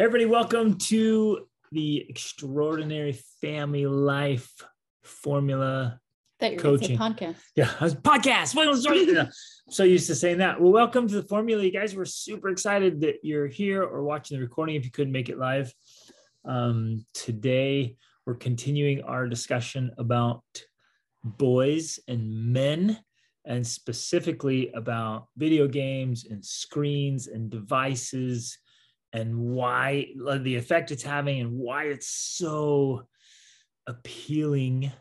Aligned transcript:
everybody, 0.00 0.24
welcome 0.24 0.78
to 0.78 1.46
the 1.72 2.06
Extraordinary 2.08 3.12
Family 3.42 3.84
Life 3.84 4.50
Formula 5.02 6.00
That 6.38 6.52
you're 6.52 6.62
Coaching. 6.62 6.96
podcast. 6.96 7.36
Yeah, 7.54 7.66
podcast. 7.68 8.54
Well. 8.54 8.74
Yeah, 9.06 9.26
so 9.68 9.84
used 9.84 10.06
to 10.06 10.14
saying 10.14 10.38
that. 10.38 10.58
Well, 10.58 10.72
welcome 10.72 11.06
to 11.06 11.14
the 11.16 11.28
formula, 11.28 11.62
you 11.62 11.70
guys. 11.70 11.94
We're 11.94 12.06
super 12.06 12.48
excited 12.48 13.02
that 13.02 13.16
you're 13.22 13.46
here 13.46 13.82
or 13.82 14.02
watching 14.02 14.38
the 14.38 14.42
recording 14.42 14.74
if 14.76 14.86
you 14.86 14.90
couldn't 14.90 15.12
make 15.12 15.28
it 15.28 15.38
live. 15.38 15.70
Um, 16.46 17.04
today, 17.12 17.96
we're 18.24 18.36
continuing 18.36 19.02
our 19.02 19.28
discussion 19.28 19.90
about 19.98 20.42
boys 21.22 21.98
and 22.08 22.54
men, 22.54 22.98
and 23.44 23.66
specifically 23.66 24.72
about 24.72 25.26
video 25.36 25.68
games 25.68 26.24
and 26.24 26.42
screens 26.42 27.26
and 27.26 27.50
devices 27.50 28.56
and 29.12 29.36
why 29.36 30.06
like, 30.16 30.42
the 30.42 30.56
effect 30.56 30.90
it's 30.90 31.02
having 31.02 31.40
and 31.40 31.58
why 31.58 31.84
it's 31.84 32.06
so 32.06 33.06
appealing 33.86 34.92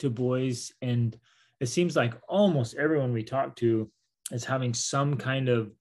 to 0.00 0.10
boys. 0.10 0.72
And 0.82 1.18
it 1.60 1.66
seems 1.66 1.96
like 1.96 2.14
almost 2.28 2.76
everyone 2.76 3.12
we 3.12 3.22
talk 3.22 3.56
to 3.56 3.90
is 4.30 4.44
having 4.44 4.74
some 4.74 5.16
kind 5.16 5.48
of 5.48 5.72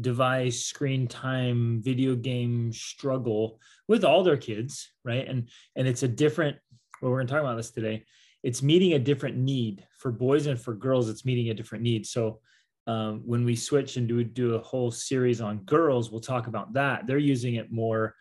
device 0.00 0.64
screen 0.64 1.06
time 1.06 1.80
video 1.82 2.14
game 2.14 2.72
struggle 2.72 3.60
with 3.88 4.04
all 4.04 4.24
their 4.24 4.38
kids 4.38 4.90
right? 5.04 5.28
And 5.28 5.48
and 5.76 5.86
it's 5.86 6.02
a 6.02 6.08
different 6.08 6.56
well 7.00 7.10
we're 7.10 7.18
going 7.18 7.26
to 7.26 7.32
talk 7.32 7.42
about 7.42 7.56
this 7.56 7.70
today. 7.70 8.04
It's 8.42 8.62
meeting 8.62 8.94
a 8.94 8.98
different 8.98 9.36
need. 9.36 9.86
For 9.98 10.10
boys 10.10 10.46
and 10.46 10.60
for 10.60 10.74
girls 10.74 11.08
it's 11.08 11.24
meeting 11.24 11.50
a 11.50 11.54
different 11.54 11.84
need. 11.84 12.06
So 12.06 12.40
um, 12.86 13.22
when 13.24 13.44
we 13.44 13.54
switch 13.54 13.96
and 13.96 14.08
do 14.08 14.22
do 14.24 14.54
a 14.54 14.62
whole 14.62 14.90
series 14.90 15.40
on 15.40 15.58
girls 15.58 16.10
we'll 16.10 16.20
talk 16.20 16.46
about 16.46 16.72
that. 16.72 17.06
They're 17.06 17.18
using 17.18 17.54
it 17.54 17.72
more 17.72 18.14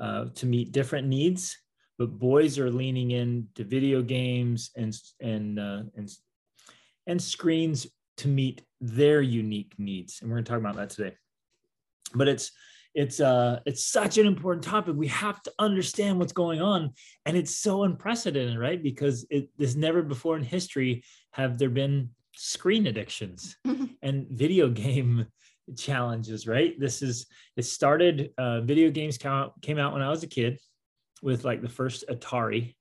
uh, 0.00 0.26
to 0.34 0.46
meet 0.46 0.72
different 0.72 1.08
needs 1.08 1.56
but 1.98 2.18
boys 2.18 2.58
are 2.58 2.70
leaning 2.70 3.10
into 3.10 3.64
video 3.64 4.00
games 4.00 4.70
and 4.76 4.96
and 5.20 5.58
uh, 5.58 5.82
and 5.96 6.08
and 7.06 7.20
screens 7.20 7.86
to 8.18 8.28
meet 8.28 8.62
their 8.80 9.20
unique 9.20 9.74
needs 9.78 10.20
and 10.20 10.30
we're 10.30 10.36
going 10.36 10.44
to 10.44 10.50
talk 10.50 10.60
about 10.60 10.76
that 10.76 10.90
today. 10.90 11.14
But 12.14 12.28
it's 12.28 12.52
it's 12.94 13.20
uh 13.20 13.60
it's 13.66 13.84
such 13.84 14.16
an 14.18 14.26
important 14.26 14.64
topic. 14.64 14.94
We 14.96 15.08
have 15.08 15.42
to 15.42 15.52
understand 15.58 16.18
what's 16.18 16.32
going 16.32 16.62
on 16.62 16.92
and 17.26 17.36
it's 17.36 17.56
so 17.56 17.82
unprecedented 17.82 18.58
right? 18.58 18.82
Because 18.82 19.26
it 19.30 19.50
never 19.76 20.02
before 20.02 20.36
in 20.36 20.44
history 20.44 21.04
have 21.32 21.58
there 21.58 21.70
been 21.70 22.10
screen 22.40 22.86
addictions 22.86 23.56
and 24.02 24.28
video 24.30 24.68
game 24.68 25.26
challenges 25.76 26.46
right 26.46 26.78
this 26.78 27.02
is 27.02 27.26
it 27.56 27.64
started 27.64 28.30
uh, 28.38 28.60
video 28.60 28.90
games 28.90 29.18
came 29.18 29.32
out, 29.32 29.60
came 29.60 29.76
out 29.76 29.92
when 29.92 30.02
i 30.02 30.08
was 30.08 30.22
a 30.22 30.26
kid 30.26 30.56
with 31.20 31.44
like 31.44 31.60
the 31.60 31.68
first 31.68 32.04
atari 32.08 32.74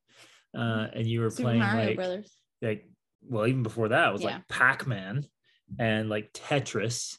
uh, 0.57 0.87
and 0.93 1.05
you 1.07 1.21
were 1.21 1.29
Super 1.31 1.43
playing 1.43 1.59
Mario 1.59 1.85
like 1.87 1.95
Brothers. 1.95 2.31
like 2.61 2.87
well 3.23 3.47
even 3.47 3.63
before 3.63 3.89
that 3.89 4.09
it 4.09 4.13
was 4.13 4.21
Yeah. 4.21 4.35
like 4.35 4.47
pac-man 4.47 5.25
and 5.79 6.07
like 6.07 6.31
tetris 6.33 7.17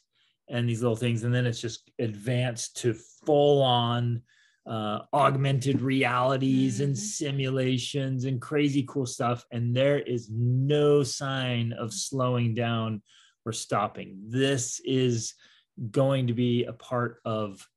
and 0.49 0.67
these 0.67 0.81
little 0.81 0.95
things 0.95 1.23
and 1.23 1.35
then 1.35 1.45
it's 1.45 1.61
just 1.61 1.91
advanced 1.99 2.77
to 2.77 2.95
full 3.25 3.61
on 3.61 4.21
uh, 4.65 4.99
augmented 5.13 5.81
realities 5.81 6.79
and 6.79 6.93
Mhm. 6.93 6.97
simulations 6.97 8.25
and 8.25 8.41
crazy 8.41 8.83
cool 8.87 9.05
stuff. 9.05 9.45
And 9.51 9.75
there 9.75 9.99
is 9.99 10.29
no 10.29 11.03
sign 11.03 11.73
of 11.73 11.93
slowing 11.93 12.53
down 12.53 13.01
or 13.45 13.51
stopping. 13.51 14.19
This 14.27 14.79
is 14.85 15.33
going 15.91 16.27
to 16.27 16.33
be 16.33 16.65
a 16.65 16.73
part 16.73 17.19
of 17.25 17.67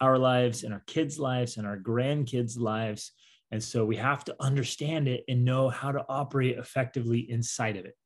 our 0.00 0.18
lives 0.18 0.64
and 0.64 0.72
our 0.72 0.84
kids 0.86 1.18
lives 1.18 1.56
and 1.56 1.66
our 1.66 1.78
grandkids 1.78 2.58
lives. 2.58 3.12
And 3.50 3.62
so 3.62 3.84
we 3.84 3.96
have 3.96 4.24
to 4.24 4.36
understand 4.38 5.08
it 5.08 5.24
and 5.28 5.44
know 5.44 5.70
how 5.70 5.90
to 5.90 6.04
operate 6.08 6.58
effectively 6.58 7.20
inside 7.30 7.76
of 7.76 7.86
it 7.86 7.96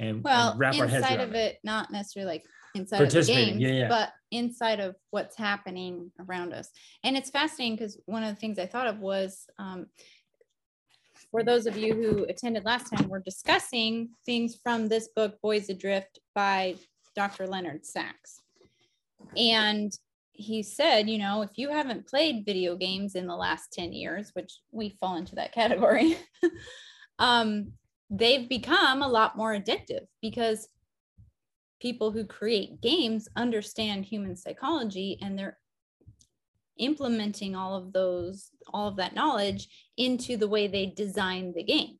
and, 0.00 0.22
Well, 0.24 0.50
and 0.50 0.58
wrap 0.58 0.74
our 0.74 0.86
heads 0.88 1.04
inside 1.04 1.18
around 1.20 1.28
of 1.28 1.34
it, 1.36 1.58
not 1.62 1.90
necessarily 1.92 2.32
like 2.32 2.44
inside 2.74 3.02
of 3.02 3.10
the 3.10 3.22
games, 3.22 3.60
yeah, 3.60 3.70
yeah. 3.70 3.88
but 3.88 4.10
inside 4.30 4.80
of 4.80 4.96
what's 5.10 5.36
happening 5.36 6.10
around 6.20 6.52
us. 6.52 6.70
And 7.04 7.16
it's 7.16 7.30
fascinating 7.30 7.76
because 7.76 7.98
one 8.06 8.22
of 8.22 8.34
the 8.34 8.40
things 8.40 8.58
I 8.58 8.66
thought 8.66 8.86
of 8.86 8.98
was 8.98 9.46
um, 9.58 9.86
for 11.30 11.42
those 11.42 11.66
of 11.66 11.76
you 11.76 11.94
who 11.94 12.24
attended 12.24 12.64
last 12.64 12.90
time, 12.90 13.08
we're 13.08 13.20
discussing 13.20 14.10
things 14.24 14.56
from 14.62 14.88
this 14.88 15.08
book, 15.14 15.40
Boys 15.42 15.68
Adrift 15.68 16.18
by 16.34 16.76
Dr. 17.14 17.46
Leonard 17.46 17.84
Sax. 17.84 18.40
And 19.36 19.92
he 20.32 20.62
said, 20.62 21.10
you 21.10 21.18
know, 21.18 21.42
if 21.42 21.50
you 21.56 21.70
haven't 21.70 22.06
played 22.06 22.46
video 22.46 22.76
games 22.76 23.14
in 23.14 23.26
the 23.26 23.36
last 23.36 23.72
10 23.72 23.92
years, 23.92 24.30
which 24.34 24.60
we 24.70 24.96
fall 25.00 25.16
into 25.16 25.34
that 25.34 25.52
category, 25.60 26.16
um, 27.18 27.72
they've 28.10 28.48
become 28.48 29.02
a 29.02 29.08
lot 29.08 29.36
more 29.36 29.52
addictive 29.52 30.06
because 30.22 30.68
people 31.80 32.10
who 32.10 32.24
create 32.24 32.80
games 32.80 33.28
understand 33.36 34.04
human 34.04 34.36
psychology 34.36 35.18
and 35.22 35.38
they're 35.38 35.58
implementing 36.78 37.56
all 37.56 37.74
of 37.74 37.92
those 37.92 38.50
all 38.72 38.88
of 38.88 38.96
that 38.96 39.14
knowledge 39.14 39.68
into 39.96 40.36
the 40.36 40.48
way 40.48 40.66
they 40.66 40.86
design 40.86 41.52
the 41.54 41.62
game. 41.62 41.98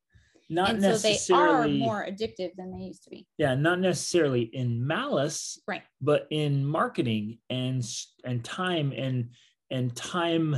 Not 0.50 0.70
and 0.70 0.82
so 0.82 0.96
they 0.96 1.10
are 1.10 1.12
necessarily 1.12 1.78
more 1.78 2.06
addictive 2.06 2.52
than 2.56 2.72
they 2.72 2.84
used 2.84 3.04
to 3.04 3.10
be. 3.10 3.26
Yeah 3.36 3.54
not 3.54 3.80
necessarily 3.80 4.42
in 4.42 4.86
malice 4.86 5.60
right. 5.66 5.82
but 6.00 6.26
in 6.30 6.64
marketing 6.64 7.38
and 7.50 7.84
and 8.24 8.44
time 8.44 8.92
and 8.96 9.30
and 9.70 9.94
time. 9.94 10.56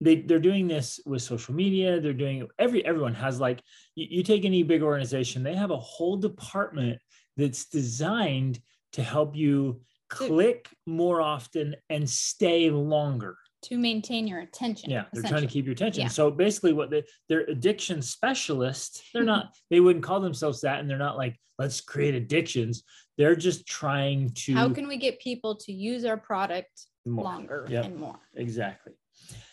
They 0.00 0.16
they're 0.16 0.38
doing 0.38 0.68
this 0.68 1.00
with 1.06 1.22
social 1.22 1.54
media. 1.54 2.00
They're 2.00 2.12
doing 2.12 2.46
every 2.58 2.84
everyone 2.84 3.14
has 3.14 3.40
like 3.40 3.62
you, 3.94 4.06
you 4.10 4.22
take 4.22 4.44
any 4.44 4.62
big 4.62 4.82
organization 4.82 5.42
they 5.42 5.54
have 5.54 5.70
a 5.70 5.76
whole 5.78 6.16
department 6.16 6.98
that's 7.36 7.66
designed 7.66 8.60
to 8.92 9.02
help 9.02 9.34
you 9.36 9.80
click 10.08 10.68
more 10.86 11.20
often 11.20 11.74
and 11.90 12.08
stay 12.08 12.70
longer. 12.70 13.36
To 13.64 13.78
maintain 13.78 14.26
your 14.26 14.40
attention 14.40 14.90
yeah 14.90 15.04
they're 15.14 15.22
trying 15.22 15.40
to 15.40 15.46
keep 15.48 15.64
your 15.64 15.72
attention. 15.72 16.02
Yeah. 16.02 16.08
so 16.08 16.30
basically 16.30 16.74
what 16.74 16.90
they 16.90 17.02
they're 17.30 17.46
addiction 17.48 18.02
specialists. 18.02 19.02
They're 19.14 19.24
not 19.24 19.54
they 19.70 19.80
wouldn't 19.80 20.04
call 20.04 20.20
themselves 20.20 20.60
that 20.60 20.80
and 20.80 20.88
they're 20.90 20.98
not 20.98 21.16
like 21.16 21.36
let's 21.58 21.80
create 21.80 22.14
addictions. 22.14 22.82
They're 23.16 23.36
just 23.36 23.66
trying 23.66 24.30
to 24.44 24.54
how 24.54 24.68
can 24.68 24.86
we 24.86 24.98
get 24.98 25.18
people 25.18 25.56
to 25.56 25.72
use 25.72 26.04
our 26.04 26.18
product 26.18 26.86
more. 27.06 27.24
longer 27.24 27.66
Yep. 27.70 27.84
and 27.86 27.96
more? 27.96 28.18
Exactly. 28.36 28.92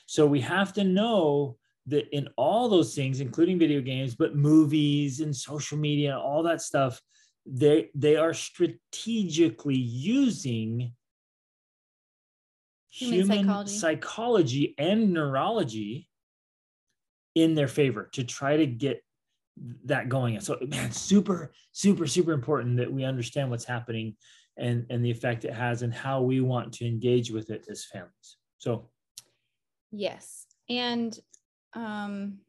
So 0.07 0.27
we 0.27 0.41
have 0.41 0.73
to 0.73 0.83
know 0.83 1.55
that 1.87 2.09
in 2.15 2.27
all 2.35 2.67
those 2.67 2.93
things 2.93 3.21
including 3.21 3.57
video 3.57 3.81
games 3.81 4.13
but 4.13 4.35
movies 4.35 5.21
and 5.21 5.33
social 5.35 5.77
media 5.77 6.17
all 6.17 6.43
that 6.43 6.61
stuff 6.61 7.01
they 7.45 7.89
they 7.95 8.15
are 8.15 8.33
strategically 8.33 9.75
using 9.75 10.93
Human 12.93 13.19
human, 13.19 13.37
psychology. 13.37 13.77
psychology. 13.77 14.75
and 14.77 15.13
neurology 15.13 16.09
in 17.35 17.55
their 17.55 17.69
favor 17.69 18.09
to 18.13 18.23
try 18.23 18.57
to 18.57 18.65
get 18.65 19.01
that 19.85 20.09
going 20.09 20.39
so 20.39 20.57
man 20.67 20.91
super 20.91 21.51
super 21.71 22.05
super 22.07 22.33
important 22.33 22.77
that 22.77 22.91
we 22.91 23.03
understand 23.03 23.49
what's 23.49 23.65
happening 23.65 24.15
and 24.57 24.85
and 24.89 25.03
the 25.03 25.11
effect 25.11 25.45
it 25.45 25.53
has 25.53 25.81
and 25.81 25.93
how 25.93 26.21
we 26.21 26.41
want 26.41 26.73
to 26.73 26.85
engage 26.85 27.31
with 27.31 27.49
it 27.49 27.65
as 27.69 27.85
families 27.85 28.37
so 28.57 28.89
Yes. 29.91 30.45
And 30.69 31.17
um, 31.73 32.39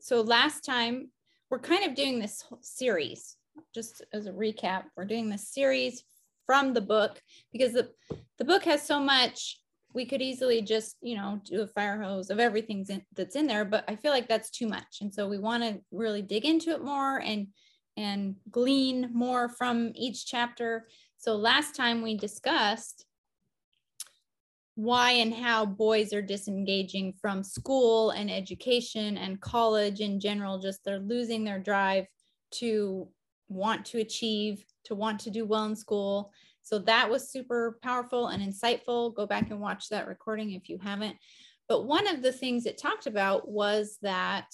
so 0.00 0.20
last 0.20 0.64
time 0.64 1.10
we're 1.50 1.60
kind 1.60 1.84
of 1.84 1.94
doing 1.94 2.18
this 2.18 2.42
whole 2.42 2.58
series, 2.62 3.36
just 3.74 4.02
as 4.12 4.26
a 4.26 4.32
recap, 4.32 4.84
we're 4.96 5.04
doing 5.04 5.28
this 5.28 5.48
series 5.48 6.04
from 6.46 6.74
the 6.74 6.80
book 6.80 7.20
because 7.52 7.72
the, 7.72 7.90
the 8.38 8.44
book 8.44 8.64
has 8.64 8.86
so 8.86 9.00
much 9.00 9.58
we 9.94 10.06
could 10.06 10.22
easily 10.22 10.62
just, 10.62 10.96
you 11.02 11.16
know, 11.16 11.40
do 11.44 11.62
a 11.62 11.66
fire 11.66 12.00
hose 12.00 12.30
of 12.30 12.40
everything 12.40 12.86
that's 13.14 13.36
in 13.36 13.46
there, 13.46 13.64
but 13.64 13.84
I 13.88 13.96
feel 13.96 14.10
like 14.10 14.28
that's 14.28 14.50
too 14.50 14.66
much. 14.66 14.98
And 15.00 15.12
so 15.12 15.28
we 15.28 15.38
want 15.38 15.62
to 15.62 15.80
really 15.90 16.22
dig 16.22 16.44
into 16.44 16.70
it 16.70 16.82
more 16.82 17.20
and 17.20 17.48
and 17.98 18.36
glean 18.50 19.10
more 19.12 19.50
from 19.50 19.92
each 19.94 20.24
chapter. 20.24 20.88
So 21.18 21.36
last 21.36 21.76
time 21.76 22.00
we 22.00 22.16
discussed 22.16 23.04
why 24.74 25.12
and 25.12 25.34
how 25.34 25.66
boys 25.66 26.14
are 26.14 26.22
disengaging 26.22 27.12
from 27.20 27.44
school 27.44 28.10
and 28.10 28.30
education 28.30 29.18
and 29.18 29.40
college 29.42 30.00
in 30.00 30.18
general 30.18 30.58
just 30.58 30.82
they're 30.82 30.98
losing 30.98 31.44
their 31.44 31.58
drive 31.58 32.06
to 32.50 33.06
want 33.52 33.84
to 33.86 33.98
achieve 33.98 34.64
to 34.84 34.94
want 34.94 35.20
to 35.20 35.30
do 35.30 35.44
well 35.44 35.64
in 35.64 35.76
school. 35.76 36.32
So 36.62 36.78
that 36.80 37.10
was 37.10 37.30
super 37.30 37.78
powerful 37.82 38.28
and 38.28 38.42
insightful. 38.42 39.14
Go 39.14 39.26
back 39.26 39.50
and 39.50 39.60
watch 39.60 39.88
that 39.88 40.08
recording 40.08 40.52
if 40.52 40.68
you 40.68 40.78
haven't. 40.78 41.16
But 41.68 41.86
one 41.86 42.06
of 42.06 42.22
the 42.22 42.32
things 42.32 42.66
it 42.66 42.78
talked 42.78 43.06
about 43.06 43.48
was 43.48 43.98
that 44.02 44.46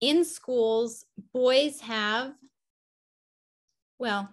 in 0.00 0.24
schools 0.24 1.06
boys 1.32 1.80
have 1.80 2.34
well 3.98 4.28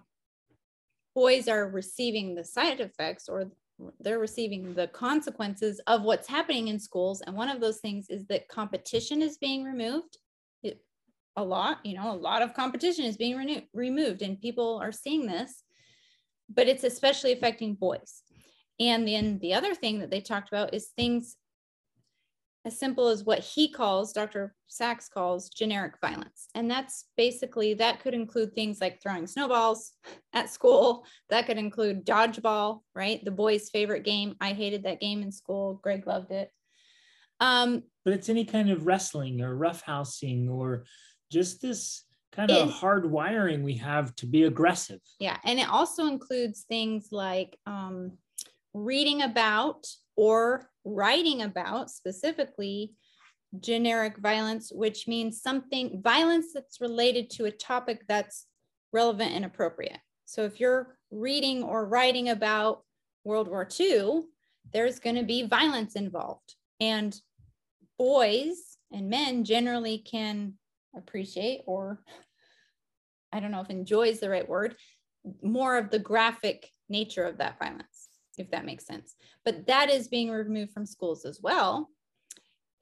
boys 1.14 1.48
are 1.48 1.70
receiving 1.70 2.34
the 2.34 2.44
side 2.44 2.80
effects 2.80 3.30
or 3.30 3.50
they're 4.00 4.18
receiving 4.18 4.74
the 4.74 4.88
consequences 4.88 5.80
of 5.86 6.02
what's 6.02 6.28
happening 6.28 6.68
in 6.68 6.78
schools. 6.78 7.22
And 7.22 7.34
one 7.34 7.48
of 7.48 7.60
those 7.60 7.78
things 7.78 8.08
is 8.08 8.24
that 8.26 8.48
competition 8.48 9.22
is 9.22 9.36
being 9.38 9.64
removed 9.64 10.18
a 11.36 11.44
lot 11.44 11.78
you 11.84 11.94
know 11.94 12.12
a 12.12 12.16
lot 12.16 12.42
of 12.42 12.54
competition 12.54 13.04
is 13.04 13.16
being 13.16 13.62
removed 13.72 14.22
and 14.22 14.40
people 14.40 14.78
are 14.82 14.92
seeing 14.92 15.26
this 15.26 15.62
but 16.48 16.68
it's 16.68 16.84
especially 16.84 17.32
affecting 17.32 17.74
boys 17.74 18.22
and 18.80 19.06
then 19.06 19.38
the 19.40 19.54
other 19.54 19.74
thing 19.74 20.00
that 20.00 20.10
they 20.10 20.20
talked 20.20 20.48
about 20.48 20.74
is 20.74 20.88
things 20.96 21.36
as 22.66 22.78
simple 22.78 23.08
as 23.08 23.24
what 23.24 23.40
he 23.40 23.68
calls, 23.68 24.12
Dr. 24.12 24.54
Sax 24.68 25.08
calls 25.08 25.50
generic 25.50 25.94
violence. 26.00 26.48
And 26.54 26.70
that's 26.70 27.06
basically, 27.16 27.74
that 27.74 28.00
could 28.00 28.14
include 28.14 28.54
things 28.54 28.80
like 28.80 29.02
throwing 29.02 29.26
snowballs 29.26 29.92
at 30.32 30.48
school. 30.48 31.04
That 31.28 31.46
could 31.46 31.58
include 31.58 32.06
dodgeball, 32.06 32.80
right? 32.94 33.22
The 33.22 33.30
boys' 33.30 33.68
favorite 33.68 34.04
game. 34.04 34.36
I 34.40 34.52
hated 34.52 34.84
that 34.84 35.00
game 35.00 35.22
in 35.22 35.30
school. 35.30 35.78
Greg 35.82 36.06
loved 36.06 36.30
it. 36.30 36.50
Um, 37.40 37.82
but 38.04 38.14
it's 38.14 38.30
any 38.30 38.46
kind 38.46 38.70
of 38.70 38.86
wrestling 38.86 39.42
or 39.42 39.54
roughhousing 39.54 40.48
or 40.48 40.84
just 41.34 41.60
this 41.60 42.04
kind 42.32 42.50
of 42.50 42.70
hard 42.70 43.10
wiring 43.10 43.62
we 43.62 43.74
have 43.74 44.14
to 44.16 44.26
be 44.26 44.44
aggressive. 44.44 45.00
Yeah. 45.18 45.36
And 45.44 45.58
it 45.58 45.68
also 45.68 46.06
includes 46.06 46.62
things 46.62 47.08
like 47.10 47.56
um, 47.66 48.12
reading 48.72 49.22
about 49.22 49.86
or 50.16 50.68
writing 50.84 51.42
about 51.42 51.90
specifically 51.90 52.92
generic 53.60 54.18
violence, 54.18 54.72
which 54.72 55.06
means 55.06 55.42
something 55.42 56.00
violence 56.02 56.46
that's 56.52 56.80
related 56.80 57.30
to 57.30 57.44
a 57.44 57.50
topic 57.50 58.04
that's 58.08 58.46
relevant 58.92 59.32
and 59.32 59.44
appropriate. 59.44 59.98
So 60.24 60.42
if 60.44 60.58
you're 60.58 60.96
reading 61.10 61.62
or 61.62 61.86
writing 61.86 62.28
about 62.28 62.82
World 63.24 63.48
War 63.48 63.68
II, 63.78 64.22
there's 64.72 64.98
going 64.98 65.16
to 65.16 65.24
be 65.24 65.46
violence 65.46 65.94
involved. 65.94 66.54
And 66.80 67.14
boys 67.98 68.78
and 68.92 69.08
men 69.08 69.44
generally 69.44 69.98
can 69.98 70.54
appreciate, 70.96 71.62
or 71.66 72.00
I 73.32 73.40
don't 73.40 73.50
know 73.50 73.60
if 73.60 73.70
enjoy 73.70 74.08
is 74.08 74.20
the 74.20 74.30
right 74.30 74.48
word, 74.48 74.76
more 75.42 75.76
of 75.78 75.90
the 75.90 75.98
graphic 75.98 76.70
nature 76.88 77.24
of 77.24 77.38
that 77.38 77.58
violence 77.58 78.08
if 78.38 78.50
that 78.50 78.64
makes 78.64 78.86
sense. 78.86 79.16
But 79.44 79.66
that 79.66 79.90
is 79.90 80.08
being 80.08 80.30
removed 80.30 80.72
from 80.72 80.86
schools 80.86 81.24
as 81.24 81.40
well. 81.40 81.90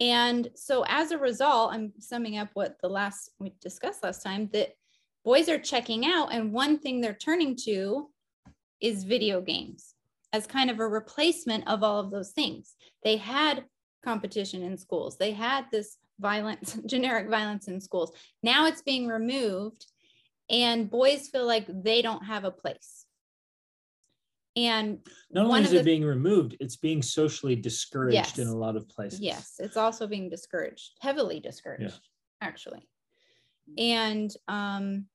And 0.01 0.49
so 0.55 0.85
as 0.89 1.11
a 1.11 1.19
result, 1.19 1.73
I'm 1.73 1.93
summing 1.99 2.39
up 2.39 2.49
what 2.55 2.77
the 2.81 2.89
last 2.89 3.31
we 3.39 3.55
discussed 3.61 4.03
last 4.03 4.23
time 4.23 4.49
that 4.53 4.71
boys 5.25 5.49
are 5.49 5.59
checking 5.59 6.05
out 6.07 6.33
and 6.33 6.53
one 6.53 6.79
thing 6.79 7.01
they're 7.01 7.15
turning 7.15 7.57
to 7.65 8.11
is 8.81 9.05
video 9.05 9.41
games 9.41 9.95
as 10.33 10.47
kind 10.47 10.71
of 10.71 10.81
a 10.81 10.89
replacement 10.89 11.69
of 11.69 11.83
all 11.83 12.01
of 12.01 12.11
those 12.11 12.31
things. 12.31 12.75
They 13.05 13.17
had 13.17 13.65
competition 14.05 14.63
in 14.63 14.77
schools. 14.77 15.17
They 15.17 15.31
had 15.31 15.67
this 15.71 15.99
violence, 16.23 16.79
generic 16.87 17.29
violence 17.29 17.69
in 17.69 17.81
schools. 17.81 18.13
Now 18.43 18.67
it's 18.67 18.81
being 18.81 19.07
removed 19.09 19.87
and 20.49 20.91
boys 20.91 21.29
feel 21.29 21.47
like 21.47 21.67
they 21.69 22.01
don't 22.01 22.25
have 22.25 22.45
a 22.45 22.51
place. 22.51 23.05
And 24.55 24.99
not 25.31 25.47
only 25.47 25.63
is 25.63 25.73
it 25.73 25.85
being 25.85 26.05
removed, 26.05 26.57
it's 26.61 26.77
being 26.77 27.01
socially 27.01 27.57
discouraged 27.57 28.15
yes, 28.15 28.39
in 28.39 28.49
a 28.49 28.57
lot 28.57 28.77
of 28.77 28.87
places. 28.89 29.21
Yes, 29.21 29.55
it's 29.59 29.79
also 29.79 30.07
being 30.07 30.29
discouraged, 30.29 30.93
heavily 31.01 31.41
discouraged, 31.41 31.85
yeah. 31.85 32.47
actually. 32.47 32.87
And 33.79 34.31
um, 34.49 35.07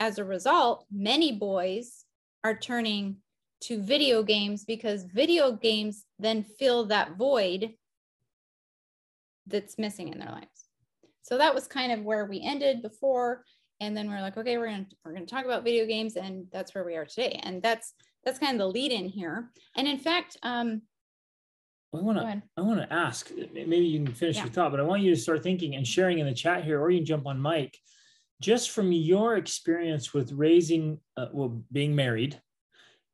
as 0.00 0.18
a 0.18 0.24
result, 0.24 0.86
many 0.90 1.32
boys 1.32 2.06
are 2.44 2.56
turning 2.56 3.16
to 3.62 3.82
video 3.82 4.22
games 4.22 4.64
because 4.64 5.04
video 5.04 5.52
games 5.52 6.06
then 6.18 6.42
fill 6.42 6.86
that 6.86 7.16
void 7.16 7.74
that's 9.46 9.78
missing 9.78 10.08
in 10.08 10.18
their 10.18 10.30
lives. 10.30 10.68
So 11.22 11.38
that 11.38 11.54
was 11.54 11.66
kind 11.66 11.92
of 11.92 12.02
where 12.02 12.26
we 12.26 12.40
ended 12.42 12.82
before 12.82 13.44
and 13.80 13.94
then 13.94 14.08
we're 14.08 14.22
like 14.22 14.38
okay 14.38 14.56
we're 14.56 14.68
going 14.68 14.86
to 14.86 14.96
we're 15.04 15.14
to 15.14 15.26
talk 15.26 15.44
about 15.44 15.62
video 15.62 15.84
games 15.84 16.16
and 16.16 16.46
that's 16.50 16.74
where 16.74 16.84
we 16.84 16.96
are 16.96 17.04
today 17.04 17.38
and 17.42 17.62
that's 17.62 17.92
that's 18.26 18.40
kind 18.40 18.54
of 18.54 18.58
the 18.58 18.66
lead 18.66 18.92
in 18.92 19.08
here. 19.08 19.50
And 19.76 19.86
in 19.86 19.98
fact, 19.98 20.36
um, 20.42 20.82
I 21.94 22.00
want 22.00 22.18
to 22.18 22.42
I 22.58 22.60
want 22.60 22.80
to 22.80 22.92
ask. 22.92 23.30
Maybe 23.54 23.86
you 23.86 24.04
can 24.04 24.12
finish 24.12 24.36
yeah. 24.36 24.42
your 24.42 24.52
thought, 24.52 24.72
but 24.72 24.80
I 24.80 24.82
want 24.82 25.02
you 25.02 25.14
to 25.14 25.20
start 25.20 25.42
thinking 25.42 25.76
and 25.76 25.86
sharing 25.86 26.18
in 26.18 26.26
the 26.26 26.34
chat 26.34 26.64
here, 26.64 26.80
or 26.80 26.90
you 26.90 26.98
can 26.98 27.06
jump 27.06 27.26
on 27.26 27.40
mic. 27.40 27.78
Just 28.42 28.72
from 28.72 28.92
your 28.92 29.36
experience 29.36 30.12
with 30.12 30.32
raising, 30.32 30.98
uh, 31.16 31.28
well, 31.32 31.62
being 31.72 31.94
married 31.94 32.38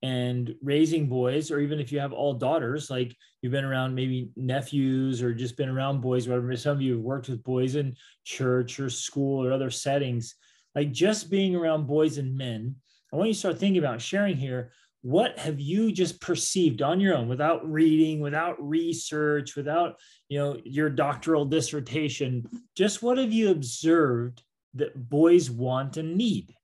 and 0.02 0.54
raising 0.62 1.08
boys, 1.08 1.50
or 1.50 1.60
even 1.60 1.78
if 1.78 1.92
you 1.92 2.00
have 2.00 2.12
all 2.12 2.34
daughters, 2.34 2.90
like 2.90 3.16
you've 3.40 3.52
been 3.52 3.64
around 3.64 3.94
maybe 3.94 4.30
nephews 4.36 5.22
or 5.22 5.32
just 5.32 5.56
been 5.56 5.68
around 5.68 6.00
boys, 6.00 6.28
whatever. 6.28 6.56
Some 6.56 6.76
of 6.76 6.82
you 6.82 6.94
have 6.94 7.02
worked 7.02 7.28
with 7.28 7.44
boys 7.44 7.76
in 7.76 7.94
church 8.24 8.80
or 8.80 8.90
school 8.90 9.44
or 9.44 9.52
other 9.52 9.70
settings. 9.70 10.34
Like 10.74 10.90
just 10.90 11.30
being 11.30 11.54
around 11.54 11.86
boys 11.86 12.18
and 12.18 12.36
men, 12.36 12.76
I 13.12 13.16
want 13.16 13.28
you 13.28 13.34
to 13.34 13.38
start 13.38 13.58
thinking 13.58 13.78
about 13.78 14.00
sharing 14.00 14.36
here 14.36 14.72
what 15.02 15.36
have 15.36 15.60
you 15.60 15.90
just 15.92 16.20
perceived 16.20 16.80
on 16.80 17.00
your 17.00 17.16
own 17.16 17.28
without 17.28 17.68
reading 17.70 18.20
without 18.20 18.56
research 18.62 19.56
without 19.56 19.96
you 20.28 20.38
know 20.38 20.56
your 20.64 20.88
doctoral 20.88 21.44
dissertation 21.44 22.46
just 22.76 23.02
what 23.02 23.18
have 23.18 23.32
you 23.32 23.50
observed 23.50 24.42
that 24.74 25.10
boys 25.10 25.50
want 25.50 25.96
and 25.96 26.16
need 26.16 26.54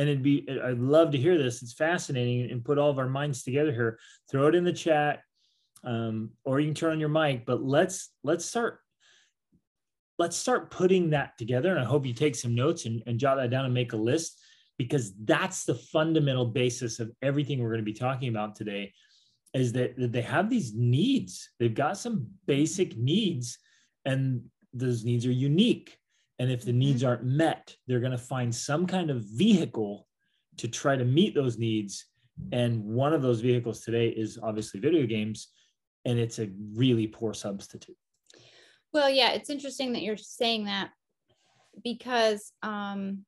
and 0.00 0.08
it'd 0.08 0.22
be 0.22 0.48
i'd 0.64 0.78
love 0.78 1.12
to 1.12 1.18
hear 1.18 1.36
this. 1.36 1.62
It's 1.62 1.74
fascinating 1.74 2.50
and 2.50 2.64
put 2.64 2.78
all 2.78 2.90
of 2.90 2.98
our 2.98 3.08
minds 3.08 3.42
together 3.42 3.72
here. 3.72 3.98
Throw 4.30 4.48
it 4.48 4.54
in 4.54 4.64
the 4.64 4.72
chat 4.72 5.20
um, 5.84 6.30
or 6.44 6.58
you 6.58 6.66
can 6.68 6.74
turn 6.74 6.92
on 6.92 7.00
your 7.00 7.08
mic 7.10 7.44
but 7.46 7.62
let's 7.62 8.10
let's 8.22 8.44
start 8.44 8.80
let's 10.18 10.36
start 10.36 10.70
putting 10.70 11.10
that 11.10 11.36
together 11.38 11.70
and 11.70 11.80
i 11.80 11.84
hope 11.84 12.04
you 12.04 12.12
take 12.12 12.34
some 12.34 12.54
notes 12.54 12.84
and, 12.84 13.02
and 13.06 13.18
jot 13.18 13.36
that 13.36 13.50
down 13.50 13.64
and 13.64 13.72
make 13.72 13.92
a 13.92 13.96
list 13.96 14.38
because 14.76 15.12
that's 15.24 15.64
the 15.64 15.74
fundamental 15.74 16.46
basis 16.46 17.00
of 17.00 17.10
everything 17.22 17.60
we're 17.60 17.68
going 17.68 17.84
to 17.84 17.92
be 17.92 17.92
talking 17.92 18.28
about 18.28 18.56
today 18.56 18.92
is 19.52 19.72
that, 19.72 19.96
that 19.98 20.12
they 20.12 20.22
have 20.22 20.48
these 20.48 20.72
needs. 20.74 21.50
They've 21.58 21.74
got 21.74 21.98
some 21.98 22.28
basic 22.46 22.96
needs 22.96 23.58
and 24.04 24.42
those 24.72 25.04
needs 25.04 25.26
are 25.26 25.32
unique 25.32 25.98
and 26.40 26.50
if 26.50 26.64
the 26.64 26.72
needs 26.72 27.02
mm-hmm. 27.02 27.10
aren't 27.10 27.24
met 27.24 27.76
they're 27.86 28.00
going 28.00 28.10
to 28.10 28.18
find 28.18 28.52
some 28.52 28.86
kind 28.86 29.10
of 29.10 29.22
vehicle 29.24 30.08
to 30.56 30.66
try 30.66 30.96
to 30.96 31.04
meet 31.04 31.34
those 31.34 31.58
needs 31.58 32.06
and 32.52 32.82
one 32.82 33.12
of 33.12 33.22
those 33.22 33.40
vehicles 33.40 33.80
today 33.80 34.08
is 34.08 34.38
obviously 34.42 34.80
video 34.80 35.06
games 35.06 35.48
and 36.04 36.18
it's 36.18 36.38
a 36.38 36.50
really 36.74 37.06
poor 37.06 37.32
substitute 37.32 37.96
well 38.92 39.08
yeah 39.08 39.30
it's 39.30 39.50
interesting 39.50 39.92
that 39.92 40.02
you're 40.02 40.16
saying 40.16 40.64
that 40.64 40.90
because 41.84 42.52
um 42.64 43.24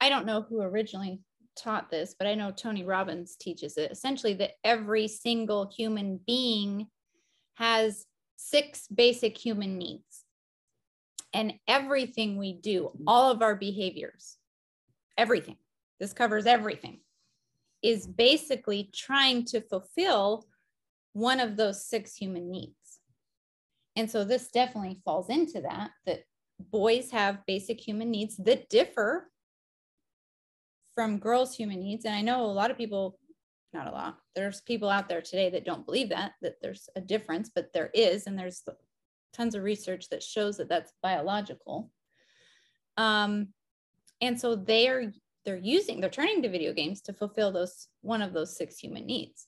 I 0.00 0.08
don't 0.08 0.26
know 0.26 0.42
who 0.42 0.60
originally 0.60 1.20
taught 1.56 1.90
this, 1.90 2.14
but 2.18 2.26
I 2.26 2.34
know 2.34 2.50
Tony 2.50 2.84
Robbins 2.84 3.36
teaches 3.36 3.76
it 3.76 3.90
essentially 3.90 4.34
that 4.34 4.52
every 4.64 5.08
single 5.08 5.70
human 5.74 6.20
being 6.26 6.88
has 7.54 8.04
six 8.36 8.86
basic 8.88 9.38
human 9.38 9.78
needs. 9.78 10.23
And 11.34 11.54
everything 11.66 12.38
we 12.38 12.52
do, 12.52 12.92
all 13.06 13.30
of 13.30 13.42
our 13.42 13.56
behaviors, 13.56 14.38
everything, 15.18 15.56
this 15.98 16.12
covers 16.12 16.46
everything, 16.46 17.00
is 17.82 18.06
basically 18.06 18.90
trying 18.94 19.44
to 19.46 19.60
fulfill 19.60 20.46
one 21.12 21.40
of 21.40 21.56
those 21.56 21.84
six 21.84 22.14
human 22.14 22.50
needs. 22.50 23.00
And 23.96 24.10
so 24.10 24.24
this 24.24 24.48
definitely 24.48 25.00
falls 25.04 25.28
into 25.28 25.60
that, 25.62 25.90
that 26.06 26.24
boys 26.70 27.10
have 27.10 27.44
basic 27.46 27.80
human 27.80 28.10
needs 28.10 28.36
that 28.38 28.68
differ 28.68 29.30
from 30.94 31.18
girls' 31.18 31.56
human 31.56 31.80
needs. 31.80 32.04
And 32.04 32.14
I 32.14 32.20
know 32.20 32.44
a 32.44 32.46
lot 32.46 32.70
of 32.70 32.78
people, 32.78 33.18
not 33.72 33.88
a 33.88 33.90
lot, 33.90 34.18
there's 34.36 34.60
people 34.60 34.88
out 34.88 35.08
there 35.08 35.20
today 35.20 35.50
that 35.50 35.64
don't 35.64 35.84
believe 35.84 36.10
that, 36.10 36.32
that 36.42 36.56
there's 36.62 36.88
a 36.96 37.00
difference, 37.00 37.50
but 37.52 37.72
there 37.72 37.90
is. 37.92 38.26
And 38.26 38.38
there's 38.38 38.62
tons 39.34 39.54
of 39.54 39.62
research 39.62 40.08
that 40.10 40.22
shows 40.22 40.56
that 40.56 40.68
that's 40.68 40.92
biological. 41.02 41.90
Um, 42.96 43.48
and 44.20 44.40
so 44.40 44.54
they 44.54 44.88
are 44.88 45.12
they're 45.44 45.56
using 45.56 46.00
they're 46.00 46.10
turning 46.10 46.42
to 46.42 46.48
video 46.48 46.72
games 46.72 47.00
to 47.02 47.12
fulfill 47.12 47.52
those 47.52 47.88
one 48.00 48.22
of 48.22 48.32
those 48.32 48.56
six 48.56 48.78
human 48.78 49.04
needs 49.06 49.46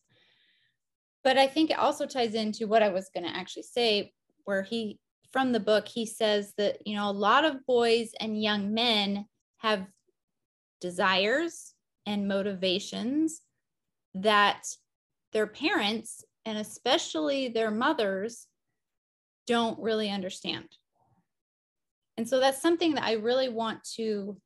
but 1.24 1.38
i 1.38 1.46
think 1.46 1.70
it 1.70 1.78
also 1.78 2.06
ties 2.06 2.34
into 2.34 2.66
what 2.66 2.82
i 2.82 2.88
was 2.88 3.10
going 3.14 3.24
to 3.24 3.36
actually 3.36 3.62
say 3.62 4.12
where 4.44 4.62
he 4.62 4.98
from 5.32 5.52
the 5.52 5.60
book 5.60 5.88
he 5.88 6.04
says 6.04 6.52
that 6.58 6.78
you 6.86 6.94
know 6.94 7.08
a 7.08 7.12
lot 7.12 7.44
of 7.44 7.64
boys 7.66 8.10
and 8.20 8.42
young 8.42 8.74
men 8.74 9.24
have 9.58 9.86
desires 10.80 11.72
and 12.04 12.28
motivations 12.28 13.40
that 14.14 14.66
their 15.32 15.46
parents 15.46 16.24
and 16.44 16.58
especially 16.58 17.48
their 17.48 17.70
mothers 17.70 18.46
don't 19.46 19.78
really 19.80 20.10
understand. 20.10 20.68
And 22.16 22.28
so 22.28 22.40
that's 22.40 22.62
something 22.62 22.94
that 22.94 23.04
I 23.04 23.12
really 23.14 23.48
want 23.48 23.84
to, 23.96 24.36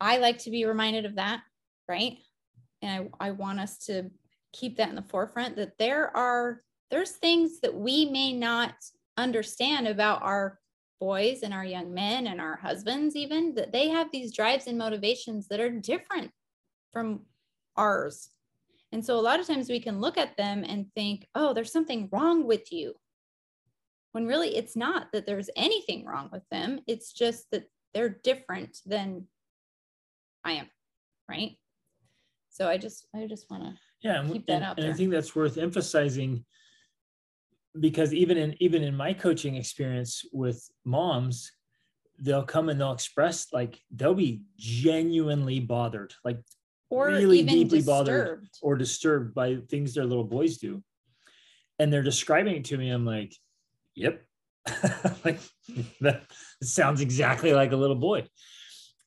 I 0.00 0.18
like 0.18 0.38
to 0.38 0.50
be 0.50 0.64
reminded 0.64 1.04
of 1.04 1.16
that, 1.16 1.42
right? 1.88 2.18
and 2.82 3.10
I, 3.20 3.28
I 3.28 3.30
want 3.32 3.60
us 3.60 3.78
to 3.86 4.10
keep 4.52 4.76
that 4.76 4.88
in 4.88 4.94
the 4.94 5.02
forefront 5.02 5.56
that 5.56 5.78
there 5.78 6.14
are 6.16 6.62
there's 6.90 7.12
things 7.12 7.60
that 7.60 7.74
we 7.74 8.06
may 8.06 8.32
not 8.32 8.74
understand 9.16 9.86
about 9.86 10.22
our 10.22 10.58
boys 11.00 11.42
and 11.42 11.54
our 11.54 11.64
young 11.64 11.94
men 11.94 12.26
and 12.26 12.40
our 12.40 12.56
husbands 12.56 13.14
even 13.14 13.54
that 13.54 13.72
they 13.72 13.88
have 13.88 14.10
these 14.10 14.34
drives 14.34 14.66
and 14.66 14.76
motivations 14.76 15.46
that 15.48 15.60
are 15.60 15.70
different 15.70 16.30
from 16.92 17.20
ours 17.76 18.30
and 18.92 19.04
so 19.04 19.18
a 19.18 19.20
lot 19.20 19.40
of 19.40 19.46
times 19.46 19.68
we 19.68 19.80
can 19.80 20.00
look 20.00 20.18
at 20.18 20.36
them 20.36 20.64
and 20.66 20.86
think 20.94 21.26
oh 21.34 21.52
there's 21.52 21.72
something 21.72 22.08
wrong 22.12 22.46
with 22.46 22.72
you 22.72 22.94
when 24.12 24.26
really 24.26 24.56
it's 24.56 24.76
not 24.76 25.12
that 25.12 25.26
there's 25.26 25.50
anything 25.56 26.04
wrong 26.04 26.28
with 26.32 26.42
them 26.50 26.80
it's 26.86 27.12
just 27.12 27.46
that 27.52 27.64
they're 27.94 28.20
different 28.22 28.78
than 28.86 29.26
i 30.44 30.52
am 30.52 30.68
right? 31.28 31.56
So 32.48 32.68
i 32.68 32.76
just 32.76 33.06
i 33.14 33.26
just 33.26 33.50
want 33.50 33.62
to 33.64 33.74
yeah 34.02 34.20
and, 34.20 34.32
keep 34.32 34.46
that 34.46 34.54
and, 34.54 34.64
out 34.64 34.78
and 34.78 34.90
i 34.90 34.92
think 34.92 35.10
that's 35.10 35.36
worth 35.36 35.58
emphasizing 35.58 36.44
because 37.78 38.12
even 38.12 38.36
in 38.36 38.56
even 38.60 38.82
in 38.82 38.96
my 38.96 39.12
coaching 39.12 39.54
experience 39.54 40.24
with 40.32 40.68
moms 40.84 41.52
they'll 42.20 42.44
come 42.44 42.68
and 42.68 42.80
they'll 42.80 42.92
express 42.92 43.46
like 43.52 43.80
they'll 43.90 44.14
be 44.14 44.42
genuinely 44.56 45.58
bothered. 45.58 46.12
Like 46.24 46.38
or 46.90 47.06
really 47.06 47.38
even 47.40 47.54
deeply 47.54 47.82
bothered 47.82 48.46
or 48.60 48.76
disturbed 48.76 49.34
by 49.34 49.56
things 49.68 49.94
their 49.94 50.04
little 50.04 50.24
boys 50.24 50.58
do. 50.58 50.82
And 51.78 51.90
they're 51.92 52.02
describing 52.02 52.56
it 52.56 52.64
to 52.66 52.76
me 52.76 52.90
i'm 52.90 53.06
like 53.06 53.34
yep. 53.94 54.22
Like 55.24 55.40
that 56.00 56.22
sounds 56.62 57.00
exactly 57.00 57.52
like 57.54 57.72
a 57.72 57.76
little 57.76 57.96
boy. 57.96 58.26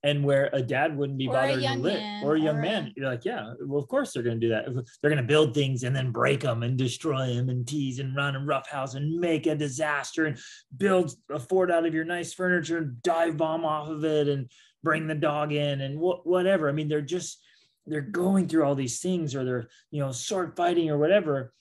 And 0.05 0.25
where 0.25 0.49
a 0.51 0.61
dad 0.61 0.97
wouldn't 0.97 1.17
be 1.17 1.27
Or 1.29 1.33
bothered 1.33 1.61
to 1.63 1.77
man, 1.77 2.23
or 2.25 2.35
a 2.35 2.39
young 2.39 2.57
or 2.57 2.59
a- 2.59 2.61
man 2.61 2.93
you're 2.97 3.09
like 3.09 3.23
yeah 3.23 3.53
well 3.65 3.81
of 3.81 3.87
course 3.87 4.11
they're 4.11 4.23
going 4.23 4.39
to 4.39 4.47
do 4.47 4.49
that. 4.49 4.65
They're 5.01 5.11
going 5.11 5.21
to 5.21 5.27
build 5.27 5.53
things 5.53 5.83
and 5.83 5.95
then 5.95 6.11
break 6.11 6.41
them 6.41 6.63
and 6.63 6.77
destroy 6.77 7.33
them 7.35 7.49
and 7.49 7.65
tease 7.67 7.99
and 7.99 8.15
run 8.15 8.35
and 8.35 8.47
roughhouse 8.47 8.95
and 8.95 9.19
make 9.19 9.45
a 9.45 9.55
disaster 9.55 10.25
and 10.25 10.37
build 10.75 11.13
a 11.29 11.39
fort 11.39 11.71
out 11.71 11.85
of 11.85 11.93
your 11.93 12.05
nice 12.05 12.33
furniture 12.33 12.79
and 12.79 13.01
dive 13.01 13.37
bomb 13.37 13.63
off 13.65 13.87
of 13.89 14.03
it 14.03 14.27
and 14.27 14.49
bring 14.83 15.07
the 15.07 15.15
dog 15.15 15.53
in 15.53 15.79
and 15.81 15.97
wh- 15.97 16.25
whatever. 16.25 16.67
I 16.67 16.71
mean 16.73 16.89
they're 16.89 17.01
just 17.01 17.39
they're 17.85 18.01
going 18.01 18.47
through 18.47 18.63
all 18.63 18.75
these 18.75 18.99
things 18.99 19.35
or 19.35 19.43
they're 19.43 19.67
you 19.91 19.99
know 20.01 20.11
sword 20.11 20.55
fighting 20.55 20.89
or 20.89 20.97
whatever. 20.97 21.53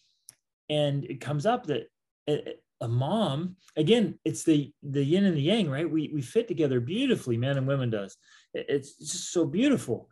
And 0.68 1.04
it 1.04 1.20
comes 1.20 1.46
up 1.46 1.66
that 1.66 1.88
a, 2.28 2.54
mom 2.88 3.54
again 3.76 4.18
it's 4.24 4.42
the 4.42 4.72
the 4.82 5.04
yin 5.04 5.24
and 5.24 5.36
the 5.36 5.42
yang 5.42 5.70
right? 5.70 5.88
We 5.88 6.10
we 6.12 6.20
fit 6.22 6.48
together 6.48 6.80
beautifully 6.80 7.36
man 7.36 7.56
and 7.56 7.66
women 7.66 7.90
does. 7.90 8.16
It- 8.54 8.66
it's 8.68 8.98
just 8.98 9.32
so 9.32 9.44
beautiful. 9.44 10.08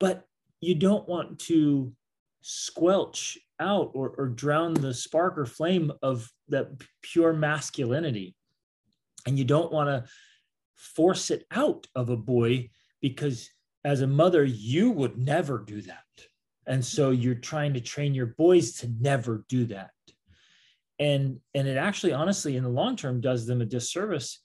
But 0.00 0.24
you 0.60 0.74
don't 0.74 1.08
want 1.08 1.38
to 1.40 1.92
squelch 2.40 3.38
out 3.60 3.90
or, 3.94 4.10
or 4.10 4.28
drown 4.28 4.74
the 4.74 4.94
spark 4.94 5.36
or 5.38 5.46
flame 5.46 5.92
of 6.02 6.30
that 6.48 6.68
pure 7.02 7.32
masculinity. 7.32 8.34
And 9.26 9.38
you 9.38 9.44
don't 9.44 9.72
want 9.72 9.88
to 9.88 10.10
force 10.76 11.30
it 11.30 11.44
out 11.50 11.86
of 11.94 12.08
a 12.08 12.16
boy 12.16 12.70
because 13.02 13.50
as 13.84 14.00
a 14.00 14.06
mother 14.06 14.44
you 14.44 14.90
would 14.90 15.18
never 15.18 15.58
do 15.58 15.80
that. 15.82 16.02
And 16.66 16.84
so 16.84 17.10
you're 17.10 17.34
trying 17.34 17.74
to 17.74 17.80
train 17.80 18.14
your 18.14 18.26
boys 18.26 18.74
to 18.78 18.92
never 19.00 19.44
do 19.48 19.64
that. 19.66 19.90
And 20.98 21.40
and 21.54 21.66
it 21.68 21.76
actually 21.76 22.12
honestly 22.12 22.56
in 22.56 22.64
the 22.64 22.68
long 22.68 22.96
term 22.96 23.20
does 23.20 23.46
them 23.46 23.62
a 23.62 23.64
disservice 23.64 24.40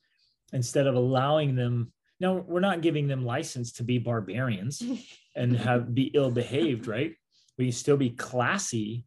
instead 0.54 0.88
of 0.88 0.96
allowing 0.96 1.56
them 1.56 1.92
now 2.20 2.36
we're 2.36 2.60
not 2.60 2.82
giving 2.82 3.08
them 3.08 3.26
license 3.26 3.74
to 3.74 3.84
be 3.84 3.98
barbarians 3.98 4.82
and 5.36 5.58
have 5.58 5.94
be 5.94 6.12
ill 6.14 6.32
behaved 6.32 6.88
right? 6.88 7.16
We 7.58 7.66
can 7.66 7.74
still 7.74 7.98
be 7.98 8.12
classy 8.12 9.06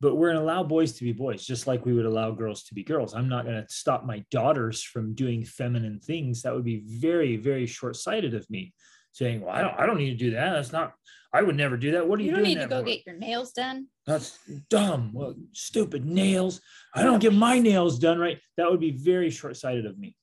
but 0.00 0.14
we're 0.14 0.28
going 0.28 0.38
to 0.38 0.44
allow 0.44 0.62
boys 0.62 0.92
to 0.92 1.04
be 1.04 1.12
boys 1.12 1.44
just 1.44 1.66
like 1.66 1.84
we 1.84 1.92
would 1.92 2.06
allow 2.06 2.30
girls 2.30 2.62
to 2.64 2.74
be 2.74 2.84
girls. 2.84 3.14
I'm 3.14 3.28
not 3.28 3.44
going 3.44 3.60
to 3.60 3.68
stop 3.68 4.04
my 4.04 4.24
daughters 4.30 4.82
from 4.82 5.12
doing 5.14 5.44
feminine 5.44 5.98
things. 5.98 6.42
That 6.42 6.54
would 6.54 6.64
be 6.64 6.82
very 6.86 7.36
very 7.36 7.66
short-sighted 7.66 8.34
of 8.34 8.48
me 8.50 8.72
saying 9.18 9.40
well 9.40 9.54
i 9.54 9.60
don't 9.60 9.74
i 9.78 9.84
don't 9.84 9.98
need 9.98 10.10
to 10.10 10.24
do 10.24 10.30
that. 10.30 10.52
That's 10.52 10.72
not 10.72 10.94
i 11.32 11.42
would 11.42 11.56
never 11.56 11.76
do 11.76 11.90
that. 11.92 12.06
What 12.06 12.20
are 12.20 12.22
you, 12.22 12.30
you 12.30 12.36
don't 12.36 12.44
need 12.44 12.60
to 12.60 12.68
go 12.68 12.78
for? 12.78 12.84
get 12.84 13.04
your 13.04 13.16
nails 13.16 13.52
done. 13.52 13.88
That's 14.06 14.38
dumb. 14.70 15.10
Well 15.12 15.34
stupid 15.52 16.06
nails. 16.06 16.60
I 16.94 17.02
don't 17.02 17.18
get 17.18 17.34
my 17.34 17.58
nails 17.58 17.98
done 17.98 18.18
right. 18.18 18.38
That 18.56 18.70
would 18.70 18.80
be 18.80 18.92
very 18.92 19.28
short-sighted 19.28 19.84
of 19.84 19.98
me 19.98 20.16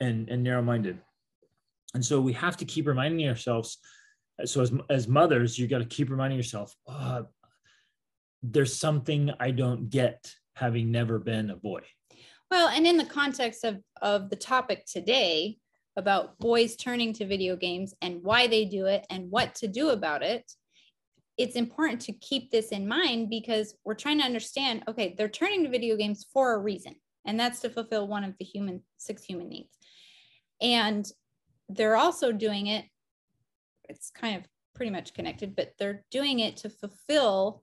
and 0.00 0.28
and 0.28 0.42
narrow-minded. 0.42 0.98
And 1.94 2.04
so 2.04 2.20
we 2.20 2.32
have 2.32 2.56
to 2.56 2.64
keep 2.64 2.86
reminding 2.86 3.28
ourselves 3.28 3.78
so 4.44 4.62
as, 4.62 4.72
as 4.88 5.06
mothers 5.08 5.58
you 5.58 5.66
got 5.66 5.78
to 5.78 5.84
keep 5.84 6.10
reminding 6.10 6.38
yourself 6.38 6.74
oh, 6.86 7.26
there's 8.42 8.74
something 8.78 9.32
i 9.40 9.50
don't 9.50 9.90
get 9.90 10.32
having 10.56 10.90
never 10.90 11.18
been 11.18 11.50
a 11.50 11.56
boy. 11.56 11.82
Well, 12.50 12.68
and 12.68 12.86
in 12.86 12.96
the 12.96 13.04
context 13.04 13.62
of 13.64 13.78
of 14.00 14.30
the 14.30 14.36
topic 14.36 14.86
today 14.86 15.58
about 15.98 16.38
boys 16.38 16.76
turning 16.76 17.12
to 17.12 17.26
video 17.26 17.56
games 17.56 17.92
and 18.00 18.22
why 18.22 18.46
they 18.46 18.64
do 18.64 18.86
it 18.86 19.06
and 19.10 19.30
what 19.30 19.54
to 19.56 19.68
do 19.68 19.90
about 19.90 20.22
it, 20.22 20.50
it's 21.36 21.56
important 21.56 22.00
to 22.02 22.12
keep 22.12 22.50
this 22.50 22.68
in 22.68 22.88
mind 22.88 23.28
because 23.28 23.74
we're 23.84 23.94
trying 23.94 24.18
to 24.18 24.24
understand, 24.24 24.82
okay, 24.88 25.14
they're 25.16 25.28
turning 25.28 25.64
to 25.64 25.70
video 25.70 25.96
games 25.96 26.26
for 26.32 26.54
a 26.54 26.58
reason, 26.58 26.94
and 27.26 27.38
that's 27.38 27.60
to 27.60 27.70
fulfill 27.70 28.08
one 28.08 28.24
of 28.24 28.34
the 28.38 28.44
human 28.44 28.82
six 28.96 29.22
human 29.22 29.48
needs. 29.48 29.76
And 30.60 31.06
they're 31.68 31.96
also 31.96 32.32
doing 32.32 32.68
it 32.68 32.86
it's 33.88 34.10
kind 34.10 34.36
of 34.36 34.44
pretty 34.74 34.90
much 34.90 35.14
connected, 35.14 35.56
but 35.56 35.72
they're 35.78 36.04
doing 36.10 36.40
it 36.40 36.56
to 36.58 36.70
fulfill 36.70 37.62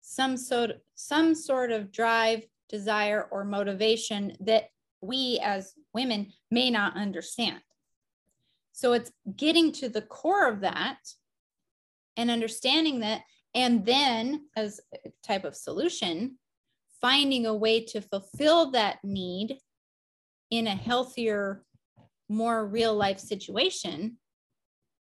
some 0.00 0.36
sort 0.36 0.70
some 0.94 1.34
sort 1.34 1.70
of 1.70 1.92
drive 1.92 2.44
desire 2.68 3.28
or 3.30 3.44
motivation 3.44 4.36
that 4.40 4.68
we 5.00 5.40
as 5.42 5.72
women 5.94 6.32
may 6.50 6.70
not 6.70 6.96
understand. 6.96 7.60
So 8.72 8.92
it's 8.92 9.12
getting 9.36 9.72
to 9.72 9.88
the 9.88 10.02
core 10.02 10.48
of 10.48 10.60
that 10.60 10.98
and 12.16 12.30
understanding 12.30 13.00
that, 13.00 13.22
and 13.54 13.84
then 13.86 14.48
as 14.56 14.80
a 14.94 15.10
type 15.26 15.44
of 15.44 15.56
solution, 15.56 16.38
finding 17.00 17.46
a 17.46 17.54
way 17.54 17.84
to 17.84 18.00
fulfill 18.00 18.70
that 18.72 18.98
need 19.02 19.58
in 20.50 20.66
a 20.66 20.74
healthier, 20.74 21.64
more 22.28 22.66
real 22.66 22.94
life 22.94 23.18
situation 23.18 24.18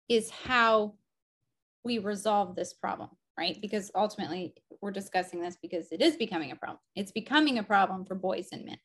is 0.08 0.30
how 0.30 0.96
we 1.84 2.00
resolve 2.00 2.56
this 2.56 2.74
problem, 2.74 3.10
right? 3.38 3.60
Because 3.62 3.92
ultimately, 3.96 4.54
we're 4.82 4.92
discussing 4.92 5.42
this 5.42 5.58
because 5.62 5.92
it 5.92 6.02
is 6.02 6.16
becoming 6.16 6.52
a 6.52 6.56
problem. 6.56 6.80
It's 6.96 7.12
becoming 7.12 7.60
a 7.60 7.64
problem 7.64 8.06
for 8.06 8.16
boys 8.16 8.50
and 8.52 8.66
men. 8.66 8.78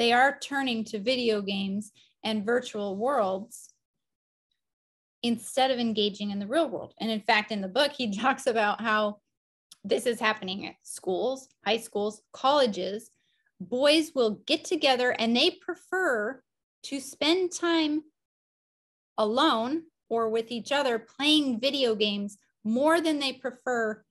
They 0.00 0.12
are 0.14 0.38
turning 0.40 0.84
to 0.84 0.98
video 0.98 1.42
games 1.42 1.92
and 2.24 2.46
virtual 2.46 2.96
worlds 2.96 3.74
instead 5.22 5.70
of 5.70 5.78
engaging 5.78 6.30
in 6.30 6.38
the 6.38 6.46
real 6.46 6.70
world. 6.70 6.94
And 6.98 7.10
in 7.10 7.20
fact, 7.20 7.52
in 7.52 7.60
the 7.60 7.68
book, 7.68 7.92
he 7.92 8.10
talks 8.18 8.46
about 8.46 8.80
how 8.80 9.18
this 9.84 10.06
is 10.06 10.18
happening 10.18 10.66
at 10.66 10.76
schools, 10.84 11.48
high 11.66 11.76
schools, 11.76 12.22
colleges. 12.32 13.10
Boys 13.60 14.12
will 14.14 14.40
get 14.46 14.64
together 14.64 15.10
and 15.10 15.36
they 15.36 15.50
prefer 15.50 16.42
to 16.84 16.98
spend 16.98 17.52
time 17.52 18.02
alone 19.18 19.82
or 20.08 20.30
with 20.30 20.50
each 20.50 20.72
other 20.72 20.98
playing 20.98 21.60
video 21.60 21.94
games 21.94 22.38
more 22.64 23.02
than 23.02 23.18
they 23.18 23.34
prefer 23.34 24.02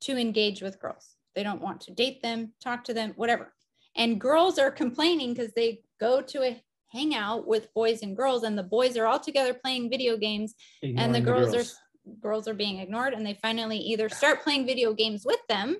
to 0.00 0.16
engage 0.18 0.62
with 0.62 0.80
girls. 0.80 1.14
They 1.36 1.44
don't 1.44 1.62
want 1.62 1.82
to 1.82 1.92
date 1.92 2.22
them, 2.24 2.54
talk 2.60 2.82
to 2.84 2.92
them, 2.94 3.12
whatever. 3.14 3.52
And 3.96 4.20
girls 4.20 4.58
are 4.58 4.70
complaining 4.70 5.34
because 5.34 5.52
they 5.52 5.82
go 6.00 6.20
to 6.22 6.42
a 6.42 6.62
hangout 6.88 7.46
with 7.46 7.72
boys 7.74 8.02
and 8.02 8.16
girls, 8.16 8.42
and 8.42 8.56
the 8.56 8.62
boys 8.62 8.96
are 8.96 9.06
all 9.06 9.20
together 9.20 9.54
playing 9.54 9.90
video 9.90 10.16
games, 10.16 10.54
and 10.82 11.14
the 11.14 11.18
Ignoring 11.18 11.50
girls, 11.50 11.54
are 11.54 12.12
girls 12.20 12.48
are 12.48 12.54
being 12.54 12.78
ignored, 12.78 13.12
and 13.14 13.24
they 13.26 13.38
finally 13.40 13.78
either 13.78 14.08
start 14.08 14.42
playing 14.42 14.66
video 14.66 14.92
games 14.92 15.24
with 15.24 15.40
them 15.48 15.76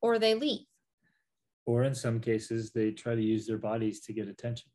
or 0.00 0.18
they 0.18 0.34
leave. 0.34 0.66
or 1.66 1.82
in 1.84 1.94
some 1.94 2.18
cases 2.20 2.70
they 2.72 2.90
try 2.92 3.14
to 3.14 3.22
use 3.22 3.46
their 3.46 3.58
bodies 3.58 4.00
to 4.00 4.12
get 4.14 4.26
attention 4.28 4.70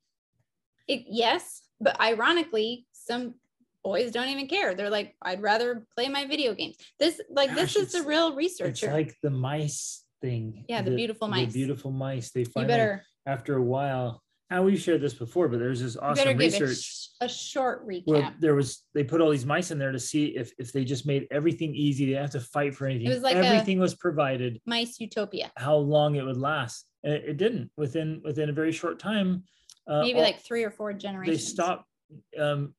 It, 0.88 1.05
yes, 1.09 1.63
but 1.81 2.00
ironically, 2.00 2.85
some 2.91 3.35
boys 3.83 4.12
don't 4.12 4.27
even 4.29 4.47
care. 4.47 4.75
They're 4.75 4.89
like, 4.91 5.15
I'd 5.21 5.41
rather 5.41 5.88
play 5.95 6.07
my 6.09 6.25
video 6.27 6.53
games. 6.53 6.75
This, 7.00 7.19
like, 7.29 7.50
Gosh, 7.50 7.73
this 7.73 7.75
is 7.77 7.91
the 7.93 7.97
it's- 8.00 8.07
real 8.07 8.27
it's 8.27 8.38
researcher. 8.38 8.91
like 8.93 9.15
the 9.23 9.29
mice 9.31 10.02
thing 10.27 10.63
Yeah, 10.70 10.82
the 10.82 10.96
beautiful 10.96 11.27
mice. 11.27 11.48
the 11.53 11.60
beautiful 11.60 11.92
mice 11.92 12.32
they 12.32 12.42
you 12.42 12.46
finally 12.46 12.68
better, 12.74 13.03
after 13.27 13.58
a 13.58 13.62
while 13.62 14.22
and 14.50 14.63
we've 14.63 14.80
shared 14.80 15.01
this 15.01 15.13
before 15.13 15.48
but 15.50 15.60
there's 15.60 15.82
this 15.82 15.98
awesome 15.98 16.25
give 16.30 16.36
a, 16.36 16.38
research 16.38 16.77
sh- 16.77 17.08
a 17.22 17.27
short 17.27 17.86
recap. 17.88 18.03
where 18.08 18.34
there 18.39 18.56
was 18.56 18.84
they 18.94 19.03
put 19.03 19.20
all 19.22 19.30
these 19.30 19.46
mice 19.46 19.70
in 19.72 19.77
there 19.77 19.92
to 19.92 20.00
see 20.00 20.27
if 20.27 20.53
if 20.58 20.72
they 20.72 20.86
just 20.86 21.06
made 21.06 21.27
everything 21.30 21.75
easy 21.75 22.06
they 22.06 22.18
have 22.20 22.30
to 22.32 22.39
fight 22.39 22.74
for 22.74 22.86
anything 22.88 23.08
It 23.08 23.13
was 23.13 23.22
like 23.24 23.36
everything 23.36 23.80
was 23.80 23.96
provided 23.96 24.62
Mice 24.65 25.00
Utopia. 25.00 25.51
how 25.58 25.75
long 25.75 26.15
it 26.15 26.24
would 26.24 26.38
last 26.38 26.86
and 27.03 27.13
it, 27.13 27.24
it 27.32 27.38
didn't 27.38 27.70
within 27.77 28.22
within 28.24 28.50
a 28.50 28.53
very 28.53 28.72
short 28.72 29.00
time 29.00 29.44
uh, 29.88 30.01
Maybe 30.01 30.20
all- 30.20 30.24
like 30.24 30.39
three 30.39 30.63
or 30.63 30.72
four 30.72 30.94
generations. 30.94 31.38
they 31.38 31.44
stopped 31.44 31.86
um 32.39 32.74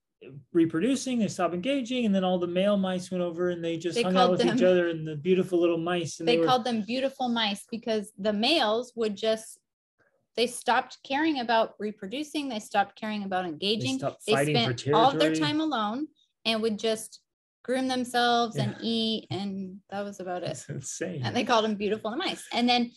reproducing, 0.52 1.19
they 1.19 1.28
stopped 1.28 1.54
engaging, 1.54 2.07
and 2.07 2.14
then 2.14 2.25
all 2.25 2.38
the 2.38 2.47
male 2.47 2.76
mice 2.76 3.11
went 3.11 3.23
over 3.23 3.50
and 3.50 3.64
they 3.64 3.76
just 3.76 3.97
They 3.97 4.02
hung 4.02 4.16
out 4.16 4.31
with 4.31 4.45
each 4.45 4.62
other 4.62 4.88
and 4.88 5.07
the 5.07 5.16
beautiful 5.16 5.61
little 5.61 5.78
mice. 5.78 6.21
And 6.21 6.28
they 6.28 6.37
they, 6.37 6.40
were, 6.40 6.47
called 6.47 6.64
them 6.64 6.83
beautiful 6.83 7.28
mice 7.28 7.64
because 7.71 8.12
the 8.19 8.33
males 8.33 8.93
would 8.97 9.16
just 9.16 9.59
they 10.37 10.47
stopped 10.47 10.99
caring 11.04 11.40
about 11.40 11.75
reproducing 11.78 12.49
they 12.49 12.59
stopped 12.59 12.99
caring 12.99 13.23
about 13.23 13.45
engaging 13.45 13.99
stopped 13.99 14.23
they, 14.26 14.33
spent 14.33 14.85
all 14.93 15.11
of 15.12 15.19
their 15.19 15.35
time 15.35 15.61
alone 15.61 16.07
and 16.45 16.61
would 16.61 16.78
just 16.78 17.21
groom 17.62 17.88
themselves 17.88 18.57
and 18.57 18.76
eat 18.81 19.26
and 19.31 19.78
that 19.90 20.04
was 20.04 20.21
about 20.21 20.43
it 20.43 20.64
insane. 20.69 21.23
and 21.25 21.35
they 21.35 21.45
called 21.45 21.64
them 21.64 21.76
beautiful 21.76 22.14
mice 22.16 22.45
and 22.52 22.69
then 22.69 22.90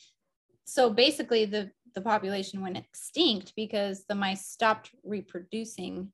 so 0.65 0.89
basically 0.89 1.45
the 1.45 1.69
the 1.95 2.01
population 2.01 2.61
went 2.61 2.77
extinct 2.77 3.53
because 3.55 4.05
the 4.07 4.15
mice 4.15 4.45
stopped 4.45 4.91
reproducing 5.03 6.11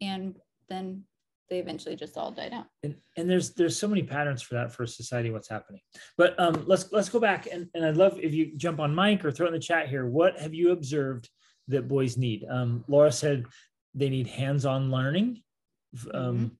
and 0.00 0.36
then 0.68 1.04
they 1.48 1.58
eventually 1.58 1.96
just 1.96 2.16
all 2.16 2.30
died 2.30 2.52
out. 2.52 2.66
And, 2.82 2.96
and 3.16 3.30
there's 3.30 3.54
there's 3.54 3.78
so 3.78 3.88
many 3.88 4.02
patterns 4.02 4.42
for 4.42 4.54
that 4.54 4.72
for 4.72 4.86
society 4.86 5.30
what's 5.30 5.48
happening. 5.48 5.80
But 6.16 6.38
um 6.40 6.64
let's 6.66 6.90
let's 6.92 7.08
go 7.08 7.20
back 7.20 7.46
and, 7.50 7.68
and 7.74 7.84
i'd 7.84 7.96
love 7.96 8.18
if 8.20 8.34
you 8.34 8.56
jump 8.56 8.80
on 8.80 8.94
mic 8.94 9.24
or 9.24 9.30
throw 9.30 9.46
in 9.46 9.52
the 9.52 9.58
chat 9.58 9.88
here. 9.88 10.06
What 10.06 10.38
have 10.38 10.54
you 10.54 10.72
observed 10.72 11.28
that 11.68 11.88
boys 11.88 12.16
need? 12.16 12.44
Um 12.50 12.84
laura 12.88 13.12
said 13.12 13.44
they 13.94 14.08
need 14.08 14.26
hands-on 14.26 14.90
learning. 14.90 15.42
Um 16.12 16.58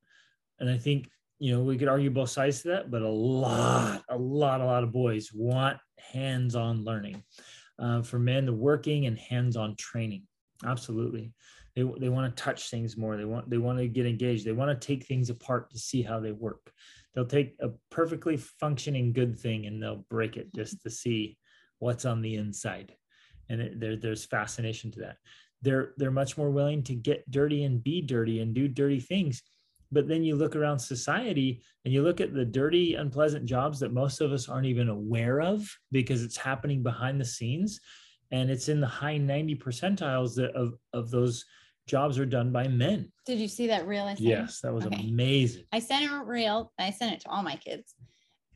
and 0.61 0.71
i 0.71 0.79
think 0.79 1.09
you 1.39 1.53
know 1.53 1.63
we 1.63 1.77
could 1.77 1.89
argue 1.89 2.11
both 2.11 2.31
sides 2.31 2.63
to 2.63 2.69
that 2.69 2.91
but 2.91 3.03
a 3.03 3.09
lot 3.09 4.03
a 4.09 4.17
lot 4.17 4.63
a 4.63 4.65
lot 4.65 4.83
of 4.83 4.93
boys 4.93 5.31
want 5.35 5.79
hands-on 5.99 6.85
learning. 6.85 7.23
Uh, 7.79 8.01
for 8.01 8.19
men 8.19 8.47
the 8.47 8.53
working 8.53 9.05
and 9.05 9.19
hands-on 9.19 9.77
training. 9.77 10.23
Absolutely 10.65 11.35
they, 11.77 11.83
they 11.99 12.09
want 12.09 12.35
to 12.35 12.43
touch 12.43 12.71
things 12.71 12.97
more. 12.97 13.19
They 13.19 13.27
want 13.27 13.49
they 13.51 13.59
want 13.59 13.79
to 13.79 13.87
get 13.87 14.07
engaged. 14.07 14.47
They 14.47 14.53
want 14.53 14.81
to 14.81 14.87
take 14.87 15.05
things 15.05 15.29
apart 15.29 15.71
to 15.71 15.79
see 15.79 16.03
how 16.03 16.19
they 16.19 16.33
work. 16.33 16.73
They'll 17.15 17.27
take 17.27 17.55
a 17.61 17.69
perfectly 17.91 18.39
functioning 18.39 19.13
good 19.13 19.39
thing 19.39 19.67
and 19.67 19.83
they'll 19.83 20.05
break 20.09 20.39
it 20.39 20.55
just 20.55 20.83
to 20.83 20.91
see 20.91 21.37
what's 21.79 22.07
on 22.07 22.23
the 22.23 22.37
inside. 22.37 22.95
And 23.51 23.61
it, 23.61 23.79
there, 23.79 23.97
there's 23.97 24.25
fascination 24.25 24.91
to 24.93 25.01
that. 25.01 25.17
They're 25.61 25.93
they're 25.99 26.11
much 26.11 26.39
more 26.39 26.51
willing 26.51 26.83
to 26.85 26.95
get 26.95 27.31
dirty 27.31 27.65
and 27.65 27.85
be 27.85 28.01
dirty 28.01 28.41
and 28.41 28.55
do 28.55 28.69
dirty 28.69 29.01
things. 29.01 29.43
But 29.93 30.09
then 30.09 30.25
you 30.25 30.35
look 30.35 30.57
around 30.57 30.79
society 30.79 31.63
and 31.85 31.93
you 31.93 32.03
look 32.03 32.21
at 32.21 32.35
the 32.35 32.45
dirty 32.45 32.95
unpleasant 32.95 33.45
jobs 33.45 33.79
that 33.81 33.93
most 33.93 34.21
of 34.21 34.33
us 34.33 34.49
aren't 34.49 34.67
even 34.67 34.89
aware 34.89 35.41
of 35.41 35.69
because 35.93 36.25
it's 36.25 36.37
happening 36.37 36.83
behind 36.83 37.21
the 37.21 37.25
scenes. 37.25 37.81
And 38.33 38.51
it's 38.51 38.69
in 38.69 38.81
the 38.81 38.89
high 38.89 39.19
90 39.19 39.55
percentiles 39.57 40.39
of, 40.39 40.75
of 40.93 41.11
those 41.11 41.45
jobs 41.87 42.19
are 42.19 42.27
done 42.27 42.53
by 42.53 42.67
men 42.69 43.11
did 43.25 43.39
you 43.39 43.49
see 43.49 43.67
that 43.69 43.87
reel 43.87 44.05
I 44.05 44.15
sent 44.15 44.21
yes 44.21 44.61
that 44.61 44.73
was 44.75 44.87
Okay. 44.87 45.09
amazing 45.09 45.65
I 45.73 45.79
sent 45.79 46.11
a 46.11 46.25
reel. 46.25 46.73
I 46.79 46.91
sent 46.91 47.13
it 47.13 47.21
to 47.21 47.29
all 47.31 47.43
my 47.43 47.57
kids. 47.57 47.95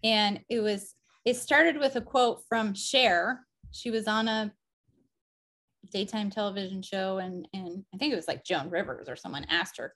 And 0.02 0.40
it 0.48 0.60
was, 0.60 0.94
it 1.26 1.36
started 1.36 1.76
with 1.78 1.96
a 1.96 2.00
quote 2.00 2.42
from 2.48 2.72
Cher. 2.74 3.46
She 3.72 3.90
was 3.90 4.08
on 4.08 4.26
a 4.28 4.52
daytime 5.92 6.30
television 6.30 6.80
show 6.82 7.18
and 7.18 7.46
and 7.52 7.84
I 7.92 7.98
think 7.98 8.12
it 8.12 8.16
was 8.16 8.28
like 8.28 8.44
Joan 8.44 8.70
Rivers 8.70 9.08
or 9.08 9.16
someone 9.16 9.44
asked 9.50 9.76
her, 9.78 9.92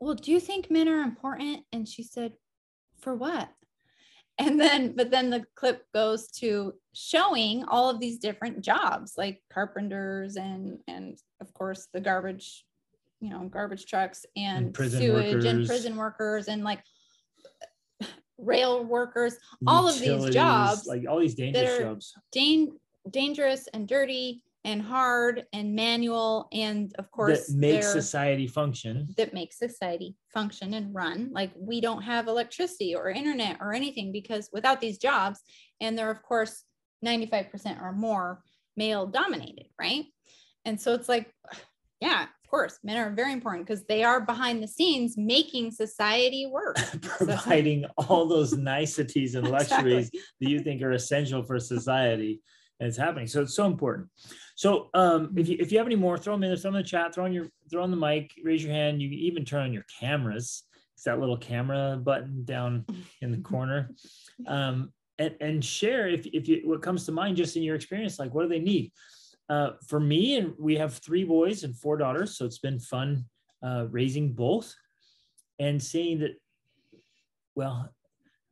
"Well, 0.00 0.14
do 0.14 0.30
you 0.30 0.40
think 0.40 0.70
men 0.70 0.88
are 0.88 1.02
important?" 1.02 1.64
And 1.72 1.86
she 1.86 2.02
said, 2.02 2.32
"For 3.00 3.14
what?" 3.14 3.50
And 4.38 4.58
then 4.58 4.94
but 4.96 5.10
then 5.10 5.28
the 5.30 5.44
clip 5.56 5.84
goes 5.92 6.28
to 6.38 6.74
showing 6.94 7.64
all 7.64 7.90
of 7.90 8.00
these 8.00 8.18
different 8.18 8.62
jobs 8.62 9.14
like 9.18 9.42
carpenters 9.52 10.36
and 10.36 10.78
and 10.88 11.18
of 11.40 11.52
course 11.52 11.88
the 11.92 12.00
garbage 12.00 12.64
you 13.22 13.30
know 13.30 13.48
garbage 13.48 13.86
trucks 13.86 14.26
and, 14.36 14.74
prison 14.74 15.00
sewage 15.00 15.44
and 15.44 15.66
prison 15.66 15.96
workers 15.96 16.48
and 16.48 16.64
like 16.64 16.80
rail 18.36 18.84
workers 18.84 19.36
all 19.66 19.88
of 19.88 19.98
these 20.00 20.28
jobs 20.30 20.86
like 20.86 21.04
all 21.08 21.20
these 21.20 21.36
dangerous 21.36 21.78
jobs. 21.78 22.14
dan- 22.32 22.72
dangerous 23.10 23.68
and 23.72 23.86
dirty 23.86 24.42
and 24.64 24.82
hard 24.82 25.44
and 25.52 25.74
manual 25.74 26.48
and 26.52 26.92
of 26.98 27.08
course 27.12 27.46
that 27.46 27.56
make 27.56 27.80
they're- 27.80 27.92
society 27.92 28.46
function. 28.48 29.08
that 29.16 29.32
make 29.32 29.52
society 29.52 30.14
function 30.32 30.74
and 30.74 30.94
run. 30.94 31.30
Like 31.32 31.50
we 31.56 31.80
don't 31.80 32.02
have 32.02 32.28
electricity 32.28 32.94
or 32.94 33.10
internet 33.10 33.58
or 33.60 33.74
anything 33.74 34.12
because 34.12 34.48
without 34.52 34.80
these 34.80 34.98
jobs 34.98 35.40
and 35.80 35.98
they're 35.98 36.10
of 36.12 36.22
course 36.22 36.62
95% 37.04 37.82
or 37.82 37.92
more 37.92 38.40
male 38.76 39.06
dominated 39.06 39.66
right? 39.80 40.04
And 40.64 40.80
so 40.80 40.94
it's 40.94 41.08
like 41.08 41.32
yeah 42.00 42.26
course 42.52 42.78
men 42.84 42.98
are 42.98 43.10
very 43.10 43.32
important 43.32 43.66
because 43.66 43.82
they 43.84 44.04
are 44.04 44.20
behind 44.20 44.62
the 44.62 44.68
scenes 44.68 45.16
making 45.16 45.70
society 45.70 46.46
work. 46.46 46.76
Providing 47.00 47.86
all 47.96 48.26
those 48.26 48.52
niceties 48.52 49.34
and 49.34 49.46
Exactly. 49.46 49.94
luxuries 49.94 50.10
that 50.40 50.50
you 50.50 50.60
think 50.60 50.82
are 50.82 50.92
essential 50.92 51.42
for 51.42 51.58
society 51.58 52.42
and 52.78 52.88
it's 52.88 52.98
happening. 52.98 53.26
So 53.26 53.40
it's 53.40 53.54
so 53.54 53.64
important. 53.64 54.08
So 54.54 54.90
um 54.92 55.32
if 55.36 55.48
you 55.48 55.56
if 55.58 55.72
you 55.72 55.78
have 55.78 55.86
any 55.86 55.96
more 55.96 56.18
throw 56.18 56.34
them 56.34 56.44
in 56.44 56.54
throw 56.56 56.70
them 56.70 56.76
in 56.76 56.82
the 56.82 56.88
chat 56.88 57.14
throw 57.14 57.24
on 57.24 57.32
your 57.32 57.46
throw 57.70 57.82
on 57.82 57.90
the 57.90 57.96
mic 57.96 58.30
raise 58.44 58.62
your 58.62 58.72
hand. 58.72 59.00
You 59.00 59.08
can 59.08 59.18
even 59.18 59.44
turn 59.46 59.62
on 59.62 59.72
your 59.72 59.86
cameras. 59.98 60.64
It's 60.94 61.04
that 61.04 61.18
little 61.18 61.38
camera 61.38 61.98
button 62.02 62.44
down 62.44 62.84
in 63.22 63.32
the 63.32 63.38
corner. 63.38 63.90
Um 64.46 64.92
and 65.18 65.34
and 65.40 65.64
share 65.64 66.06
if 66.06 66.26
if 66.26 66.48
you 66.48 66.60
what 66.64 66.82
comes 66.82 67.06
to 67.06 67.12
mind 67.12 67.38
just 67.38 67.56
in 67.56 67.62
your 67.62 67.76
experience 67.76 68.18
like 68.18 68.34
what 68.34 68.42
do 68.42 68.48
they 68.48 68.58
need 68.58 68.92
uh 69.48 69.70
for 69.86 70.00
me 70.00 70.36
and 70.36 70.54
we 70.58 70.76
have 70.76 70.94
three 70.94 71.24
boys 71.24 71.64
and 71.64 71.76
four 71.76 71.96
daughters 71.96 72.36
so 72.36 72.44
it's 72.44 72.58
been 72.58 72.78
fun 72.78 73.24
uh 73.62 73.86
raising 73.90 74.32
both 74.32 74.74
and 75.58 75.82
seeing 75.82 76.18
that 76.20 76.32
well 77.54 77.92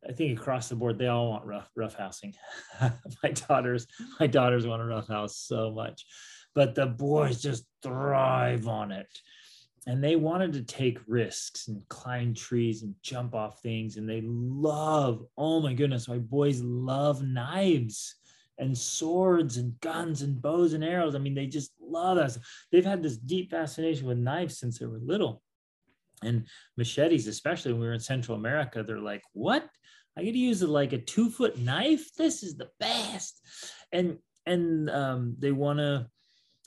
i 0.08 0.12
think 0.12 0.38
across 0.38 0.68
the 0.68 0.76
board 0.76 0.98
they 0.98 1.06
all 1.06 1.30
want 1.30 1.44
rough 1.44 1.70
rough 1.76 1.94
housing. 1.94 2.34
My 3.22 3.30
daughters 3.30 3.86
my 4.18 4.26
daughters 4.26 4.66
want 4.66 4.82
a 4.82 4.86
rough 4.86 5.08
house 5.08 5.36
so 5.36 5.70
much 5.70 6.04
but 6.54 6.74
the 6.74 6.86
boys 6.86 7.40
just 7.40 7.64
thrive 7.82 8.68
on 8.68 8.92
it. 8.92 9.06
And 9.86 10.04
they 10.04 10.14
wanted 10.14 10.52
to 10.54 10.62
take 10.62 10.98
risks 11.06 11.68
and 11.68 11.82
climb 11.88 12.34
trees 12.34 12.82
and 12.82 12.94
jump 13.02 13.34
off 13.34 13.62
things 13.62 13.96
and 13.96 14.08
they 14.08 14.22
love 14.22 15.24
oh 15.38 15.60
my 15.60 15.72
goodness 15.72 16.06
my 16.06 16.18
boys 16.18 16.60
love 16.60 17.22
knives 17.22 18.16
and 18.60 18.76
swords 18.76 19.56
and 19.56 19.78
guns 19.80 20.22
and 20.22 20.40
bows 20.40 20.72
and 20.74 20.84
arrows. 20.84 21.14
I 21.14 21.18
mean 21.18 21.34
they 21.34 21.46
just 21.46 21.72
love 21.80 22.18
us 22.18 22.38
they've 22.70 22.84
had 22.84 23.02
this 23.02 23.16
deep 23.16 23.50
fascination 23.50 24.06
with 24.06 24.18
knives 24.18 24.58
since 24.58 24.78
they 24.78 24.86
were 24.86 25.00
little. 25.02 25.42
And 26.22 26.46
machetes 26.76 27.26
especially 27.26 27.72
when 27.72 27.80
we 27.80 27.86
were 27.88 27.94
in 27.94 28.00
central 28.00 28.36
america 28.36 28.82
they're 28.82 28.98
like 28.98 29.22
what? 29.32 29.68
I 30.16 30.22
get 30.22 30.32
to 30.32 30.38
use 30.38 30.62
like 30.62 30.92
a 30.92 30.98
two 30.98 31.30
foot 31.30 31.58
knife? 31.58 32.12
This 32.16 32.42
is 32.42 32.56
the 32.56 32.68
best. 32.78 33.40
And 33.92 34.18
and 34.46 34.90
um, 34.90 35.36
they 35.38 35.52
want 35.52 35.78
to 35.78 36.06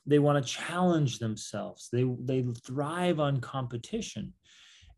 they 0.05 0.19
want 0.19 0.43
to 0.43 0.51
challenge 0.51 1.19
themselves. 1.19 1.89
They 1.91 2.03
they 2.19 2.45
thrive 2.65 3.19
on 3.19 3.41
competition 3.41 4.33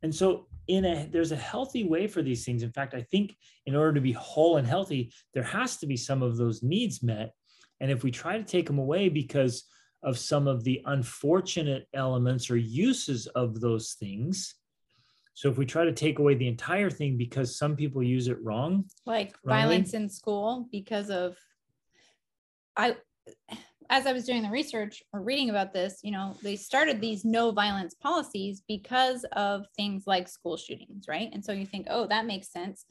and 0.05 0.13
so 0.13 0.45
in 0.67 0.85
a 0.85 1.09
there's 1.11 1.31
a 1.31 1.35
healthy 1.35 1.83
way 1.83 2.05
for 2.07 2.21
these 2.21 2.45
things 2.45 2.61
in 2.61 2.71
fact 2.71 2.93
i 2.93 3.01
think 3.01 3.35
in 3.65 3.75
order 3.75 3.91
to 3.93 4.01
be 4.01 4.11
whole 4.11 4.57
and 4.57 4.67
healthy 4.67 5.11
there 5.33 5.43
has 5.43 5.77
to 5.77 5.87
be 5.87 5.97
some 5.97 6.21
of 6.21 6.37
those 6.37 6.61
needs 6.61 7.01
met 7.03 7.33
and 7.81 7.91
if 7.91 8.03
we 8.03 8.11
try 8.11 8.37
to 8.37 8.43
take 8.43 8.67
them 8.67 8.77
away 8.77 9.09
because 9.09 9.65
of 10.03 10.17
some 10.17 10.47
of 10.47 10.63
the 10.63 10.79
unfortunate 10.85 11.87
elements 11.95 12.51
or 12.51 12.55
uses 12.55 13.25
of 13.27 13.59
those 13.59 13.95
things 13.99 14.55
so 15.33 15.49
if 15.49 15.57
we 15.57 15.65
try 15.65 15.83
to 15.83 15.91
take 15.91 16.19
away 16.19 16.35
the 16.35 16.47
entire 16.47 16.89
thing 16.89 17.17
because 17.17 17.57
some 17.57 17.75
people 17.75 18.03
use 18.03 18.27
it 18.27 18.37
wrong 18.43 18.85
like 19.07 19.35
Riley? 19.43 19.61
violence 19.61 19.93
in 19.95 20.07
school 20.07 20.67
because 20.71 21.09
of 21.09 21.35
i 22.77 22.95
as 23.89 24.05
i 24.05 24.13
was 24.13 24.25
doing 24.25 24.43
the 24.43 24.49
research 24.49 25.03
or 25.13 25.21
reading 25.21 25.49
about 25.49 25.73
this 25.73 25.99
you 26.03 26.11
know 26.11 26.35
they 26.41 26.55
started 26.55 26.99
these 26.99 27.25
no 27.25 27.51
violence 27.51 27.93
policies 27.93 28.63
because 28.67 29.25
of 29.33 29.65
things 29.75 30.03
like 30.07 30.27
school 30.27 30.57
shootings 30.57 31.05
right? 31.07 31.29
And 31.33 31.43
so 31.43 31.51
you 31.51 31.65
think 31.65 31.87
oh 31.89 32.07
that 32.07 32.25
makes 32.25 32.51
sense. 32.51 32.85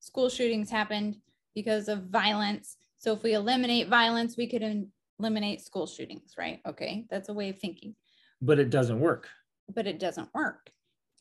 School 0.00 0.28
shootings 0.28 0.70
happened 0.70 1.16
because 1.54 1.88
of 1.88 2.04
violence. 2.04 2.76
So 2.98 3.12
if 3.12 3.22
we 3.22 3.34
eliminate 3.34 3.88
violence 3.88 4.36
we 4.36 4.48
could 4.48 4.86
eliminate 5.18 5.60
school 5.60 5.86
shootings 5.86 6.34
right? 6.38 6.60
Okay 6.66 7.06
that's 7.10 7.28
a 7.28 7.34
way 7.34 7.48
of 7.50 7.58
thinking. 7.58 7.94
But 8.40 8.58
it 8.58 8.70
doesn't 8.70 9.00
work. 9.00 9.28
But 9.74 9.86
it 9.86 9.98
doesn't 9.98 10.32
work. 10.34 10.70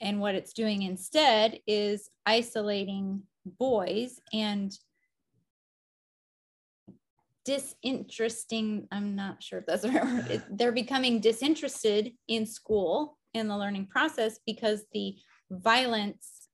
And 0.01 0.21
what 0.21 0.35
it's 0.35 0.53
doing 0.53 0.83
instead 0.83 1.59
is 1.67 2.09
isolating 2.25 3.23
boys 3.45 4.19
and 4.33 4.71
disinteresting. 7.49 8.87
I'm 8.91 9.15
not 9.15 9.41
sure 9.41 9.59
if 9.59 9.65
that's 9.65 9.81
the 9.81 9.89
right 9.89 10.05
word. 10.05 10.43
They're 10.51 10.71
becoming 10.71 11.19
disinterested 11.19 12.13
in 12.27 12.45
school 12.45 13.17
in 13.33 13.47
the 13.47 13.57
learning 13.57 13.87
process 13.87 14.39
because 14.45 14.85
the 14.93 15.15
violence 15.49 16.47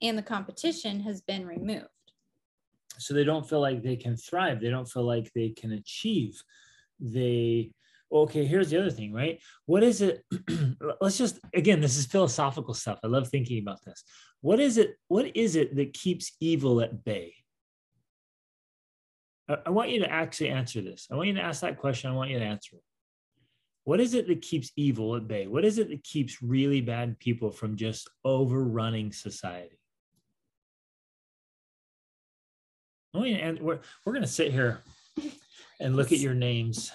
and 0.00 0.16
the 0.16 0.22
competition 0.22 1.00
has 1.00 1.20
been 1.20 1.46
removed. 1.46 1.88
so 2.98 3.12
they 3.12 3.24
don't 3.24 3.48
feel 3.48 3.60
like 3.60 3.82
they 3.82 3.96
can 3.96 4.16
thrive 4.16 4.60
they 4.60 4.70
don't 4.70 4.88
feel 4.88 5.04
like 5.04 5.30
they 5.34 5.50
can 5.50 5.72
achieve 5.72 6.42
they 6.98 7.70
okay, 8.12 8.44
here's 8.44 8.70
the 8.70 8.78
other 8.80 8.90
thing, 8.90 9.12
right? 9.12 9.40
What 9.66 9.82
is 9.82 10.02
it? 10.02 10.24
let's 11.00 11.16
just 11.16 11.38
again, 11.54 11.80
this 11.80 11.96
is 11.96 12.06
philosophical 12.06 12.74
stuff. 12.74 12.98
I 13.04 13.06
love 13.06 13.28
thinking 13.28 13.60
about 13.62 13.84
this. 13.84 14.02
What 14.40 14.58
is 14.58 14.78
it? 14.78 14.96
What 15.08 15.36
is 15.36 15.54
it 15.56 15.76
that 15.76 15.92
keeps 15.92 16.32
evil 16.40 16.80
at 16.80 17.04
bay? 17.04 17.34
I, 19.50 19.58
I 19.66 19.70
want 19.70 19.90
you 19.90 20.00
to 20.00 20.10
actually 20.10 20.50
answer 20.50 20.80
this. 20.80 21.08
I 21.10 21.16
want 21.16 21.28
you 21.28 21.34
to 21.34 21.42
ask 21.42 21.60
that 21.62 21.78
question. 21.78 22.10
I 22.10 22.14
want 22.14 22.30
you 22.30 22.38
to 22.38 22.44
answer 22.44 22.76
it. 22.76 22.82
What 23.84 24.00
is 24.00 24.14
it 24.14 24.28
that 24.28 24.42
keeps 24.42 24.70
evil 24.76 25.16
at 25.16 25.26
bay? 25.26 25.46
What 25.46 25.64
is 25.64 25.78
it 25.78 25.88
that 25.88 26.04
keeps 26.04 26.42
really 26.42 26.80
bad 26.80 27.18
people 27.18 27.50
from 27.50 27.76
just 27.76 28.08
overrunning 28.24 29.12
society? 29.12 29.78
Oh, 33.14 33.24
yeah, 33.24 33.38
and 33.38 33.58
we're, 33.58 33.80
we're 34.04 34.12
going 34.12 34.22
to 34.22 34.28
sit 34.28 34.52
here 34.52 34.82
and 35.80 35.96
look 35.96 36.12
at 36.12 36.18
your 36.18 36.34
names 36.34 36.92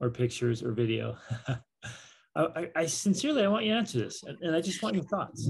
or 0.00 0.10
pictures 0.10 0.62
or 0.62 0.72
video. 0.72 1.16
I, 2.34 2.70
I, 2.74 2.86
sincerely, 2.86 3.44
I 3.44 3.48
want 3.48 3.66
you 3.66 3.72
to 3.72 3.78
answer 3.78 3.98
this, 3.98 4.24
and, 4.24 4.38
and 4.40 4.56
I 4.56 4.62
just 4.62 4.82
want 4.82 4.96
your 4.96 5.04
thoughts. 5.04 5.48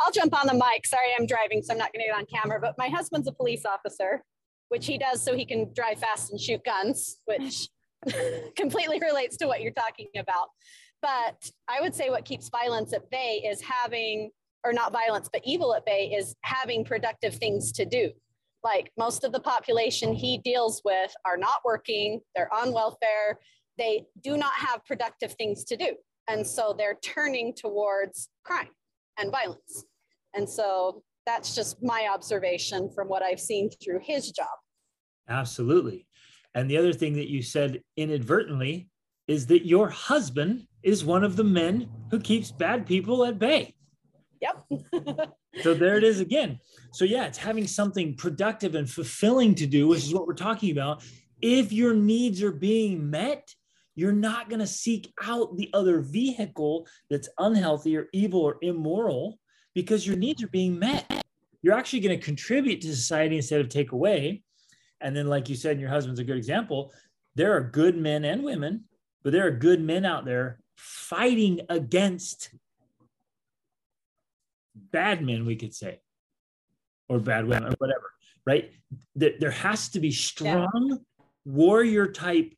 I'll 0.00 0.12
jump 0.12 0.40
on 0.40 0.46
the 0.46 0.54
mic. 0.54 0.86
Sorry, 0.86 1.08
I'm 1.18 1.26
driving, 1.26 1.62
so 1.62 1.72
I'm 1.72 1.78
not 1.78 1.92
going 1.92 2.04
to 2.04 2.06
get 2.06 2.16
on 2.16 2.26
camera. 2.26 2.60
But 2.60 2.78
my 2.78 2.88
husband's 2.88 3.26
a 3.26 3.32
police 3.32 3.66
officer, 3.66 4.22
which 4.68 4.86
he 4.86 4.98
does 4.98 5.22
so 5.22 5.34
he 5.34 5.44
can 5.44 5.72
drive 5.74 5.98
fast 5.98 6.30
and 6.30 6.40
shoot 6.40 6.62
guns, 6.64 7.18
which 7.24 7.68
completely 8.56 8.98
relates 9.00 9.36
to 9.38 9.46
what 9.46 9.60
you're 9.60 9.72
talking 9.72 10.08
about. 10.18 10.48
But 11.02 11.50
I 11.68 11.80
would 11.80 11.94
say 11.94 12.10
what 12.10 12.24
keeps 12.24 12.48
violence 12.48 12.92
at 12.92 13.08
bay 13.10 13.42
is 13.46 13.60
having, 13.60 14.30
or 14.64 14.72
not 14.72 14.92
violence, 14.92 15.28
but 15.32 15.42
evil 15.44 15.74
at 15.74 15.86
bay 15.86 16.12
is 16.16 16.34
having 16.42 16.84
productive 16.84 17.34
things 17.34 17.72
to 17.72 17.84
do. 17.84 18.10
Like 18.64 18.90
most 18.98 19.22
of 19.22 19.32
the 19.32 19.40
population 19.40 20.12
he 20.12 20.38
deals 20.38 20.82
with 20.84 21.14
are 21.24 21.36
not 21.36 21.60
working, 21.64 22.20
they're 22.34 22.52
on 22.52 22.72
welfare, 22.72 23.38
they 23.78 24.04
do 24.22 24.36
not 24.36 24.54
have 24.54 24.84
productive 24.84 25.32
things 25.34 25.64
to 25.64 25.76
do. 25.76 25.94
And 26.28 26.44
so 26.44 26.74
they're 26.76 26.98
turning 27.02 27.54
towards 27.54 28.28
crime 28.44 28.70
and 29.18 29.30
violence. 29.30 29.84
And 30.34 30.48
so 30.48 31.02
that's 31.26 31.54
just 31.54 31.82
my 31.82 32.08
observation 32.12 32.88
from 32.94 33.08
what 33.08 33.22
I've 33.22 33.40
seen 33.40 33.68
through 33.82 34.00
his 34.02 34.30
job. 34.30 34.46
Absolutely. 35.28 36.06
And 36.54 36.70
the 36.70 36.78
other 36.78 36.92
thing 36.92 37.14
that 37.14 37.28
you 37.28 37.42
said 37.42 37.82
inadvertently 37.96 38.88
is 39.28 39.46
that 39.46 39.66
your 39.66 39.88
husband 39.88 40.66
is 40.82 41.04
one 41.04 41.24
of 41.24 41.36
the 41.36 41.44
men 41.44 41.88
who 42.10 42.20
keeps 42.20 42.52
bad 42.52 42.86
people 42.86 43.24
at 43.24 43.38
bay. 43.38 43.74
Yep. 44.40 45.30
so 45.62 45.74
there 45.74 45.98
it 45.98 46.04
is 46.04 46.20
again. 46.20 46.60
So, 46.92 47.04
yeah, 47.04 47.24
it's 47.26 47.38
having 47.38 47.66
something 47.66 48.14
productive 48.14 48.74
and 48.74 48.88
fulfilling 48.88 49.54
to 49.56 49.66
do, 49.66 49.88
which 49.88 50.04
is 50.04 50.14
what 50.14 50.26
we're 50.26 50.34
talking 50.34 50.70
about. 50.70 51.02
If 51.42 51.72
your 51.72 51.92
needs 51.92 52.42
are 52.42 52.52
being 52.52 53.10
met, 53.10 53.48
you're 53.96 54.12
not 54.12 54.48
going 54.48 54.60
to 54.60 54.66
seek 54.66 55.12
out 55.22 55.56
the 55.56 55.70
other 55.72 56.00
vehicle 56.00 56.86
that's 57.10 57.28
unhealthy 57.38 57.96
or 57.96 58.08
evil 58.12 58.40
or 58.40 58.56
immoral 58.62 59.38
because 59.74 60.06
your 60.06 60.16
needs 60.16 60.42
are 60.42 60.48
being 60.48 60.78
met. 60.78 61.15
You're 61.62 61.74
actually 61.74 62.00
going 62.00 62.18
to 62.18 62.24
contribute 62.24 62.80
to 62.82 62.94
society 62.94 63.36
instead 63.36 63.60
of 63.60 63.68
take 63.68 63.92
away. 63.92 64.42
And 65.00 65.14
then, 65.14 65.26
like 65.26 65.48
you 65.48 65.56
said, 65.56 65.80
your 65.80 65.90
husband's 65.90 66.20
a 66.20 66.24
good 66.24 66.36
example. 66.36 66.92
There 67.34 67.54
are 67.54 67.60
good 67.60 67.96
men 67.96 68.24
and 68.24 68.42
women, 68.42 68.84
but 69.22 69.32
there 69.32 69.46
are 69.46 69.50
good 69.50 69.80
men 69.80 70.04
out 70.04 70.24
there 70.24 70.58
fighting 70.76 71.60
against 71.68 72.50
bad 74.74 75.24
men, 75.24 75.46
we 75.46 75.56
could 75.56 75.74
say, 75.74 76.00
or 77.08 77.18
bad 77.18 77.46
women, 77.46 77.72
or 77.72 77.76
whatever, 77.78 78.12
right? 78.44 78.70
There 79.14 79.50
has 79.50 79.88
to 79.90 80.00
be 80.00 80.10
strong 80.10 80.88
yeah. 80.90 81.24
warrior 81.44 82.06
type 82.12 82.52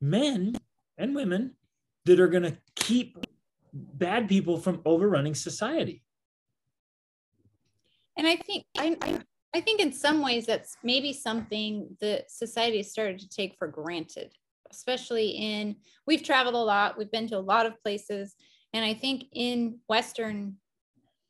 men 0.00 0.56
and 0.98 1.14
women 1.14 1.54
that 2.04 2.20
are 2.20 2.28
going 2.28 2.44
to 2.44 2.56
keep 2.76 3.18
bad 3.72 4.28
people 4.28 4.58
from 4.58 4.82
overrunning 4.84 5.34
society. 5.34 6.03
And 8.16 8.26
I 8.26 8.36
think 8.36 8.64
I, 8.76 8.96
I, 9.02 9.20
I 9.54 9.60
think 9.60 9.80
in 9.80 9.92
some 9.92 10.22
ways 10.22 10.46
that's 10.46 10.76
maybe 10.82 11.12
something 11.12 11.96
that 12.00 12.30
society 12.30 12.78
has 12.78 12.90
started 12.90 13.18
to 13.20 13.28
take 13.28 13.56
for 13.58 13.68
granted, 13.68 14.32
especially 14.70 15.28
in 15.30 15.76
we've 16.06 16.22
traveled 16.22 16.54
a 16.54 16.58
lot, 16.58 16.98
we've 16.98 17.10
been 17.10 17.28
to 17.28 17.38
a 17.38 17.38
lot 17.38 17.66
of 17.66 17.80
places, 17.82 18.34
and 18.72 18.84
I 18.84 18.94
think 18.94 19.24
in 19.32 19.78
Western 19.88 20.56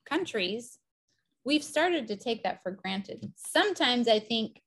countries, 0.08 0.78
we've 1.44 1.64
started 1.64 2.08
to 2.08 2.16
take 2.16 2.42
that 2.42 2.62
for 2.62 2.70
granted. 2.70 3.32
Sometimes 3.36 4.08
I 4.08 4.18
think 4.18 4.60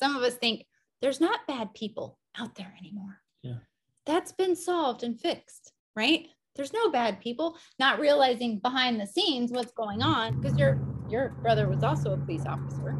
some 0.00 0.16
of 0.16 0.22
us 0.22 0.34
think 0.34 0.64
there's 1.02 1.20
not 1.20 1.46
bad 1.46 1.74
people 1.74 2.18
out 2.36 2.54
there 2.54 2.74
anymore. 2.78 3.20
Yeah. 3.42 3.58
That's 4.06 4.32
been 4.32 4.56
solved 4.56 5.02
and 5.02 5.20
fixed, 5.20 5.72
right? 5.96 6.28
There's 6.56 6.72
no 6.72 6.90
bad 6.90 7.20
people, 7.20 7.56
not 7.78 8.00
realizing 8.00 8.58
behind 8.58 9.00
the 9.00 9.06
scenes 9.06 9.52
what's 9.52 9.72
going 9.72 10.02
on 10.02 10.34
because 10.34 10.58
your 10.58 10.82
your 11.08 11.36
brother 11.42 11.68
was 11.68 11.82
also 11.82 12.12
a 12.12 12.18
police 12.18 12.44
officer, 12.46 12.94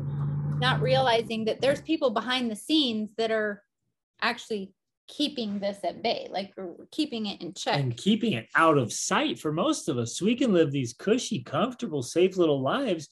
not 0.60 0.80
realizing 0.80 1.44
that 1.46 1.60
there's 1.60 1.82
people 1.82 2.10
behind 2.10 2.50
the 2.50 2.56
scenes 2.56 3.10
that 3.18 3.30
are 3.30 3.62
actually 4.22 4.72
keeping 5.08 5.58
this 5.58 5.78
at 5.84 6.02
bay, 6.02 6.28
like 6.30 6.54
keeping 6.90 7.26
it 7.26 7.40
in 7.42 7.52
check 7.54 7.78
and 7.80 7.96
keeping 7.96 8.34
it 8.34 8.46
out 8.54 8.78
of 8.78 8.92
sight 8.92 9.38
for 9.38 9.52
most 9.52 9.88
of 9.88 9.98
us. 9.98 10.18
so 10.18 10.24
We 10.24 10.36
can 10.36 10.52
live 10.52 10.70
these 10.70 10.92
cushy, 10.92 11.42
comfortable, 11.42 12.02
safe 12.02 12.36
little 12.36 12.62
lives 12.62 13.08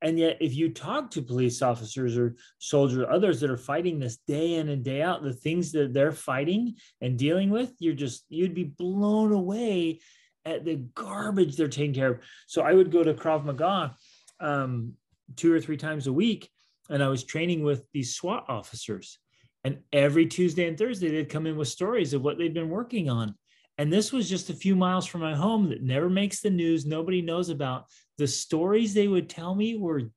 and 0.00 0.18
yet, 0.18 0.36
if 0.40 0.54
you 0.54 0.72
talk 0.72 1.10
to 1.10 1.22
police 1.22 1.60
officers 1.60 2.16
or 2.16 2.36
soldiers, 2.58 3.06
others 3.10 3.40
that 3.40 3.50
are 3.50 3.56
fighting 3.56 3.98
this 3.98 4.18
day 4.26 4.54
in 4.54 4.68
and 4.68 4.84
day 4.84 5.02
out, 5.02 5.22
the 5.22 5.32
things 5.32 5.72
that 5.72 5.92
they're 5.92 6.12
fighting 6.12 6.76
and 7.00 7.18
dealing 7.18 7.50
with, 7.50 7.72
you're 7.80 7.94
just, 7.94 8.24
you'd 8.28 8.54
be 8.54 8.64
blown 8.64 9.32
away 9.32 10.00
at 10.44 10.64
the 10.64 10.76
garbage 10.94 11.56
they're 11.56 11.68
taking 11.68 11.94
care 11.94 12.12
of. 12.12 12.20
So 12.46 12.62
I 12.62 12.74
would 12.74 12.92
go 12.92 13.02
to 13.02 13.12
Krav 13.12 13.44
Maga 13.44 13.94
um, 14.40 14.92
two 15.36 15.52
or 15.52 15.60
three 15.60 15.76
times 15.76 16.06
a 16.06 16.12
week, 16.12 16.48
and 16.88 17.02
I 17.02 17.08
was 17.08 17.24
training 17.24 17.64
with 17.64 17.84
these 17.92 18.14
SWAT 18.14 18.44
officers. 18.48 19.18
And 19.64 19.78
every 19.92 20.26
Tuesday 20.26 20.68
and 20.68 20.78
Thursday, 20.78 21.10
they'd 21.10 21.28
come 21.28 21.46
in 21.46 21.56
with 21.56 21.68
stories 21.68 22.14
of 22.14 22.22
what 22.22 22.38
they'd 22.38 22.54
been 22.54 22.70
working 22.70 23.10
on. 23.10 23.34
And 23.78 23.92
this 23.92 24.12
was 24.12 24.28
just 24.28 24.50
a 24.50 24.54
few 24.54 24.74
miles 24.74 25.06
from 25.06 25.20
my 25.20 25.36
home 25.36 25.68
that 25.70 25.82
never 25.82 26.10
makes 26.10 26.40
the 26.40 26.50
news, 26.50 26.84
nobody 26.84 27.22
knows 27.22 27.48
about. 27.48 27.86
The 28.18 28.26
stories 28.26 28.92
they 28.92 29.06
would 29.06 29.28
tell 29.28 29.54
me 29.54 29.76
were 29.76 30.10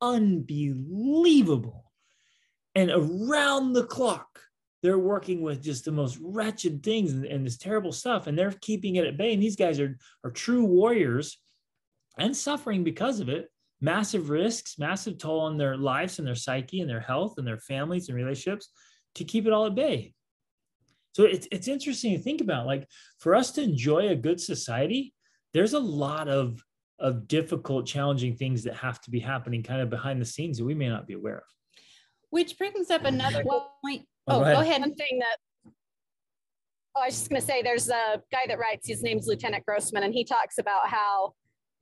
unbelievable. 0.00 1.92
And 2.76 2.90
around 2.90 3.72
the 3.72 3.84
clock, 3.84 4.40
they're 4.84 4.98
working 4.98 5.42
with 5.42 5.60
just 5.60 5.84
the 5.84 5.90
most 5.90 6.18
wretched 6.22 6.84
things 6.84 7.12
and, 7.12 7.24
and, 7.24 7.44
this 7.44 7.58
terrible 7.58 7.90
stuff, 7.90 8.28
and 8.28 8.38
they're 8.38 8.54
keeping 8.60 8.94
it 8.94 9.06
at 9.06 9.16
bay. 9.16 9.32
And 9.32 9.42
these 9.42 9.56
guys 9.56 9.80
are, 9.80 9.98
are 10.22 10.30
true 10.30 10.64
warriors 10.64 11.36
and 12.16 12.36
suffering 12.36 12.84
because 12.84 13.18
of 13.18 13.28
it. 13.28 13.50
Massive 13.80 14.30
risks, 14.30 14.78
massive 14.78 15.18
toll 15.18 15.40
on 15.40 15.56
their 15.56 15.76
lives 15.76 16.18
and 16.18 16.26
their 16.26 16.36
psyche 16.36 16.80
and 16.80 16.90
their 16.90 17.00
health 17.00 17.34
and 17.38 17.46
their 17.46 17.58
families 17.58 18.08
and 18.08 18.16
relationships 18.16 18.68
to 19.16 19.24
keep 19.24 19.46
it 19.46 19.52
all 19.52 19.66
at 19.66 19.74
bay. 19.74 20.14
So 21.12 21.24
it's 21.24 21.48
it's 21.50 21.68
interesting 21.68 22.16
to 22.16 22.22
think 22.22 22.40
about. 22.40 22.66
Like 22.66 22.86
for 23.18 23.34
us 23.34 23.50
to 23.52 23.62
enjoy 23.62 24.08
a 24.08 24.16
good 24.16 24.40
society, 24.40 25.14
there's 25.52 25.72
a 25.72 25.80
lot 25.80 26.28
of 26.28 26.62
of 27.00 27.28
difficult, 27.28 27.86
challenging 27.86 28.34
things 28.34 28.64
that 28.64 28.74
have 28.74 29.00
to 29.00 29.10
be 29.10 29.20
happening 29.20 29.62
kind 29.62 29.80
of 29.80 29.88
behind 29.88 30.20
the 30.20 30.24
scenes 30.24 30.58
that 30.58 30.64
we 30.64 30.74
may 30.74 30.88
not 30.88 31.06
be 31.06 31.14
aware 31.14 31.38
of. 31.38 31.44
Which 32.30 32.58
brings 32.58 32.90
up 32.90 33.04
another 33.04 33.44
point. 33.44 34.04
Oh, 34.26 34.40
oh 34.40 34.44
go, 34.44 34.60
ahead. 34.60 34.80
One 34.80 34.94
thing 34.94 35.20
that 35.20 35.72
oh, 36.96 37.02
I 37.02 37.06
was 37.06 37.14
just 37.14 37.30
going 37.30 37.40
to 37.40 37.46
say, 37.46 37.62
there's 37.62 37.88
a 37.88 38.20
guy 38.32 38.46
that 38.48 38.58
writes. 38.58 38.86
His 38.86 39.02
name's 39.02 39.26
Lieutenant 39.26 39.64
Grossman, 39.64 40.02
and 40.02 40.12
he 40.12 40.24
talks 40.24 40.58
about 40.58 40.88
how 40.88 41.34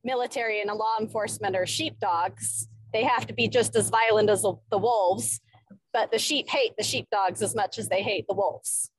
military 0.05 0.61
and 0.61 0.71
law 0.71 0.97
enforcement 1.01 1.57
are 1.57 1.67
sheepdogs. 1.67 2.69
They 2.93 3.03
have 3.03 3.27
to 3.27 3.35
be 3.35 3.49
just 3.49 3.75
as 3.75 3.91
violent 3.91 4.31
as 4.31 4.43
the, 4.43 4.55
the 4.71 4.79
wolves, 4.79 5.41
but 5.93 6.13
the 6.13 6.19
sheep 6.19 6.49
hate 6.49 6.73
the 6.79 6.85
sheepdogs 6.85 7.43
as 7.43 7.55
much 7.55 7.79
as 7.79 7.89
they 7.89 8.03
hate 8.03 8.27
the 8.29 8.35
wolves. 8.35 8.91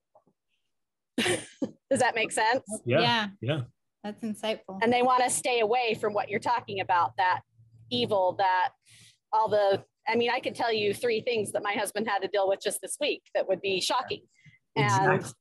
Does 1.90 2.00
that 2.00 2.16
make 2.16 2.32
sense? 2.32 2.64
Yeah. 2.86 3.00
Yeah. 3.00 3.28
Yeah. 3.42 3.60
That's 4.04 4.22
insightful. 4.22 4.80
And 4.82 4.92
they 4.92 5.02
want 5.02 5.24
to 5.24 5.30
stay 5.30 5.60
away 5.60 5.98
from 6.00 6.14
what 6.14 6.30
you're 6.30 6.40
talking 6.40 6.80
about 6.80 7.18
that 7.18 7.42
evil, 7.90 8.36
that 8.38 8.70
all 9.34 9.50
the, 9.50 9.84
I 10.08 10.16
mean, 10.16 10.30
I 10.30 10.40
could 10.40 10.56
tell 10.56 10.72
you 10.72 10.94
three 10.94 11.22
things 11.22 11.52
that 11.52 11.64
my 11.64 11.74
husband 11.74 12.08
had 12.08 12.20
to 12.20 12.28
deal 12.28 12.48
with 12.48 12.62
just 12.62 12.82
this 12.82 12.98
week 13.00 13.24
that 13.36 13.48
would 13.48 13.62
be 13.62 13.82
shocking. 13.82 14.22
Exactly. 14.76 15.16
And, 15.16 15.34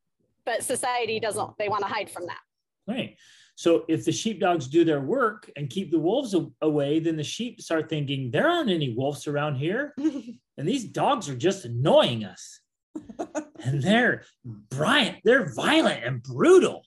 but 0.45 0.63
society 0.63 1.21
doesn't, 1.21 1.51
they 1.59 1.69
want 1.69 1.83
to 1.83 1.89
hide 1.89 2.11
from 2.11 2.27
that. 2.27 2.41
Right. 2.87 3.17
So 3.57 3.85
if 3.89 4.05
the 4.05 4.13
sheepdogs 4.13 4.69
do 4.69 4.85
their 4.85 5.01
work 5.01 5.51
and 5.57 5.71
keep 5.71 5.91
the 5.91 5.99
wolves 5.99 6.35
away, 6.61 6.99
then 6.99 7.17
the 7.17 7.25
sheep 7.25 7.61
start 7.61 7.89
thinking 7.89 8.31
there 8.31 8.49
aren't 8.49 8.71
any 8.71 8.95
wolves 8.95 9.27
around 9.27 9.57
here. 9.57 9.95
and 9.99 10.69
these 10.69 10.85
dogs 10.85 11.29
are 11.29 11.37
just 11.37 11.65
annoying 11.65 12.25
us 12.25 12.61
and 13.65 13.83
they're 13.83 14.25
Brian, 14.45 15.17
they're 15.25 15.53
violent 15.53 16.05
and 16.05 16.23
brutal. 16.23 16.85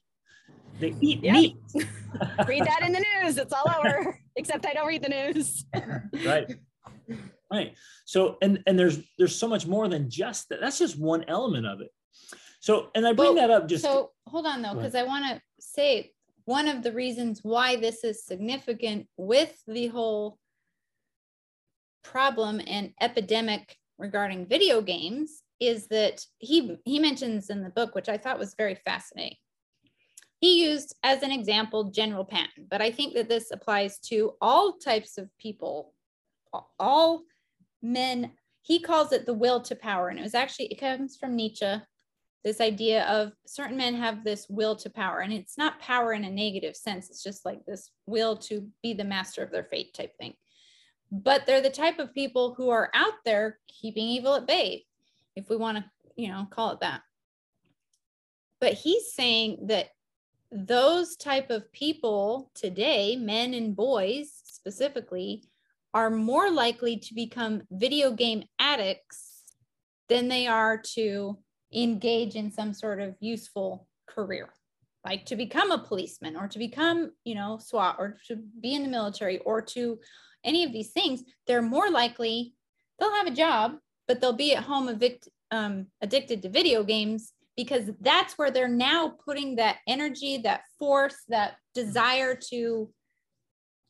They 0.79 0.95
eat 1.01 1.23
yep. 1.23 1.33
meat. 1.33 1.57
read 2.47 2.65
that 2.65 2.81
in 2.83 2.93
the 2.93 3.05
news. 3.21 3.37
It's 3.37 3.53
all 3.53 3.69
over. 3.77 4.19
Except 4.35 4.65
I 4.65 4.73
don't 4.73 4.87
read 4.87 5.03
the 5.03 5.09
news. 5.09 5.65
right. 6.25 6.55
Right. 7.51 7.75
So 8.05 8.37
and 8.41 8.63
and 8.67 8.77
there's 8.77 8.99
there's 9.17 9.35
so 9.35 9.47
much 9.47 9.67
more 9.67 9.87
than 9.87 10.09
just 10.09 10.49
that. 10.49 10.61
That's 10.61 10.79
just 10.79 10.99
one 10.99 11.25
element 11.27 11.65
of 11.65 11.81
it. 11.81 11.89
So, 12.61 12.89
and 12.93 13.07
I 13.07 13.13
bring 13.13 13.35
Well, 13.35 13.47
that 13.47 13.51
up 13.51 13.67
just 13.67 13.83
so 13.83 14.11
hold 14.27 14.45
on 14.45 14.61
though, 14.61 14.75
because 14.75 14.95
I 14.95 15.03
want 15.03 15.25
to 15.25 15.41
say 15.59 16.11
one 16.45 16.67
of 16.67 16.83
the 16.83 16.91
reasons 16.91 17.39
why 17.43 17.75
this 17.75 18.03
is 18.03 18.25
significant 18.25 19.07
with 19.17 19.55
the 19.67 19.87
whole 19.87 20.37
problem 22.03 22.61
and 22.65 22.91
epidemic 23.01 23.77
regarding 23.97 24.47
video 24.47 24.81
games 24.81 25.43
is 25.59 25.87
that 25.87 26.25
he 26.37 26.77
he 26.85 26.99
mentions 26.99 27.49
in 27.49 27.63
the 27.63 27.69
book, 27.69 27.95
which 27.95 28.09
I 28.09 28.17
thought 28.17 28.39
was 28.39 28.55
very 28.57 28.75
fascinating. 28.75 29.37
He 30.39 30.63
used 30.63 30.95
as 31.03 31.21
an 31.21 31.31
example 31.31 31.91
General 31.91 32.23
Patton, 32.23 32.67
but 32.69 32.81
I 32.81 32.91
think 32.91 33.13
that 33.13 33.27
this 33.27 33.51
applies 33.51 33.99
to 34.05 34.33
all 34.39 34.77
types 34.77 35.17
of 35.17 35.29
people, 35.37 35.93
all 36.79 37.23
men. 37.81 38.31
He 38.61 38.79
calls 38.79 39.11
it 39.11 39.25
the 39.25 39.33
will 39.33 39.61
to 39.61 39.75
power, 39.75 40.09
and 40.09 40.19
it 40.19 40.23
was 40.23 40.35
actually 40.35 40.67
it 40.67 40.79
comes 40.79 41.17
from 41.17 41.35
Nietzsche 41.35 41.81
this 42.43 42.61
idea 42.61 43.05
of 43.05 43.33
certain 43.45 43.77
men 43.77 43.95
have 43.95 44.23
this 44.23 44.47
will 44.49 44.75
to 44.77 44.89
power 44.89 45.19
and 45.19 45.33
it's 45.33 45.57
not 45.57 45.79
power 45.79 46.13
in 46.13 46.23
a 46.23 46.29
negative 46.29 46.75
sense 46.75 47.09
it's 47.09 47.23
just 47.23 47.45
like 47.45 47.65
this 47.65 47.91
will 48.05 48.37
to 48.37 48.67
be 48.81 48.93
the 48.93 49.03
master 49.03 49.43
of 49.43 49.51
their 49.51 49.63
fate 49.65 49.93
type 49.93 50.15
thing 50.17 50.33
but 51.11 51.45
they're 51.45 51.61
the 51.61 51.69
type 51.69 51.99
of 51.99 52.13
people 52.13 52.53
who 52.55 52.69
are 52.69 52.89
out 52.93 53.13
there 53.25 53.59
keeping 53.67 54.07
evil 54.07 54.35
at 54.35 54.47
bay 54.47 54.85
if 55.39 55.49
we 55.49 55.55
want 55.55 55.77
to 55.77 55.85
you 56.15 56.27
know 56.27 56.47
call 56.49 56.71
it 56.71 56.81
that. 56.81 57.01
But 58.59 58.73
he's 58.73 59.13
saying 59.13 59.67
that 59.67 59.89
those 60.51 61.15
type 61.15 61.49
of 61.49 61.71
people 61.71 62.51
today 62.53 63.15
men 63.15 63.53
and 63.53 63.75
boys 63.75 64.41
specifically 64.43 65.43
are 65.93 66.09
more 66.09 66.51
likely 66.51 66.97
to 66.97 67.13
become 67.15 67.63
video 67.71 68.11
game 68.11 68.43
addicts 68.59 69.43
than 70.07 70.27
they 70.27 70.45
are 70.45 70.77
to 70.77 71.37
engage 71.73 72.35
in 72.35 72.51
some 72.51 72.73
sort 72.73 72.99
of 72.99 73.15
useful 73.19 73.87
career. 74.07 74.49
Like 75.05 75.25
to 75.27 75.35
become 75.35 75.71
a 75.71 75.77
policeman 75.77 76.35
or 76.35 76.47
to 76.49 76.59
become 76.59 77.11
you 77.23 77.35
know 77.35 77.57
SWAT 77.59 77.95
or 77.97 78.17
to 78.27 78.35
be 78.59 78.75
in 78.75 78.83
the 78.83 78.89
military 78.89 79.39
or 79.39 79.61
to 79.61 79.99
any 80.43 80.63
of 80.63 80.71
these 80.71 80.91
things 80.91 81.23
they're 81.47 81.61
more 81.61 81.89
likely 81.89 82.53
they'll 82.97 83.13
have 83.13 83.27
a 83.27 83.31
job 83.31 83.73
but 84.09 84.19
they'll 84.19 84.33
be 84.33 84.55
at 84.55 84.63
home 84.63 84.89
evict, 84.89 85.29
um, 85.51 85.85
addicted 86.01 86.41
to 86.41 86.49
video 86.49 86.83
games 86.83 87.31
because 87.55 87.91
that's 88.01 88.37
where 88.37 88.49
they're 88.49 88.67
now 88.67 89.13
putting 89.23 89.55
that 89.57 89.77
energy 89.87 90.39
that 90.39 90.63
force 90.79 91.15
that 91.29 91.55
desire 91.75 92.35
to 92.35 92.89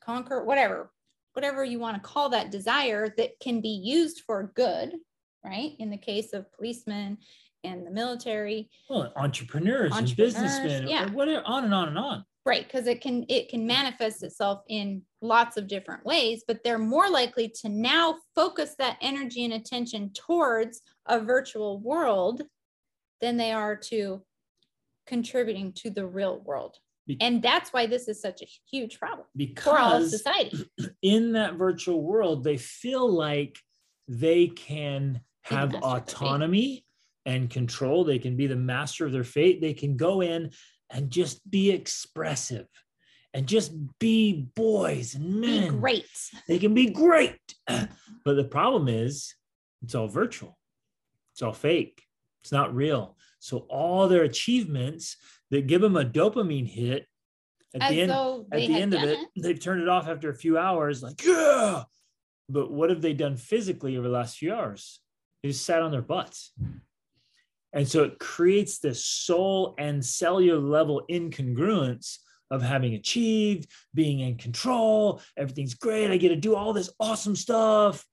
conquer 0.03 0.43
whatever 0.43 0.91
whatever 1.33 1.63
you 1.63 1.79
want 1.79 1.95
to 1.95 2.01
call 2.01 2.29
that 2.29 2.51
desire 2.51 3.13
that 3.17 3.31
can 3.39 3.61
be 3.61 3.69
used 3.69 4.23
for 4.25 4.51
good 4.55 4.93
right 5.45 5.73
in 5.79 5.89
the 5.89 5.97
case 5.97 6.33
of 6.33 6.51
policemen 6.53 7.17
and 7.63 7.85
the 7.85 7.91
military 7.91 8.69
well, 8.89 9.11
entrepreneurs, 9.15 9.91
and 9.95 10.15
businessmen, 10.15 10.87
yeah. 10.87 11.09
whatever, 11.09 11.43
on 11.45 11.65
and 11.65 11.73
on 11.73 11.89
and 11.89 11.97
on. 11.97 12.25
Right 12.49 12.65
because 12.65 12.87
it 12.87 12.99
can 13.01 13.25
it 13.29 13.47
can 13.49 13.65
manifest 13.65 14.23
itself 14.23 14.61
in 14.67 15.01
lots 15.21 15.55
of 15.57 15.67
different 15.67 16.03
ways 16.05 16.43
but 16.47 16.63
they're 16.63 16.77
more 16.79 17.09
likely 17.09 17.47
to 17.47 17.69
now 17.69 18.15
focus 18.35 18.75
that 18.77 18.97
energy 19.01 19.45
and 19.45 19.53
attention 19.53 20.11
towards 20.13 20.81
a 21.07 21.19
virtual 21.19 21.79
world 21.79 22.41
than 23.21 23.37
they 23.37 23.51
are 23.51 23.75
to 23.75 24.21
contributing 25.05 25.71
to 25.73 25.89
the 25.89 26.05
real 26.05 26.39
world 26.39 26.77
Be- 27.07 27.17
and 27.21 27.41
that's 27.41 27.73
why 27.73 27.87
this 27.87 28.07
is 28.07 28.21
such 28.21 28.41
a 28.41 28.47
huge 28.71 28.99
problem 28.99 29.25
for 29.63 29.77
all 29.77 29.93
of 29.93 30.03
Because 30.03 30.11
society 30.11 30.69
in 31.01 31.31
that 31.33 31.55
virtual 31.55 32.01
world, 32.03 32.43
they 32.43 32.57
feel 32.57 33.11
like 33.11 33.57
they 34.07 34.47
can 34.47 35.21
have 35.41 35.71
master 35.71 35.77
of 35.77 35.81
their 35.81 36.01
fate. 36.01 36.13
autonomy 36.15 36.85
and 37.25 37.49
control. 37.49 38.03
They 38.03 38.19
can 38.19 38.35
be 38.35 38.45
the 38.47 38.55
master 38.55 39.05
of 39.05 39.11
their 39.11 39.23
fate. 39.23 39.59
They 39.59 39.73
can 39.73 39.97
go 39.97 40.21
in 40.21 40.51
and 40.89 41.11
just 41.11 41.49
be 41.49 41.71
expressive 41.71 42.67
and 43.33 43.47
just 43.47 43.71
be 43.99 44.47
boys 44.55 45.15
and 45.15 45.41
be 45.41 45.59
men. 45.59 45.79
great 45.79 46.05
They 46.47 46.59
can 46.59 46.73
be 46.73 46.89
great. 46.89 47.39
But 48.25 48.35
the 48.35 48.43
problem 48.43 48.89
is, 48.89 49.33
it's 49.81 49.95
all 49.95 50.07
virtual, 50.07 50.57
it's 51.33 51.41
all 51.41 51.53
fake, 51.53 52.03
it's 52.41 52.51
not 52.51 52.75
real. 52.75 53.15
So 53.39 53.59
all 53.69 54.07
their 54.07 54.23
achievements 54.23 55.15
that 55.51 55.67
give 55.67 55.81
them 55.81 55.95
a 55.95 56.03
dopamine 56.03 56.67
hit 56.67 57.07
at 57.73 57.83
as 57.83 57.89
the 57.91 58.01
end, 58.01 58.11
at 58.11 58.67
the 58.67 58.81
end 58.81 58.93
of 58.93 59.01
done 59.01 59.09
it, 59.09 59.19
they've 59.37 59.59
turned 59.59 59.81
it 59.81 59.89
off 59.89 60.07
after 60.07 60.29
a 60.29 60.35
few 60.35 60.57
hours, 60.57 61.01
like, 61.01 61.23
yeah. 61.23 61.83
But 62.49 62.71
what 62.71 62.89
have 62.89 63.01
they 63.01 63.13
done 63.13 63.37
physically 63.37 63.95
over 63.95 64.07
the 64.07 64.13
last 64.13 64.37
few 64.37 64.53
hours? 64.53 64.99
They 65.41 65.49
just 65.49 65.65
sat 65.65 65.81
on 65.81 65.91
their 65.91 66.01
butts. 66.01 66.51
And 67.73 67.87
so 67.87 68.03
it 68.03 68.19
creates 68.19 68.79
this 68.79 69.05
soul 69.05 69.75
and 69.77 70.03
cellular 70.03 70.59
level 70.59 71.03
incongruence 71.09 72.17
of 72.51 72.61
having 72.63 72.95
achieved, 72.95 73.69
being 73.93 74.21
in 74.21 74.35
control, 74.37 75.21
everything's 75.37 75.75
great. 75.75 76.09
I 76.09 76.17
get 76.17 76.29
to 76.29 76.35
do 76.35 76.55
all 76.55 76.73
this 76.73 76.89
awesome 76.99 77.35
stuff. 77.35 78.05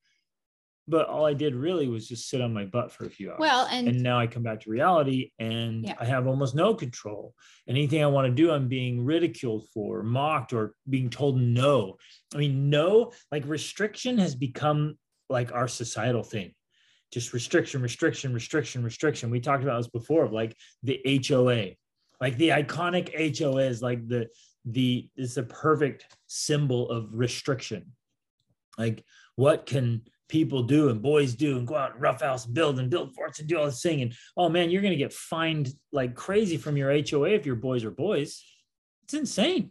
But 0.89 1.09
all 1.09 1.25
I 1.27 1.35
did 1.35 1.57
really 1.57 1.89
was 1.89 2.07
just 2.07 2.29
sit 2.29 2.41
on 2.41 2.55
my 2.55 2.65
butt 2.65 2.93
for 2.93 3.07
a 3.07 3.11
few 3.11 3.31
hours. 3.31 3.41
well 3.41 3.67
and, 3.73 3.89
and 3.89 4.01
now 4.03 4.21
I 4.21 4.29
come 4.29 4.45
back 4.45 4.61
to 4.61 4.71
reality 4.71 5.33
and 5.41 5.85
Yeah. 5.85 5.95
I 5.99 6.05
have 6.05 6.29
almost 6.29 6.55
no 6.55 6.75
control. 6.75 7.35
Anything 7.67 8.05
I 8.05 8.07
want 8.07 8.29
to 8.29 8.33
do, 8.33 8.53
I'm 8.53 8.69
being 8.69 9.05
ridiculed 9.05 9.67
for, 9.75 10.05
mocked, 10.05 10.53
or 10.53 10.75
being 10.89 11.11
told 11.11 11.41
no. 11.41 11.97
I 12.33 12.39
mean, 12.39 12.71
no, 12.71 13.11
like 13.33 13.45
restriction 13.47 14.19
has 14.19 14.37
become 14.37 14.97
like 15.29 15.51
our 15.53 15.67
societal 15.67 16.23
thing. 16.23 16.53
Just 17.13 17.33
restriction, 17.33 17.83
restriction, 17.83 18.35
restriction, 18.35 18.83
restriction. 18.83 19.31
We 19.31 19.41
talked 19.41 19.63
about 19.63 19.79
this 19.79 19.89
before, 19.89 20.25
of 20.25 20.33
like 20.33 20.57
the 20.83 21.01
HOA, 21.27 21.73
like 22.21 22.37
the 22.37 22.51
iconic 22.51 23.39
HOA 23.39 23.63
is 23.63 23.83
like 23.83 24.07
the 24.09 24.29
the 24.65 25.09
is 25.17 25.37
a 25.37 25.45
perfect 25.45 26.07
symbol 26.27 26.91
of 26.91 27.09
restriction. 27.13 27.93
Like 28.77 29.05
what 29.37 29.67
can 29.67 30.03
people 30.29 30.63
do 30.63 30.89
and 30.89 31.03
boys 31.03 31.35
do 31.35 31.57
and 31.57 31.67
go 31.67 31.77
out 31.77 31.93
and 31.93 32.03
roughhouse 32.03 32.47
and 32.47 32.55
build 32.55 32.79
and 32.79 32.91
build 32.91 33.15
forts 33.15 33.39
and 33.39 33.49
do 33.49 33.59
all 33.59 33.67
this 33.67 33.81
thing 33.81 34.03
and 34.03 34.13
oh 34.37 34.49
man 34.49 34.71
you're 34.71 34.83
to 34.83 34.97
get 34.97 35.13
fined 35.13 35.69
like 35.93 36.15
crazy 36.15 36.57
from 36.57 36.77
your 36.77 36.91
hoa 36.91 37.29
if 37.29 37.47
your 37.47 37.55
boys 37.55 37.85
are 37.85 37.93
boys 37.93 38.43
it's 39.05 39.15
insane 39.15 39.71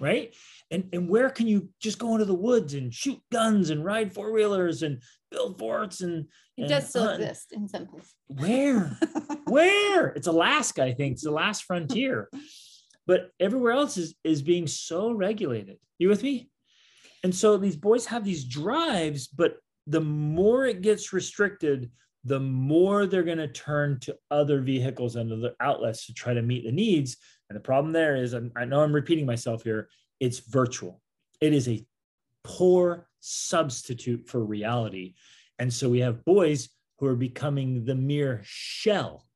right 0.00 0.34
and 0.70 0.88
and 0.92 1.08
where 1.08 1.28
can 1.28 1.46
you 1.46 1.68
just 1.78 1.98
go 1.98 2.12
into 2.12 2.24
the 2.24 2.34
woods 2.34 2.72
and 2.72 2.92
shoot 2.92 3.20
guns 3.30 3.68
and 3.68 3.84
ride 3.84 4.12
four-wheelers 4.12 4.82
and 4.82 5.02
build 5.30 5.58
forts 5.58 6.00
and 6.00 6.26
it 6.56 6.62
and 6.62 6.68
does 6.68 6.88
still 6.88 7.04
hunt? 7.04 7.22
exist 7.22 7.52
in 7.52 7.68
some 7.68 7.86
places. 7.86 8.14
Where? 8.28 8.98
Where? 9.46 10.08
It's 10.08 10.26
alaska 10.26 10.84
i 10.84 10.92
think. 10.92 11.14
It's 11.14 11.24
the 11.24 11.30
last 11.30 11.64
frontier. 11.64 12.28
But 13.06 13.30
everywhere 13.38 13.72
else 13.72 13.96
is 13.96 14.14
is 14.24 14.42
being 14.42 14.66
so 14.66 15.12
regulated. 15.12 15.78
You 15.98 16.08
with 16.08 16.22
me? 16.22 16.50
And 17.22 17.34
so 17.34 17.56
these 17.56 17.76
boys 17.76 18.06
have 18.06 18.24
these 18.24 18.44
drives 18.44 19.26
but 19.28 19.56
the 19.86 20.00
more 20.00 20.66
it 20.66 20.82
gets 20.82 21.12
restricted 21.12 21.90
the 22.24 22.40
more 22.40 23.06
they're 23.06 23.22
going 23.22 23.38
to 23.38 23.46
turn 23.46 24.00
to 24.00 24.16
other 24.32 24.60
vehicles 24.60 25.14
and 25.14 25.32
other 25.32 25.54
outlets 25.60 26.06
to 26.06 26.12
try 26.12 26.34
to 26.34 26.42
meet 26.42 26.64
the 26.64 26.72
needs. 26.72 27.18
And 27.48 27.56
the 27.56 27.60
problem 27.60 27.92
there 27.92 28.16
is 28.16 28.32
and 28.32 28.50
i 28.56 28.64
know 28.64 28.80
i'm 28.80 28.94
repeating 28.94 29.26
myself 29.26 29.62
here 29.62 29.88
it's 30.20 30.38
virtual. 30.38 31.00
It 31.40 31.52
is 31.52 31.68
a 31.68 31.84
poor 32.44 33.08
substitute 33.26 34.28
for 34.28 34.44
reality 34.44 35.14
and 35.58 35.72
so 35.72 35.88
we 35.88 36.00
have 36.00 36.24
boys 36.24 36.68
who 36.98 37.06
are 37.06 37.16
becoming 37.16 37.84
the 37.84 37.94
mere 37.94 38.40
shell, 38.44 39.26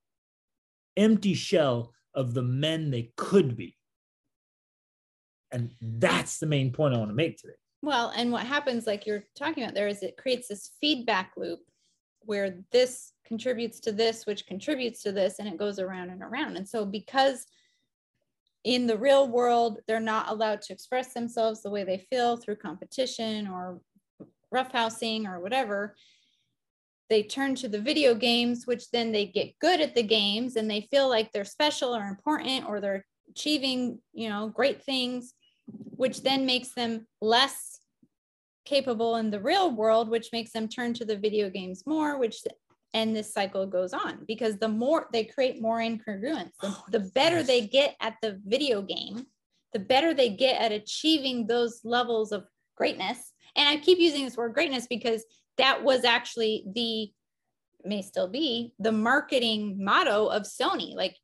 empty 0.96 1.34
shell 1.34 1.92
of 2.14 2.34
the 2.34 2.42
men 2.42 2.90
they 2.90 3.12
could 3.16 3.56
be. 3.56 3.76
And 5.52 5.72
that's 5.80 6.38
the 6.38 6.46
main 6.46 6.72
point 6.72 6.94
I 6.94 6.98
want 6.98 7.10
to 7.10 7.14
make 7.14 7.38
today. 7.38 7.54
Well, 7.82 8.12
and 8.14 8.30
what 8.30 8.46
happens, 8.46 8.86
like 8.86 9.06
you're 9.06 9.24
talking 9.34 9.64
about 9.64 9.74
there, 9.74 9.88
is 9.88 10.02
it 10.02 10.16
creates 10.16 10.48
this 10.48 10.72
feedback 10.80 11.32
loop 11.36 11.60
where 12.20 12.58
this 12.70 13.12
contributes 13.26 13.80
to 13.80 13.92
this, 13.92 14.26
which 14.26 14.46
contributes 14.46 15.02
to 15.02 15.12
this, 15.12 15.38
and 15.38 15.48
it 15.48 15.56
goes 15.56 15.78
around 15.78 16.10
and 16.10 16.22
around. 16.22 16.56
And 16.56 16.68
so, 16.68 16.84
because 16.84 17.46
in 18.64 18.86
the 18.86 18.98
real 18.98 19.28
world, 19.28 19.78
they're 19.86 20.00
not 20.00 20.28
allowed 20.28 20.62
to 20.62 20.72
express 20.72 21.14
themselves 21.14 21.62
the 21.62 21.70
way 21.70 21.84
they 21.84 22.06
feel 22.10 22.36
through 22.36 22.56
competition 22.56 23.48
or 23.48 23.80
roughhousing 24.54 25.26
or 25.26 25.40
whatever, 25.40 25.96
they 27.08 27.22
turn 27.22 27.54
to 27.56 27.68
the 27.68 27.80
video 27.80 28.14
games, 28.14 28.66
which 28.66 28.90
then 28.90 29.12
they 29.12 29.26
get 29.26 29.58
good 29.58 29.80
at 29.80 29.94
the 29.94 30.02
games 30.02 30.56
and 30.56 30.70
they 30.70 30.82
feel 30.90 31.08
like 31.08 31.32
they're 31.32 31.44
special 31.44 31.94
or 31.94 32.04
important 32.04 32.68
or 32.68 32.80
they're 32.80 33.04
achieving, 33.28 33.98
you 34.12 34.28
know, 34.28 34.48
great 34.48 34.82
things, 34.82 35.34
which 35.66 36.22
then 36.22 36.46
makes 36.46 36.72
them 36.72 37.06
less 37.20 37.80
capable 38.64 39.16
in 39.16 39.30
the 39.30 39.40
real 39.40 39.74
world, 39.74 40.08
which 40.08 40.28
makes 40.32 40.52
them 40.52 40.68
turn 40.68 40.94
to 40.94 41.04
the 41.04 41.16
video 41.16 41.50
games 41.50 41.84
more, 41.86 42.18
which 42.18 42.42
and 42.92 43.14
this 43.14 43.32
cycle 43.32 43.66
goes 43.66 43.92
on 43.92 44.24
because 44.26 44.56
the 44.58 44.68
more 44.68 45.06
they 45.12 45.24
create 45.24 45.60
more 45.60 45.78
incongruence, 45.78 46.50
the, 46.60 46.68
Oh, 46.68 46.84
the 46.90 47.00
better 47.14 47.38
yes. 47.38 47.46
they 47.46 47.66
get 47.66 47.96
at 48.00 48.16
the 48.22 48.40
video 48.44 48.82
game, 48.82 49.26
the 49.72 49.78
better 49.78 50.12
they 50.14 50.30
get 50.30 50.60
at 50.60 50.72
achieving 50.72 51.46
those 51.46 51.80
levels 51.84 52.32
of 52.32 52.44
greatness. 52.76 53.32
And 53.56 53.68
I 53.68 53.76
keep 53.76 53.98
using 53.98 54.24
this 54.24 54.36
word 54.36 54.54
greatness 54.54 54.86
because 54.88 55.24
that 55.58 55.82
was 55.84 56.04
actually 56.04 56.64
the 56.74 57.12
may 57.84 58.02
still 58.02 58.28
be 58.28 58.74
the 58.78 58.92
marketing 58.92 59.82
motto 59.82 60.26
of 60.26 60.42
Sony. 60.42 60.94
Like 60.94 61.16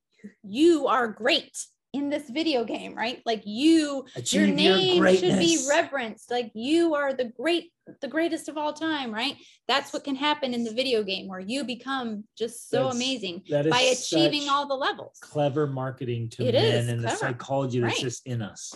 you 0.42 0.86
are 0.86 1.08
great 1.08 1.56
in 1.96 2.10
this 2.10 2.28
video 2.28 2.62
game, 2.64 2.94
right? 2.94 3.22
Like 3.24 3.42
you, 3.46 4.04
Achieve 4.14 4.40
your 4.40 4.54
name 4.54 5.02
should 5.16 5.38
be 5.38 5.64
reverenced. 5.68 6.30
Like 6.30 6.50
you 6.54 6.94
are 6.94 7.14
the 7.14 7.24
great, 7.24 7.72
the 8.02 8.08
greatest 8.08 8.48
of 8.50 8.58
all 8.58 8.74
time, 8.74 9.12
right? 9.12 9.36
That's 9.66 9.92
what 9.94 10.04
can 10.04 10.14
happen 10.14 10.52
in 10.52 10.62
the 10.62 10.72
video 10.72 11.02
game 11.02 11.26
where 11.26 11.40
you 11.40 11.64
become 11.64 12.24
just 12.36 12.68
so 12.68 12.84
That's- 12.90 12.96
amazing 12.96 13.42
by 13.70 13.80
achieving 13.80 14.48
all 14.50 14.68
the 14.68 14.74
levels. 14.74 15.18
clever 15.22 15.66
marketing 15.66 16.28
to 16.30 16.44
It 16.44 16.52
men 16.54 16.64
is 16.64 16.88
and 16.88 17.02
the 17.02 17.10
psychology 17.10 17.80
that's 17.80 17.94
Right. 17.94 18.02
just 18.02 18.26
in 18.26 18.42
us. 18.42 18.74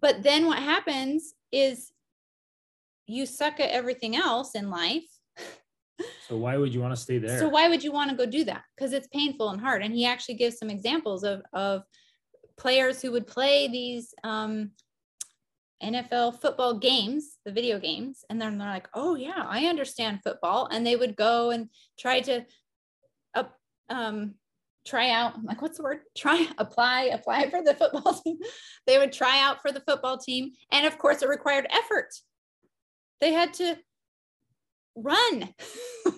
But 0.00 0.22
then 0.22 0.46
what 0.46 0.58
happens 0.60 1.34
is 1.50 1.90
you 3.06 3.26
suck 3.26 3.58
at 3.58 3.70
everything 3.70 4.14
else 4.14 4.54
in 4.54 4.70
life. 4.70 5.04
So 6.28 6.38
why 6.38 6.56
would 6.56 6.72
you 6.72 6.80
want 6.80 6.94
to 6.94 6.96
stay 7.00 7.18
there? 7.18 7.38
So 7.38 7.46
why 7.50 7.68
would 7.68 7.84
you 7.84 7.92
want 7.92 8.08
to 8.10 8.16
go 8.16 8.24
do 8.24 8.42
that? 8.44 8.62
Because 8.74 8.94
it's 8.94 9.06
painful 9.08 9.50
and 9.50 9.60
hard. 9.60 9.82
And 9.82 9.92
he 9.92 10.06
actually 10.06 10.36
gives 10.36 10.56
some 10.56 10.70
examples 10.70 11.24
of 11.24 11.42
of 11.52 11.82
players 12.60 13.00
who 13.00 13.10
would 13.12 13.26
play 13.26 13.68
these 13.68 14.14
um, 14.22 14.70
NFL 15.82 16.40
football 16.40 16.78
games, 16.78 17.38
the 17.46 17.52
video 17.52 17.80
games, 17.80 18.22
and 18.28 18.40
then 18.40 18.58
they're 18.58 18.68
like, 18.68 18.88
"Oh 18.94 19.14
yeah, 19.16 19.44
I 19.46 19.64
understand 19.64 20.20
football," 20.22 20.68
and 20.70 20.86
they 20.86 20.94
would 20.94 21.16
go 21.16 21.50
and 21.50 21.70
try 21.98 22.20
to 22.20 22.44
up 23.34 23.56
um, 23.88 24.34
try 24.86 25.10
out. 25.10 25.34
I'm 25.36 25.44
like, 25.44 25.62
what's 25.62 25.78
the 25.78 25.84
word? 25.84 26.00
Try 26.16 26.48
apply 26.58 27.04
apply 27.04 27.48
for 27.48 27.62
the 27.62 27.74
football 27.74 28.20
team. 28.24 28.38
they 28.86 28.98
would 28.98 29.12
try 29.12 29.40
out 29.40 29.62
for 29.62 29.72
the 29.72 29.80
football 29.80 30.18
team, 30.18 30.52
and 30.70 30.86
of 30.86 30.98
course, 30.98 31.22
it 31.22 31.28
required 31.28 31.66
effort. 31.70 32.12
They 33.22 33.32
had 33.32 33.54
to 33.54 33.78
run. 34.94 35.54
they 36.04 36.12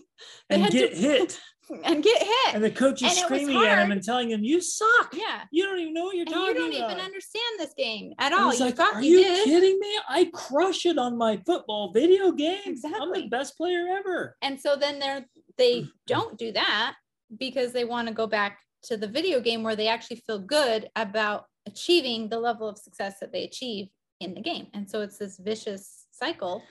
and 0.51 0.63
had 0.63 0.73
get 0.73 0.95
to 0.95 0.99
hit. 0.99 1.41
And 1.85 2.03
get 2.03 2.19
hit. 2.23 2.55
And 2.55 2.63
the 2.63 2.71
coach 2.71 3.03
is 3.03 3.09
And 3.11 3.19
screaming 3.19 3.57
at 3.65 3.79
him 3.85 3.93
and 3.93 4.03
telling 4.03 4.31
him, 4.31 4.43
You 4.45 4.61
suck. 4.61 5.15
yeah. 5.15 5.43
You 5.51 5.65
don't 5.65 5.79
even 5.79 5.95
know 5.95 6.05
what 6.05 6.17
you're 6.17 6.23
And 6.27 6.35
talking 6.35 6.51
about. 6.57 6.65
you 6.67 6.73
don't 6.73 6.81
about. 6.83 6.91
even 6.93 7.05
understand 7.05 7.43
this 7.59 7.75
game 7.77 8.13
at 8.19 8.33
all. 8.33 8.51
he's 8.51 8.61
You 8.61 8.67
like, 8.67 8.77
thought 8.77 8.95
Are 8.95 9.03
you, 9.03 9.19
you 9.19 9.25
did. 9.25 9.45
kidding 9.45 9.79
me? 9.79 9.99
I 10.09 10.31
crush 10.33 10.87
it 10.87 10.99
on 10.99 11.17
my 11.17 11.41
football 11.47 11.93
video 11.93 12.33
game. 12.33 12.77
I'm 12.85 13.13
the 13.13 13.29
best 13.31 13.57
player 13.57 13.87
ever. 13.99 14.37
And 14.43 14.61
so 14.61 14.77
then 14.77 14.99
they're 14.99 15.27
they 15.59 15.81
mm-hmm. 15.81 15.89
don't 16.07 16.39
do 16.39 16.53
that 16.53 16.95
because 17.39 17.73
they 17.73 17.85
want 17.85 18.09
to 18.09 18.15
go 18.15 18.27
back 18.27 18.59
to 18.85 18.97
the 18.97 19.07
video 19.09 19.41
game 19.41 19.63
where 19.63 19.77
they 19.77 19.89
actually 19.89 20.23
feel 20.27 20.39
good 20.39 20.89
about 20.97 21.47
achieving 21.67 22.29
the 22.29 22.39
level 22.39 22.69
of 22.69 22.79
success 22.79 23.17
that 23.21 23.33
they 23.33 23.45
achieve 23.45 23.89
in 24.21 24.35
the 24.35 24.41
game. 24.41 24.67
And 24.75 24.89
so 24.91 25.01
it's 25.03 25.19
this 25.19 25.39
vicious 25.39 26.07
cycle. 26.11 26.63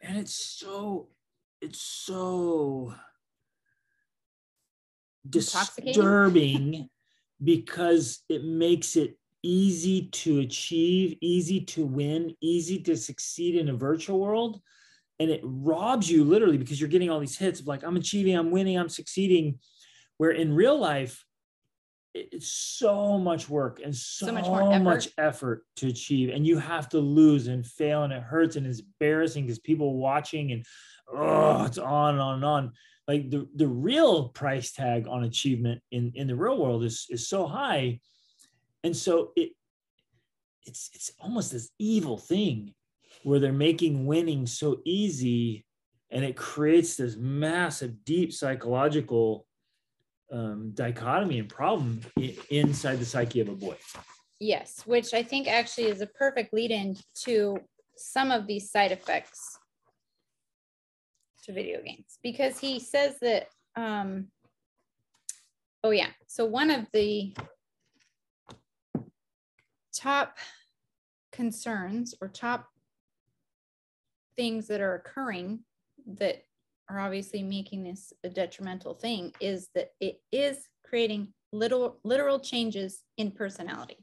And 0.00 0.16
it's 0.16 0.34
so, 0.34 1.08
it's 1.60 1.80
so? 1.80 2.94
Disturbing 5.30 6.88
because 7.42 8.22
it 8.28 8.44
makes 8.44 8.96
it 8.96 9.18
easy 9.42 10.08
to 10.08 10.40
achieve, 10.40 11.16
easy 11.20 11.60
to 11.60 11.84
win, 11.84 12.34
easy 12.40 12.80
to 12.82 12.96
succeed 12.96 13.54
in 13.56 13.68
a 13.68 13.76
virtual 13.76 14.18
world. 14.18 14.60
And 15.20 15.30
it 15.30 15.40
robs 15.42 16.10
you 16.10 16.24
literally 16.24 16.58
because 16.58 16.80
you're 16.80 16.88
getting 16.88 17.10
all 17.10 17.20
these 17.20 17.38
hits 17.38 17.60
of 17.60 17.66
like, 17.66 17.82
I'm 17.82 17.96
achieving, 17.96 18.36
I'm 18.36 18.50
winning, 18.50 18.78
I'm 18.78 18.88
succeeding. 18.88 19.58
Where 20.16 20.30
in 20.30 20.54
real 20.54 20.78
life, 20.78 21.24
it's 22.14 22.48
so 22.48 23.18
much 23.18 23.48
work 23.48 23.80
and 23.84 23.94
so, 23.94 24.26
So 24.26 24.32
much 24.32 24.46
more 24.46 24.78
much 24.80 25.08
effort 25.18 25.64
to 25.76 25.88
achieve. 25.88 26.30
And 26.34 26.46
you 26.46 26.58
have 26.58 26.88
to 26.90 26.98
lose 26.98 27.46
and 27.46 27.64
fail, 27.64 28.02
and 28.02 28.12
it 28.12 28.22
hurts 28.22 28.56
and 28.56 28.66
it's 28.66 28.80
embarrassing 28.80 29.44
because 29.44 29.58
people 29.58 29.96
watching 29.96 30.52
and 30.52 30.64
oh, 31.14 31.64
it's 31.64 31.78
on 31.78 32.14
and 32.14 32.20
on 32.20 32.34
and 32.36 32.44
on. 32.44 32.72
Like 33.08 33.30
the, 33.30 33.48
the 33.56 33.66
real 33.66 34.28
price 34.28 34.70
tag 34.72 35.08
on 35.08 35.24
achievement 35.24 35.80
in, 35.90 36.12
in 36.14 36.26
the 36.26 36.36
real 36.36 36.58
world 36.58 36.84
is, 36.84 37.06
is 37.08 37.26
so 37.28 37.46
high. 37.46 38.00
And 38.84 38.94
so 38.96 39.32
it 39.34 39.52
it's 40.64 40.90
it's 40.92 41.10
almost 41.20 41.52
this 41.52 41.70
evil 41.78 42.18
thing 42.18 42.74
where 43.22 43.40
they're 43.40 43.52
making 43.52 44.06
winning 44.06 44.46
so 44.46 44.80
easy 44.84 45.64
and 46.10 46.24
it 46.24 46.36
creates 46.36 46.96
this 46.96 47.16
massive 47.16 48.04
deep 48.04 48.32
psychological 48.32 49.46
um, 50.30 50.72
dichotomy 50.74 51.38
and 51.38 51.48
problem 51.48 52.00
i- 52.18 52.36
inside 52.50 52.96
the 52.96 53.04
psyche 53.04 53.40
of 53.40 53.48
a 53.48 53.54
boy 53.54 53.76
Yes, 54.40 54.82
which 54.86 55.14
I 55.14 55.22
think 55.24 55.48
actually 55.48 55.86
is 55.88 56.00
a 56.00 56.06
perfect 56.06 56.52
lead 56.52 56.70
in 56.70 56.96
to 57.24 57.58
some 57.96 58.30
of 58.30 58.46
these 58.46 58.70
side 58.70 58.92
effects 58.92 59.57
to 61.48 61.54
video 61.54 61.80
games 61.82 62.18
because 62.22 62.58
he 62.58 62.78
says 62.78 63.16
that 63.20 63.48
um 63.74 64.28
oh 65.82 65.90
yeah. 65.90 66.08
So 66.26 66.44
one 66.44 66.70
of 66.70 66.86
the 66.92 67.34
top 69.96 70.36
concerns 71.32 72.14
or 72.20 72.28
top 72.28 72.66
things 74.36 74.68
that 74.68 74.80
are 74.80 74.94
occurring 74.94 75.60
that 76.18 76.42
are 76.90 77.00
obviously 77.00 77.42
making 77.42 77.82
this 77.82 78.12
a 78.24 78.28
detrimental 78.28 78.94
thing 78.94 79.32
is 79.40 79.68
that 79.74 79.90
it 80.00 80.20
is 80.30 80.68
creating 80.84 81.32
little 81.52 81.98
literal 82.04 82.38
changes 82.38 83.02
in 83.16 83.30
personality. 83.30 83.96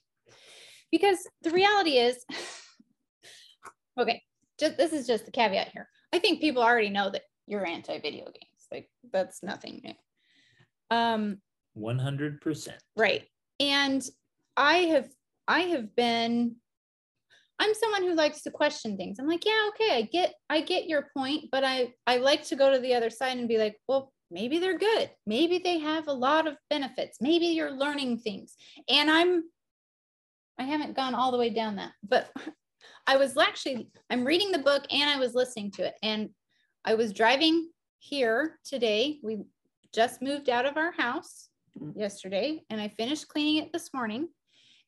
Because 0.92 1.28
the 1.44 1.52
reality 1.52 1.98
is 1.98 2.26
okay 4.00 4.22
just 4.60 4.78
this 4.78 4.94
is 4.94 5.06
just 5.06 5.26
the 5.26 5.32
caveat 5.32 5.70
here. 5.74 5.90
I 6.14 6.20
think 6.20 6.42
people 6.42 6.64
already 6.64 6.90
know 6.90 7.10
that 7.12 7.24
you're 7.48 7.66
anti-video 7.66 8.26
games. 8.26 8.68
Like 8.72 8.90
that's 9.12 9.44
nothing 9.44 9.82
new. 9.84 9.94
Um 10.96 11.38
100% 11.78 12.70
right. 12.96 13.24
And 13.60 14.04
i 14.58 14.78
have 14.78 15.10
i 15.48 15.62
have 15.62 15.96
been 15.96 16.56
i'm 17.60 17.74
someone 17.74 18.04
who 18.04 18.16
likes 18.16 18.42
to 18.44 18.52
question 18.52 18.98
things. 18.98 19.18
I'm 19.20 19.28
like 19.28 19.46
yeah 19.46 19.70
okay 19.70 19.98
i 19.98 20.02
get 20.02 20.34
i 20.50 20.62
get 20.62 20.88
your 20.88 21.10
point 21.16 21.46
but 21.52 21.64
i 21.64 21.94
i 22.08 22.18
like 22.18 22.44
to 22.46 22.56
go 22.56 22.72
to 22.72 22.80
the 22.80 22.94
other 22.94 23.10
side 23.10 23.38
and 23.38 23.48
be 23.48 23.58
like 23.58 23.78
well 23.88 24.14
maybe 24.32 24.58
they're 24.58 24.78
good. 24.78 25.12
Maybe 25.28 25.60
they 25.60 25.80
have 25.80 26.08
a 26.08 26.14
lot 26.14 26.48
of 26.48 26.58
benefits. 26.70 27.20
Maybe 27.22 27.48
you're 27.48 27.72
learning 27.72 28.20
things. 28.20 28.56
And 28.90 29.10
i'm 29.10 29.44
i 30.58 30.64
haven't 30.64 30.96
gone 30.96 31.14
all 31.14 31.32
the 31.32 31.38
way 31.38 31.50
down 31.50 31.76
that 31.76 31.92
but 32.08 32.32
i 33.08 33.18
was 33.18 33.36
actually 33.38 33.90
i'm 34.10 34.24
reading 34.24 34.54
the 34.54 34.60
book 34.60 34.86
and 34.90 35.10
i 35.10 35.20
was 35.20 35.34
listening 35.34 35.72
to 35.72 35.86
it. 35.86 35.96
And 36.02 36.30
i 36.86 36.94
was 36.94 37.12
driving 37.12 37.70
here 38.00 38.60
today 38.64 39.20
we 39.24 39.40
just 39.96 40.22
moved 40.22 40.50
out 40.50 40.66
of 40.66 40.76
our 40.76 40.92
house 40.92 41.48
mm-hmm. 41.80 41.98
yesterday 41.98 42.62
and 42.70 42.82
I 42.82 42.90
finished 42.90 43.30
cleaning 43.30 43.64
it 43.64 43.72
this 43.72 43.94
morning. 43.94 44.28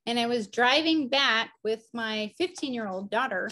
And 0.05 0.19
I 0.19 0.27
was 0.27 0.47
driving 0.47 1.07
back 1.07 1.51
with 1.63 1.85
my 1.93 2.31
15 2.37 2.73
year 2.73 2.87
old 2.87 3.09
daughter 3.09 3.49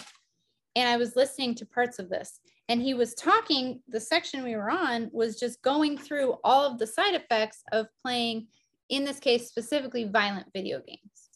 and 0.76 0.88
I 0.88 0.98
was 0.98 1.16
listening 1.16 1.56
to 1.56 1.66
parts 1.66 1.98
of 1.98 2.10
this. 2.10 2.40
And 2.68 2.82
he 2.82 2.94
was 2.94 3.14
talking, 3.14 3.82
the 3.88 4.00
section 4.00 4.44
we 4.44 4.56
were 4.56 4.70
on 4.70 5.10
was 5.14 5.40
just 5.40 5.62
going 5.62 5.98
through 5.98 6.36
all 6.44 6.66
of 6.66 6.80
the 6.80 6.88
side 6.88 7.14
effects 7.14 7.62
of 7.72 7.88
playing, 8.04 8.48
in 8.90 9.06
this 9.06 9.20
case, 9.20 9.48
specifically 9.48 10.06
violent 10.06 10.48
video 10.54 10.82
games. 10.86 11.30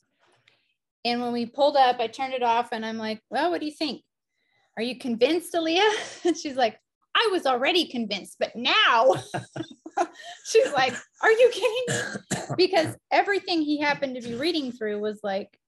And 1.06 1.22
when 1.22 1.32
we 1.32 1.46
pulled 1.46 1.78
up, 1.78 2.00
I 2.00 2.08
turned 2.08 2.34
it 2.34 2.44
off 2.44 2.70
and 2.72 2.86
I'm 2.86 2.98
like, 2.98 3.22
well, 3.30 3.52
what 3.52 3.62
do 3.62 3.68
you 3.68 3.72
think? 3.72 4.02
Are 4.76 4.84
you 4.84 4.98
convinced, 4.98 5.54
Aaliyah? 5.54 6.26
And 6.26 6.38
she's 6.38 6.56
like, 6.56 6.80
I 7.16 7.30
was 7.32 7.46
already 7.46 7.86
convinced, 7.86 8.38
but 8.40 8.56
now 8.56 9.14
she's 10.46 10.72
like, 10.74 10.94
Are 11.22 11.32
you 11.32 11.52
kidding 11.52 11.84
me? 11.88 12.56
Because 12.58 12.96
everything 13.12 13.62
he 13.62 13.80
happened 13.80 14.16
to 14.16 14.28
be 14.28 14.36
reading 14.36 14.72
through 14.72 15.00
was 15.00 15.20
like, 15.24 15.60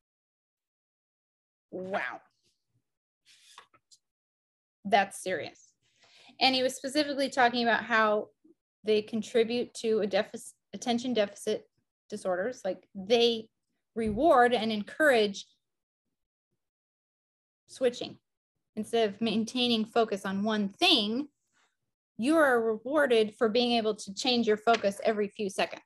Wow, 1.71 2.21
that's 4.85 5.21
serious. 5.21 5.71
And 6.39 6.55
he 6.55 6.63
was 6.63 6.75
specifically 6.75 7.29
talking 7.29 7.63
about 7.63 7.83
how 7.83 8.29
they 8.83 9.01
contribute 9.01 9.73
to 9.75 9.99
a 9.99 10.07
deficit, 10.07 10.53
attention 10.73 11.13
deficit 11.13 11.67
disorders. 12.09 12.61
Like 12.65 12.87
they 12.95 13.47
reward 13.95 14.53
and 14.53 14.71
encourage 14.71 15.45
switching 17.67 18.17
instead 18.75 19.09
of 19.09 19.21
maintaining 19.21 19.85
focus 19.85 20.25
on 20.25 20.43
one 20.43 20.69
thing 20.69 21.27
you 22.17 22.35
are 22.35 22.61
rewarded 22.61 23.33
for 23.37 23.49
being 23.49 23.73
able 23.73 23.95
to 23.95 24.13
change 24.13 24.47
your 24.47 24.57
focus 24.57 24.99
every 25.03 25.27
few 25.29 25.49
seconds 25.49 25.81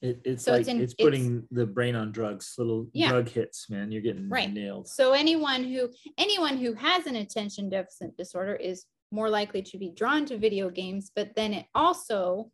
it, 0.00 0.20
it's 0.24 0.44
So 0.44 0.52
like 0.52 0.60
it's 0.60 0.68
it's, 0.68 0.74
in- 0.74 0.82
it's- 0.82 0.94
putting 1.04 1.48
the 1.50 1.66
brain 1.66 1.96
on 1.96 2.12
drugs 2.12 2.54
little 2.58 2.86
Yeah. 2.92 3.10
drug 3.10 3.28
hits 3.28 3.68
man 3.70 3.90
you're 3.90 4.02
getting 4.02 4.28
Right. 4.28 4.52
nailed 4.52 4.88
so 4.88 5.12
anyone 5.12 5.64
who 5.64 5.90
anyone 6.18 6.56
who 6.58 6.74
has 6.74 7.06
an 7.06 7.16
attention 7.16 7.68
deficit 7.68 8.16
disorder 8.16 8.54
is 8.54 8.84
more 9.10 9.30
likely 9.30 9.62
to 9.62 9.78
be 9.78 9.90
drawn 9.90 10.26
to 10.26 10.36
video 10.38 10.68
games 10.70 11.10
but 11.14 11.34
then 11.34 11.54
it 11.54 11.66
also 11.74 12.52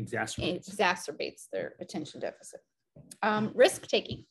exacerbates 0.00 0.68
exacerbates 0.74 1.42
their 1.52 1.76
attention 1.80 2.20
deficit. 2.20 2.60
Um, 3.22 3.52
risk 3.54 3.86
taking. 3.86 4.24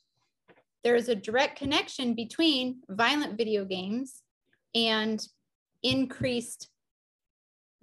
There 0.84 0.96
is 0.98 1.08
a 1.08 1.16
direct 1.16 1.58
connection 1.58 2.14
between 2.16 2.82
violent 2.90 3.38
video 3.38 3.64
games 3.64 4.22
and 4.76 5.26
increased 5.82 6.68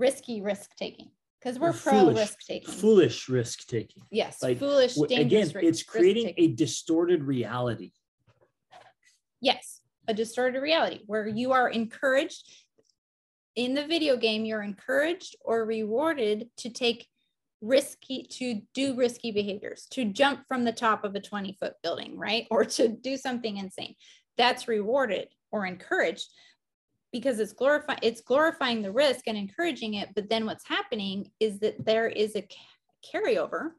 risky 0.00 0.40
risk 0.40 0.74
taking. 0.76 1.10
Because 1.38 1.58
we're 1.58 1.72
pro 1.72 2.10
risk 2.10 2.40
taking. 2.46 2.74
Foolish 2.74 3.28
risk 3.28 3.66
taking. 3.66 4.02
yes, 4.10 4.42
like, 4.42 4.58
foolish, 4.58 4.94
dangerous. 4.94 5.50
Again, 5.50 5.64
it's 5.64 5.82
creating 5.82 6.34
a 6.36 6.48
distorted 6.48 7.24
reality. 7.24 7.92
yes, 9.40 9.80
a 10.06 10.12
distorted 10.12 10.60
reality 10.60 11.00
where 11.06 11.26
you 11.26 11.52
are 11.52 11.68
encouraged 11.68 12.46
in 13.56 13.74
the 13.74 13.86
video 13.86 14.16
game, 14.16 14.44
you're 14.44 14.62
encouraged 14.62 15.36
or 15.42 15.64
rewarded 15.64 16.50
to 16.58 16.68
take 16.68 17.06
risky, 17.60 18.24
to 18.24 18.60
do 18.74 18.94
risky 18.94 19.32
behaviors, 19.32 19.86
to 19.90 20.04
jump 20.04 20.40
from 20.46 20.64
the 20.64 20.72
top 20.72 21.04
of 21.04 21.14
a 21.14 21.20
20 21.20 21.56
foot 21.58 21.74
building, 21.82 22.18
right? 22.18 22.46
Or 22.50 22.64
to 22.64 22.88
do 22.88 23.16
something 23.16 23.56
insane. 23.56 23.94
That's 24.36 24.68
rewarded 24.68 25.28
or 25.50 25.66
encouraged 25.66 26.28
because 27.12 27.40
it's 27.40 27.52
glorifying 27.52 27.98
it's 28.02 28.20
glorifying 28.20 28.82
the 28.82 28.92
risk 28.92 29.22
and 29.26 29.36
encouraging 29.36 29.94
it 29.94 30.08
but 30.14 30.28
then 30.28 30.46
what's 30.46 30.66
happening 30.66 31.30
is 31.40 31.58
that 31.60 31.84
there 31.84 32.08
is 32.08 32.36
a 32.36 32.46
carryover 33.04 33.70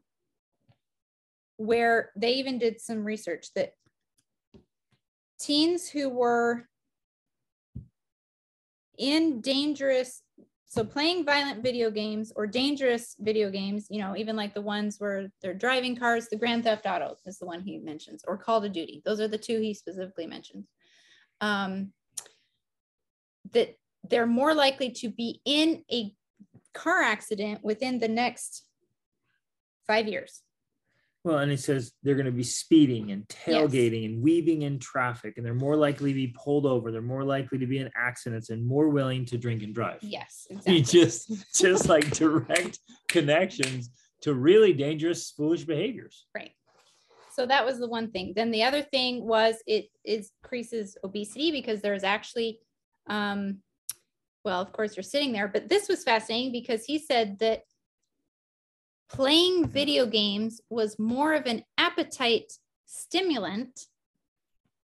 where 1.56 2.10
they 2.16 2.32
even 2.32 2.58
did 2.58 2.80
some 2.80 3.04
research 3.04 3.48
that 3.54 3.72
teens 5.40 5.88
who 5.88 6.08
were 6.08 6.66
in 8.98 9.40
dangerous 9.40 10.22
so 10.66 10.82
playing 10.82 11.22
violent 11.22 11.62
video 11.62 11.90
games 11.90 12.32
or 12.34 12.46
dangerous 12.46 13.14
video 13.20 13.50
games 13.50 13.86
you 13.90 14.00
know 14.00 14.16
even 14.16 14.36
like 14.36 14.54
the 14.54 14.60
ones 14.60 14.96
where 14.98 15.30
they're 15.42 15.52
driving 15.52 15.94
cars 15.94 16.28
the 16.28 16.36
grand 16.36 16.64
theft 16.64 16.86
auto 16.86 17.14
is 17.26 17.38
the 17.38 17.44
one 17.44 17.60
he 17.60 17.78
mentions 17.78 18.24
or 18.26 18.38
call 18.38 18.64
of 18.64 18.72
duty. 18.72 19.02
Those 19.04 19.20
are 19.20 19.28
the 19.28 19.36
two 19.36 19.60
he 19.60 19.74
specifically 19.74 20.26
mentions. 20.26 20.66
Um, 21.42 21.92
that 23.52 23.76
they're 24.08 24.26
more 24.26 24.54
likely 24.54 24.90
to 24.90 25.08
be 25.08 25.40
in 25.44 25.84
a 25.92 26.14
car 26.74 27.02
accident 27.02 27.60
within 27.62 27.98
the 27.98 28.08
next 28.08 28.64
five 29.86 30.08
years 30.08 30.42
Well, 31.24 31.38
and 31.38 31.52
it 31.52 31.60
says 31.60 31.92
they're 32.02 32.14
going 32.14 32.26
to 32.26 32.32
be 32.32 32.42
speeding 32.42 33.12
and 33.12 33.26
tailgating 33.28 34.06
and 34.06 34.22
weaving 34.22 34.62
in 34.62 34.78
traffic, 34.78 35.34
and 35.36 35.46
they're 35.46 35.54
more 35.54 35.76
likely 35.76 36.10
to 36.10 36.14
be 36.14 36.34
pulled 36.36 36.66
over. 36.66 36.90
They're 36.90 37.02
more 37.02 37.24
likely 37.24 37.58
to 37.58 37.66
be 37.66 37.78
in 37.78 37.90
accidents 37.96 38.50
and 38.50 38.66
more 38.66 38.88
willing 38.88 39.24
to 39.26 39.38
drink 39.38 39.62
and 39.62 39.74
drive. 39.74 39.98
yes 40.02 40.46
You 40.50 40.56
exactly 40.56 40.82
just, 40.82 41.54
just 41.54 41.88
like 41.88 42.10
direct 42.10 42.80
connections 43.08 43.90
to 44.22 44.34
really 44.34 44.72
dangerous, 44.72 45.30
foolish 45.30 45.64
behaviors. 45.64 46.26
Right. 46.34 46.52
So 47.34 47.46
that 47.46 47.64
was 47.64 47.78
the 47.78 47.88
one 47.88 48.10
thing. 48.10 48.32
Then 48.36 48.50
the 48.50 48.64
other 48.64 48.82
thing 48.82 49.24
was 49.24 49.56
it 49.66 49.86
increases 50.04 50.96
obesity 51.02 51.50
because 51.50 51.80
there's 51.80 52.04
actually, 52.04 52.60
um, 53.06 53.58
well, 54.44 54.60
of 54.60 54.72
course 54.72 54.96
you're 54.96 55.02
sitting 55.02 55.32
there, 55.32 55.48
but 55.48 55.68
this 55.68 55.88
was 55.88 56.02
fascinating 56.02 56.52
because 56.52 56.84
he 56.84 56.98
said 56.98 57.38
that 57.38 57.62
playing 59.08 59.68
video 59.68 60.06
games 60.06 60.60
was 60.70 60.98
more 60.98 61.34
of 61.34 61.46
an 61.46 61.62
appetite 61.78 62.52
stimulant 62.86 63.86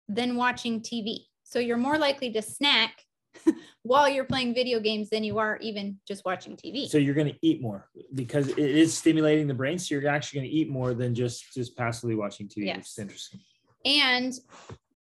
than 0.08 0.36
watching 0.36 0.80
TV. 0.80 1.20
So 1.44 1.58
you're 1.58 1.76
more 1.76 1.98
likely 1.98 2.30
to 2.32 2.42
snack 2.42 3.02
while 3.82 4.08
you're 4.08 4.24
playing 4.24 4.54
video 4.54 4.80
games 4.80 5.08
than 5.10 5.24
you 5.24 5.38
are 5.38 5.58
even 5.62 5.98
just 6.06 6.24
watching 6.24 6.56
TV. 6.56 6.88
So 6.88 6.98
you're 6.98 7.14
going 7.14 7.28
to 7.28 7.38
eat 7.42 7.62
more 7.62 7.88
because 8.14 8.48
it 8.48 8.58
is 8.58 8.96
stimulating 8.96 9.46
the 9.46 9.54
brain. 9.54 9.78
So 9.78 9.94
you're 9.94 10.08
actually 10.08 10.40
going 10.40 10.50
to 10.50 10.56
eat 10.56 10.68
more 10.68 10.94
than 10.94 11.14
just 11.14 11.52
just 11.54 11.76
passively 11.76 12.14
watching 12.14 12.48
TV. 12.48 12.66
Which 12.66 12.76
Yes. 12.76 12.90
is 12.90 12.98
interesting. 12.98 13.40
And 13.84 14.32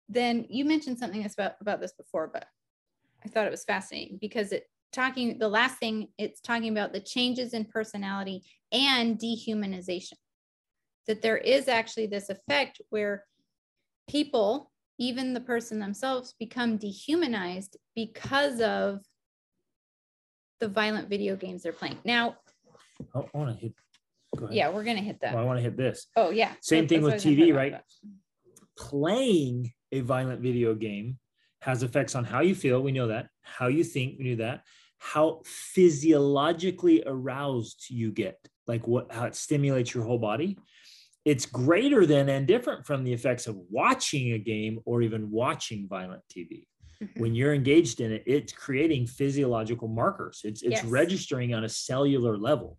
then 0.09 0.47
you 0.51 0.65
mentioned 0.65 0.99
something 0.99 1.23
that's 1.23 1.35
about, 1.35 1.53
about 1.61 1.81
this 1.81 1.93
before, 1.93 2.29
but 2.33 2.47
I 3.25 3.29
thought 3.29 3.47
it 3.47 3.51
was 3.51 3.65
fascinating 3.65 4.19
because 4.21 4.53
it 4.53 4.65
talking 4.93 5.39
the 5.39 5.49
last 5.49 5.79
thing 5.79 6.09
it's 6.19 6.41
talking 6.41 6.71
about 6.71 6.93
the 6.93 7.01
changes 7.01 7.53
in 7.53 7.65
personality 7.65 8.43
and 8.73 9.19
dehumanization. 9.19 10.15
That 11.07 11.21
there 11.21 11.37
is 11.37 11.69
actually 11.69 12.07
this 12.07 12.31
effect 12.31 12.81
where 12.89 13.25
people, 14.09 14.71
even 14.99 15.35
the 15.35 15.41
person 15.41 15.79
themselves, 15.79 16.35
become 16.39 16.79
dehumanized 16.79 17.77
because 17.95 18.61
of 18.61 19.01
the 20.61 20.69
violent 20.69 21.11
video 21.11 21.37
games 21.37 21.63
they're 21.63 21.73
playing. 21.73 21.99
Now, 22.05 22.37
oh, 23.15 23.29
I 23.35 23.39
want 23.39 23.55
to 23.55 23.61
hit. 23.61 23.75
Go 24.37 24.47
ahead. 24.47 24.57
yeah, 24.57 24.69
we're 24.71 24.85
gonna 24.85 25.01
hit 25.01 25.21
that. 25.21 25.35
Well, 25.35 25.43
I 25.43 25.47
want 25.47 25.59
to 25.59 25.63
hit 25.63 25.77
this. 25.77 26.07
Oh, 26.17 26.31
yeah. 26.31 26.53
Same 26.61 26.89
thing 26.89 27.03
that's 27.03 27.25
with 27.25 27.25
what 27.25 27.27
I 27.27 27.29
was 27.29 27.39
gonna 27.39 27.53
TV, 27.53 27.55
right? 27.55 27.81
playing 28.77 29.73
a 29.93 30.01
violent 30.01 30.41
video 30.41 30.75
game 30.75 31.19
has 31.65 31.83
effects 31.83 32.15
on 32.15 32.25
how 32.25 32.41
you 32.41 32.55
feel. 32.55 32.83
We 32.83 32.93
know 32.93 33.09
that. 33.09 33.29
How 33.43 33.69
you 33.69 33.85
think. 33.85 34.19
We 34.19 34.25
knew 34.25 34.37
that. 34.37 34.63
How 34.99 35.41
physiologically 35.45 37.03
aroused 37.07 37.87
you 37.89 38.13
get, 38.13 38.39
like 38.67 38.87
what 38.87 39.11
how 39.13 39.25
it 39.27 39.35
stimulates 39.35 39.95
your 39.95 40.05
whole 40.05 40.19
body. 40.19 40.59
It's 41.25 41.47
greater 41.47 42.05
than 42.05 42.29
and 42.29 42.47
different 42.47 42.85
from 42.87 43.03
the 43.05 43.13
effects 43.13 43.47
of 43.47 43.57
watching 43.71 44.33
a 44.33 44.39
game 44.39 44.81
or 44.85 45.01
even 45.03 45.31
watching 45.31 45.89
violent 45.89 46.23
TV. 46.31 46.67
Mhm. 47.03 47.19
When 47.21 47.35
you're 47.35 47.55
engaged 47.55 48.01
in 48.01 48.13
it, 48.13 48.23
it's 48.27 48.53
creating 48.53 49.07
physiological 49.07 49.89
markers. 49.89 50.43
It's 50.45 50.63
it's 50.63 50.83
Yes. 50.83 50.85
registering 50.85 51.55
on 51.55 51.65
a 51.65 51.69
cellular 51.69 52.37
level. 52.37 52.79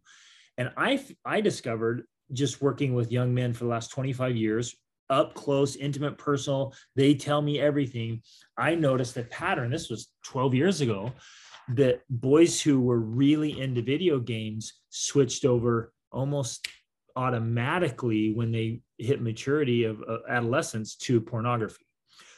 And 0.57 0.71
I 0.77 1.03
I 1.25 1.41
discovered 1.41 2.05
just 2.33 2.61
working 2.61 2.93
with 2.93 3.11
young 3.11 3.33
men 3.33 3.53
for 3.53 3.63
the 3.65 3.69
last 3.69 3.89
25 3.91 4.35
years, 4.35 4.75
up 5.09 5.33
close, 5.33 5.75
intimate, 5.75 6.17
personal. 6.17 6.73
They 6.95 7.13
tell 7.13 7.41
me 7.41 7.59
everything. 7.59 8.21
I 8.57 8.75
noticed 8.75 9.17
a 9.17 9.23
pattern. 9.23 9.71
This 9.71 9.89
was 9.89 10.09
12 10.23 10.53
years 10.53 10.81
ago 10.81 11.11
that 11.69 12.01
boys 12.09 12.61
who 12.61 12.81
were 12.81 12.99
really 12.99 13.59
into 13.59 13.81
video 13.81 14.19
games 14.19 14.73
switched 14.89 15.45
over 15.45 15.91
almost 16.11 16.67
automatically 17.15 18.33
when 18.33 18.51
they 18.51 18.81
hit 18.97 19.21
maturity 19.21 19.85
of 19.85 20.01
uh, 20.07 20.17
adolescence 20.29 20.95
to 20.95 21.21
pornography. 21.21 21.85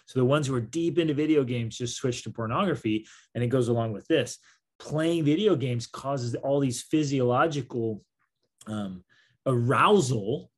So 0.05 0.19
the 0.19 0.25
ones 0.25 0.47
who 0.47 0.55
are 0.55 0.61
deep 0.61 0.97
into 0.97 1.13
video 1.13 1.43
games 1.43 1.77
just 1.77 1.97
switch 1.97 2.23
to 2.23 2.29
pornography. 2.29 3.05
And 3.35 3.43
it 3.43 3.47
goes 3.47 3.67
along 3.67 3.93
with 3.93 4.07
this 4.07 4.39
playing 4.79 5.25
video 5.25 5.55
games 5.55 5.87
causes 5.87 6.35
all 6.35 6.59
these 6.59 6.83
physiological 6.83 8.03
um, 8.67 9.03
arousal 9.45 10.51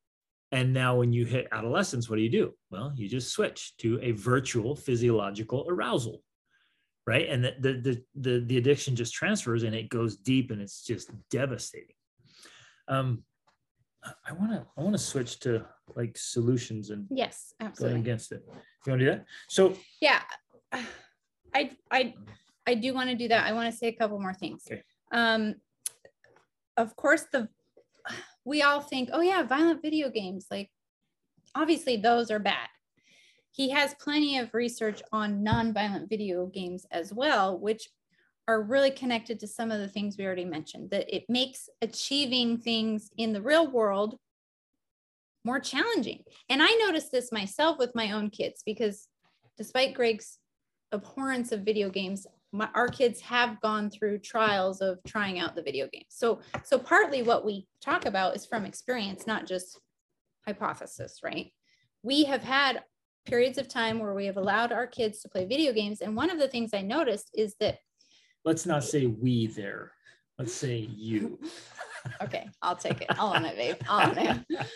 and 0.52 0.74
now 0.74 0.96
when 0.98 1.14
you 1.14 1.26
hit 1.26 1.48
adolescence, 1.52 2.10
what 2.10 2.16
do 2.16 2.22
you 2.24 2.30
do? 2.30 2.54
Well, 2.72 2.92
you 2.96 3.08
just 3.08 3.32
switch 3.32 3.76
to 3.78 4.00
a 4.02 4.12
virtual 4.12 4.76
physiological 4.76 5.66
arousal. 5.70 6.22
Right. 7.08 7.28
And 7.30 7.44
the 7.44 7.56
the 7.60 7.74
the 7.74 8.04
the, 8.16 8.40
the 8.46 8.58
addiction 8.58 8.96
just 8.96 9.14
transfers 9.14 9.64
and 9.64 9.74
it 9.74 9.90
goes 9.90 10.16
deep 10.18 10.52
and 10.52 10.62
it's 10.62 10.84
just 10.84 11.12
devastating. 11.32 11.96
Um 12.88 13.24
I 14.26 14.32
want 14.34 14.52
to 14.52 14.66
I 14.78 14.82
want 14.82 14.94
to 14.94 15.00
switch 15.02 15.40
to 15.42 15.66
like 15.96 16.18
solutions 16.18 16.90
and 16.92 17.08
Yes, 17.10 17.54
absolutely. 17.60 18.00
against 18.00 18.32
it. 18.32 18.44
You 18.48 18.92
want 18.92 19.00
to 19.00 19.06
do 19.06 19.12
that? 19.12 19.26
So 19.50 19.74
yeah 20.02 20.22
i 21.54 21.72
i 21.92 22.14
i 22.68 22.76
do 22.76 22.94
want 22.94 23.10
to 23.10 23.16
do 23.16 23.28
that 23.28 23.46
i 23.48 23.54
want 23.54 23.72
to 23.72 23.76
say 23.76 23.88
a 23.88 23.92
couple 23.94 24.20
more 24.20 24.36
things 24.36 24.64
Okay. 24.72 24.84
um 25.12 25.56
of 26.78 26.96
course 26.96 27.24
the 27.34 27.50
we 28.46 28.62
all 28.62 28.82
think 28.82 29.10
oh 29.14 29.22
yeah 29.22 29.44
violent 29.44 29.82
video 29.82 30.10
games 30.10 30.48
like 30.50 30.70
obviously 31.56 31.98
those 31.98 32.32
are 32.32 32.40
bad. 32.40 32.68
He 33.52 33.72
has 33.72 33.96
plenty 34.00 34.38
of 34.38 34.54
research 34.54 35.02
on 35.12 35.44
non-violent 35.44 36.10
video 36.10 36.46
games 36.46 36.86
as 36.92 37.14
well 37.14 37.58
which 37.60 37.90
are 38.48 38.64
really 38.64 38.92
connected 38.92 39.40
to 39.40 39.48
some 39.48 39.70
of 39.70 39.80
the 39.80 39.88
things 39.88 40.18
we 40.18 40.26
already 40.26 40.46
mentioned 40.46 40.90
that 40.90 41.14
it 41.14 41.24
makes 41.30 41.70
achieving 41.82 42.58
things 42.58 43.12
in 43.18 43.32
the 43.32 43.42
real 43.42 43.70
world 43.70 44.18
more 45.46 45.60
challenging. 45.60 46.24
And 46.50 46.62
i 46.62 46.70
noticed 46.86 47.12
this 47.12 47.32
myself 47.32 47.78
with 47.78 47.96
my 47.96 48.12
own 48.12 48.30
kids 48.30 48.64
because 48.66 49.08
despite 49.58 49.94
Greg's 49.94 50.40
abhorrence 50.92 51.52
of 51.52 51.62
video 51.62 51.90
games, 51.90 52.26
my, 52.52 52.70
our 52.74 52.88
kids 52.88 53.22
have 53.22 53.60
gone 53.62 53.90
through 53.90 54.20
trials 54.20 54.82
of 54.82 55.00
trying 55.06 55.40
out 55.40 55.56
the 55.56 55.62
video 55.62 55.88
games. 55.92 56.08
So, 56.10 56.42
so 56.64 56.80
partly 56.80 57.22
what 57.22 57.46
we 57.46 57.68
talk 57.82 58.06
about 58.06 58.36
is 58.36 58.46
from 58.46 58.66
experience, 58.66 59.28
not 59.28 59.48
just 59.48 59.80
hypothesis, 60.46 61.20
right? 61.24 61.52
We 62.02 62.24
have 62.24 62.44
had 62.44 62.84
periods 63.26 63.58
of 63.58 63.68
time 63.68 64.00
where 64.00 64.14
we 64.14 64.26
have 64.26 64.38
allowed 64.38 64.72
our 64.72 64.88
kids 64.88 65.22
to 65.22 65.30
play 65.30 65.46
video 65.46 65.74
games. 65.74 66.02
And 66.02 66.16
one 66.16 66.32
of 66.32 66.40
the 66.40 66.48
things 66.48 66.74
I 66.74 66.82
noticed 66.82 67.30
is 67.36 67.56
that, 67.60 67.78
let's 68.46 68.66
not 68.66 68.84
say 68.84 69.06
we 69.06 69.48
there. 69.48 69.92
Let's 70.40 70.54
say 70.54 70.78
you. 70.78 71.40
okay, 72.24 72.50
I'll 72.62 72.78
take 72.78 73.02
it. 73.02 73.08
I'll 73.12 73.36
own 73.36 73.46
it, 73.46 73.56
babe. 73.58 73.76
I'll 73.88 74.10
own 74.10 74.18
it. 74.18 74.68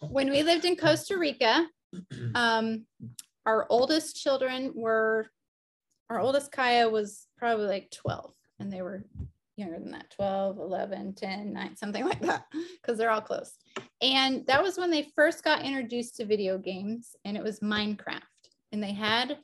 When 0.00 0.30
we 0.30 0.42
lived 0.42 0.64
in 0.64 0.76
Costa 0.76 1.16
Rica, 1.16 1.66
um, 2.34 2.84
our 3.46 3.66
oldest 3.70 4.16
children 4.16 4.72
were 4.74 5.28
our 6.10 6.20
oldest 6.20 6.52
kaya 6.52 6.88
was 6.88 7.26
probably 7.36 7.66
like 7.66 7.90
12 7.90 8.32
and 8.58 8.72
they 8.72 8.82
were 8.82 9.04
younger 9.56 9.78
than 9.78 9.92
that 9.92 10.10
12 10.10 10.58
11 10.58 11.14
10 11.14 11.52
9 11.52 11.76
something 11.76 12.04
like 12.08 12.20
that 12.20 12.44
because 12.80 12.98
they're 12.98 13.10
all 13.10 13.20
close 13.20 13.52
and 14.00 14.46
that 14.46 14.62
was 14.62 14.78
when 14.78 14.90
they 14.90 15.08
first 15.14 15.44
got 15.44 15.64
introduced 15.64 16.16
to 16.16 16.24
video 16.24 16.58
games 16.58 17.14
and 17.24 17.36
it 17.36 17.42
was 17.42 17.60
minecraft 17.60 18.20
and 18.72 18.82
they 18.82 18.92
had 18.92 19.38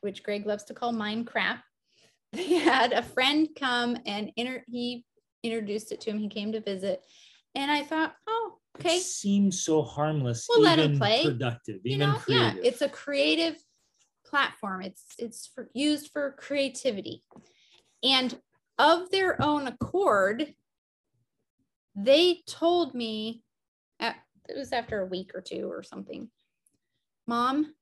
which 0.00 0.22
greg 0.22 0.46
loves 0.46 0.64
to 0.64 0.74
call 0.74 0.92
minecraft 0.92 1.62
they 2.32 2.54
had 2.54 2.92
a 2.92 3.02
friend 3.02 3.48
come 3.56 3.96
and 4.06 4.32
inter- 4.36 4.64
he 4.68 5.04
introduced 5.44 5.92
it 5.92 6.00
to 6.00 6.10
him. 6.10 6.18
He 6.18 6.28
came 6.28 6.52
to 6.52 6.60
visit. 6.60 7.04
And 7.54 7.70
I 7.70 7.82
thought, 7.82 8.14
oh, 8.26 8.54
okay. 8.80 8.96
It 8.96 9.02
seems 9.02 9.62
so 9.62 9.82
harmless. 9.82 10.46
We'll 10.48 10.62
let 10.62 10.78
even 10.78 10.98
play. 10.98 11.24
Productive, 11.24 11.80
You 11.84 11.96
even 11.96 12.08
know, 12.10 12.20
yeah, 12.26 12.54
it's 12.62 12.82
a 12.82 12.88
creative 12.88 13.56
platform. 14.34 14.82
It's 14.82 15.04
it's 15.16 15.48
for, 15.54 15.70
used 15.74 16.10
for 16.12 16.32
creativity. 16.32 17.22
And 18.02 18.36
of 18.80 19.08
their 19.12 19.40
own 19.40 19.68
accord, 19.68 20.52
they 21.94 22.42
told 22.48 22.96
me 22.96 23.44
at, 24.00 24.16
it 24.48 24.56
was 24.56 24.72
after 24.72 25.00
a 25.00 25.06
week 25.06 25.30
or 25.36 25.40
two 25.40 25.70
or 25.70 25.84
something. 25.84 26.28
Mom, 27.28 27.74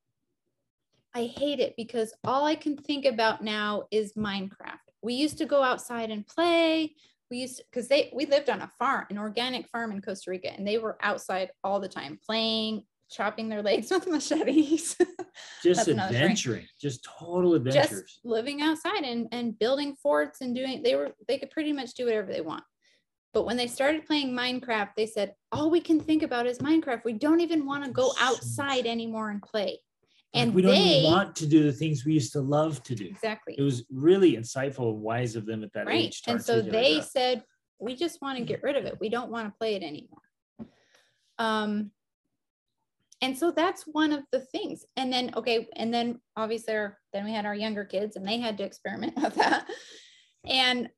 I 1.14 1.24
hate 1.24 1.58
it 1.58 1.72
because 1.78 2.12
all 2.22 2.44
I 2.44 2.54
can 2.54 2.76
think 2.76 3.06
about 3.06 3.42
now 3.42 3.84
is 3.90 4.12
Minecraft. 4.12 4.84
We 5.00 5.14
used 5.14 5.38
to 5.38 5.46
go 5.46 5.62
outside 5.62 6.10
and 6.10 6.26
play. 6.26 6.94
We 7.30 7.38
used 7.38 7.62
because 7.70 7.88
they 7.88 8.12
we 8.14 8.26
lived 8.26 8.50
on 8.50 8.60
a 8.60 8.70
farm, 8.78 9.06
an 9.08 9.16
organic 9.16 9.68
farm 9.68 9.90
in 9.90 10.02
Costa 10.02 10.30
Rica, 10.30 10.52
and 10.52 10.68
they 10.68 10.76
were 10.76 10.98
outside 11.00 11.48
all 11.64 11.80
the 11.80 11.88
time 11.88 12.18
playing, 12.26 12.82
chopping 13.12 13.48
their 13.48 13.62
legs 13.62 13.90
with 13.92 14.06
machetes, 14.08 14.96
just 15.62 15.88
adventuring, 15.88 16.66
just 16.80 17.04
total 17.18 17.54
adventures. 17.54 18.02
just 18.02 18.20
living 18.24 18.62
outside 18.62 19.04
and, 19.04 19.28
and 19.32 19.58
building 19.58 19.94
forts 20.02 20.40
and 20.40 20.54
doing 20.54 20.82
they 20.82 20.94
were 20.94 21.10
they 21.28 21.38
could 21.38 21.50
pretty 21.50 21.72
much 21.72 21.94
do 21.94 22.06
whatever 22.06 22.32
they 22.32 22.40
want. 22.40 22.64
But 23.34 23.46
when 23.46 23.56
they 23.56 23.66
started 23.66 24.06
playing 24.06 24.32
Minecraft, 24.34 24.90
they 24.94 25.06
said, 25.06 25.34
all 25.52 25.70
we 25.70 25.80
can 25.80 25.98
think 25.98 26.22
about 26.22 26.46
is 26.46 26.58
Minecraft. 26.58 27.02
We 27.04 27.14
don't 27.14 27.40
even 27.40 27.64
want 27.64 27.82
to 27.82 27.90
go 27.90 28.12
outside 28.20 28.84
anymore 28.86 29.30
and 29.30 29.40
play. 29.40 29.80
Like, 30.34 30.42
And 30.42 30.54
we 30.54 30.60
don't 30.60 30.72
they 30.72 30.98
even 30.98 31.10
want 31.12 31.34
to 31.36 31.46
do 31.46 31.62
the 31.62 31.72
things 31.72 32.04
we 32.04 32.12
used 32.12 32.32
to 32.34 32.40
love 32.42 32.82
to 32.84 32.94
do. 32.94 33.06
exactly 33.06 33.54
It 33.58 33.62
was 33.62 33.84
really 33.90 34.32
insightful 34.36 34.90
and 34.92 35.00
wise 35.00 35.34
of 35.34 35.46
them 35.46 35.62
at 35.64 35.72
that 35.72 35.86
right 35.86 36.04
age. 36.04 36.22
and 36.26 36.42
so 36.42 36.60
they 36.60 36.98
that. 36.98 37.04
said 37.10 37.44
we 37.80 37.94
just 37.96 38.20
want 38.22 38.38
to 38.38 38.44
get 38.44 38.62
rid 38.62 38.76
of 38.76 38.84
it 38.84 38.98
we 39.00 39.08
don't 39.08 39.30
want 39.30 39.46
to 39.48 39.58
play 39.58 39.74
it 39.74 39.82
anymore 39.82 40.20
um 41.38 41.90
and 43.22 43.38
so 43.38 43.52
that's 43.52 43.84
one 43.84 44.10
of 44.10 44.24
the 44.32 44.40
things. 44.40 44.84
And 44.96 45.12
then 45.12 45.32
okay 45.36 45.68
and 45.76 45.94
then 45.94 46.20
obviously 46.36 46.74
our, 46.74 46.98
then 47.12 47.24
we 47.24 47.32
had 47.32 47.46
our 47.46 47.54
younger 47.54 47.84
kids 47.84 48.16
and 48.16 48.26
they 48.26 48.38
had 48.38 48.58
to 48.58 48.64
experiment 48.64 49.14
with 49.22 49.36
that. 49.36 49.66
And 50.44 50.90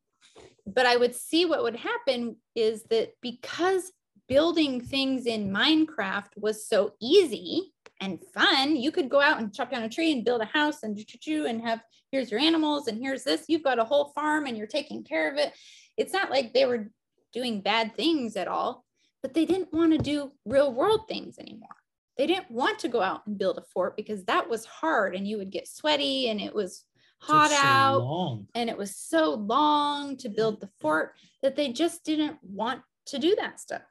but 0.66 0.86
i 0.86 0.96
would 0.96 1.14
see 1.14 1.44
what 1.44 1.62
would 1.62 1.76
happen 1.76 2.36
is 2.54 2.84
that 2.84 3.10
because 3.20 3.92
building 4.26 4.80
things 4.80 5.26
in 5.26 5.52
minecraft 5.52 6.30
was 6.38 6.66
so 6.66 6.94
easy 7.02 7.74
and 8.00 8.18
fun 8.32 8.74
you 8.74 8.90
could 8.90 9.10
go 9.10 9.20
out 9.20 9.38
and 9.38 9.54
chop 9.54 9.70
down 9.70 9.82
a 9.82 9.88
tree 9.88 10.10
and 10.10 10.24
build 10.24 10.40
a 10.40 10.46
house 10.46 10.82
and 10.82 10.98
and 11.28 11.60
have 11.60 11.80
here's 12.10 12.30
your 12.30 12.40
animals 12.40 12.88
and 12.88 12.98
here's 12.98 13.24
this. 13.24 13.44
You've 13.48 13.62
got 13.62 13.78
a 13.78 13.84
whole 13.84 14.12
farm 14.14 14.46
and 14.46 14.56
you're 14.56 14.66
taking 14.66 15.04
care 15.04 15.30
of 15.30 15.36
it. 15.36 15.52
It's 15.98 16.12
not 16.12 16.30
like 16.30 16.54
they 16.54 16.64
were 16.64 16.88
doing 17.32 17.60
bad 17.60 17.94
things 17.94 18.36
at 18.36 18.48
all 18.48 18.84
but 19.20 19.32
they 19.32 19.46
didn't 19.46 19.72
want 19.72 19.90
to 19.90 19.98
do 19.98 20.30
real 20.44 20.72
world 20.72 21.08
things 21.08 21.38
anymore 21.38 21.76
they 22.16 22.26
didn't 22.26 22.50
want 22.50 22.78
to 22.80 22.88
go 22.88 23.00
out 23.00 23.26
and 23.26 23.38
build 23.38 23.58
a 23.58 23.62
fort 23.72 23.96
because 23.96 24.24
that 24.24 24.48
was 24.48 24.64
hard 24.64 25.14
and 25.14 25.26
you 25.26 25.36
would 25.38 25.50
get 25.50 25.68
sweaty 25.68 26.28
and 26.28 26.40
it 26.40 26.54
was 26.54 26.84
hot 27.18 27.50
so 27.50 27.56
out 27.56 28.02
long. 28.02 28.46
and 28.54 28.68
it 28.68 28.76
was 28.76 28.96
so 28.96 29.34
long 29.34 30.16
to 30.18 30.28
build 30.28 30.60
the 30.60 30.70
fort 30.80 31.14
that 31.42 31.56
they 31.56 31.72
just 31.72 32.04
didn't 32.04 32.36
want 32.42 32.82
to 33.06 33.18
do 33.18 33.34
that 33.36 33.60
stuff. 33.60 33.82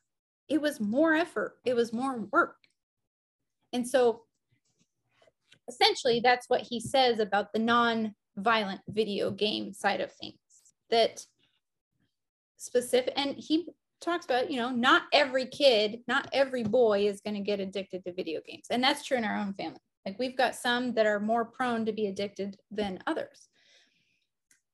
It 0.48 0.62
was 0.62 0.80
more 0.80 1.14
effort, 1.14 1.56
it 1.66 1.74
was 1.74 1.92
more 1.92 2.28
work. 2.32 2.56
And 3.72 3.88
so 3.88 4.24
essentially, 5.68 6.20
that's 6.20 6.48
what 6.50 6.62
he 6.62 6.80
says 6.80 7.20
about 7.20 7.54
the 7.54 7.60
non 7.60 8.14
violent 8.38 8.82
video 8.88 9.32
game 9.32 9.74
side 9.74 10.02
of 10.02 10.12
things 10.14 10.38
that 10.90 11.26
specific, 12.58 13.14
and 13.16 13.36
he 13.38 13.68
talks 14.04 14.26
about, 14.26 14.52
you 14.52 14.58
know, 14.58 14.70
not 14.70 15.04
every 15.12 15.46
kid, 15.46 16.00
not 16.08 16.28
every 16.34 16.64
boy 16.64 17.08
is 17.08 17.22
going 17.22 17.36
to 17.36 17.42
get 17.42 17.60
addicted 17.60 18.04
to 18.06 18.14
video 18.14 18.42
games. 18.46 18.68
And 18.70 18.84
that's 18.84 19.06
true 19.06 19.18
in 19.18 19.24
our 19.24 19.36
own 19.36 19.54
family. 19.54 19.80
Like 20.06 20.20
we've 20.20 20.38
got 20.38 20.56
some 20.56 20.94
that 20.94 21.06
are 21.06 21.20
more 21.20 21.46
prone 21.46 21.86
to 21.86 21.94
be 21.94 22.08
addicted 22.08 22.58
than 22.72 23.00
others. 23.08 23.48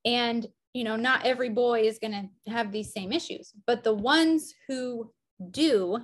And, 0.05 0.47
you 0.73 0.83
know, 0.83 0.95
not 0.95 1.25
every 1.25 1.49
boy 1.49 1.81
is 1.81 1.99
going 1.99 2.13
to 2.45 2.51
have 2.51 2.71
these 2.71 2.91
same 2.93 3.11
issues, 3.11 3.53
but 3.67 3.83
the 3.83 3.93
ones 3.93 4.53
who 4.67 5.11
do 5.51 5.99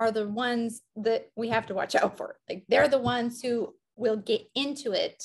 are 0.00 0.12
the 0.12 0.28
ones 0.28 0.82
that 0.96 1.30
we 1.36 1.48
have 1.48 1.66
to 1.66 1.74
watch 1.74 1.94
out 1.94 2.16
for. 2.16 2.36
Like 2.48 2.64
they're 2.68 2.88
the 2.88 2.98
ones 2.98 3.42
who 3.42 3.74
will 3.96 4.16
get 4.16 4.42
into 4.54 4.92
it 4.92 5.22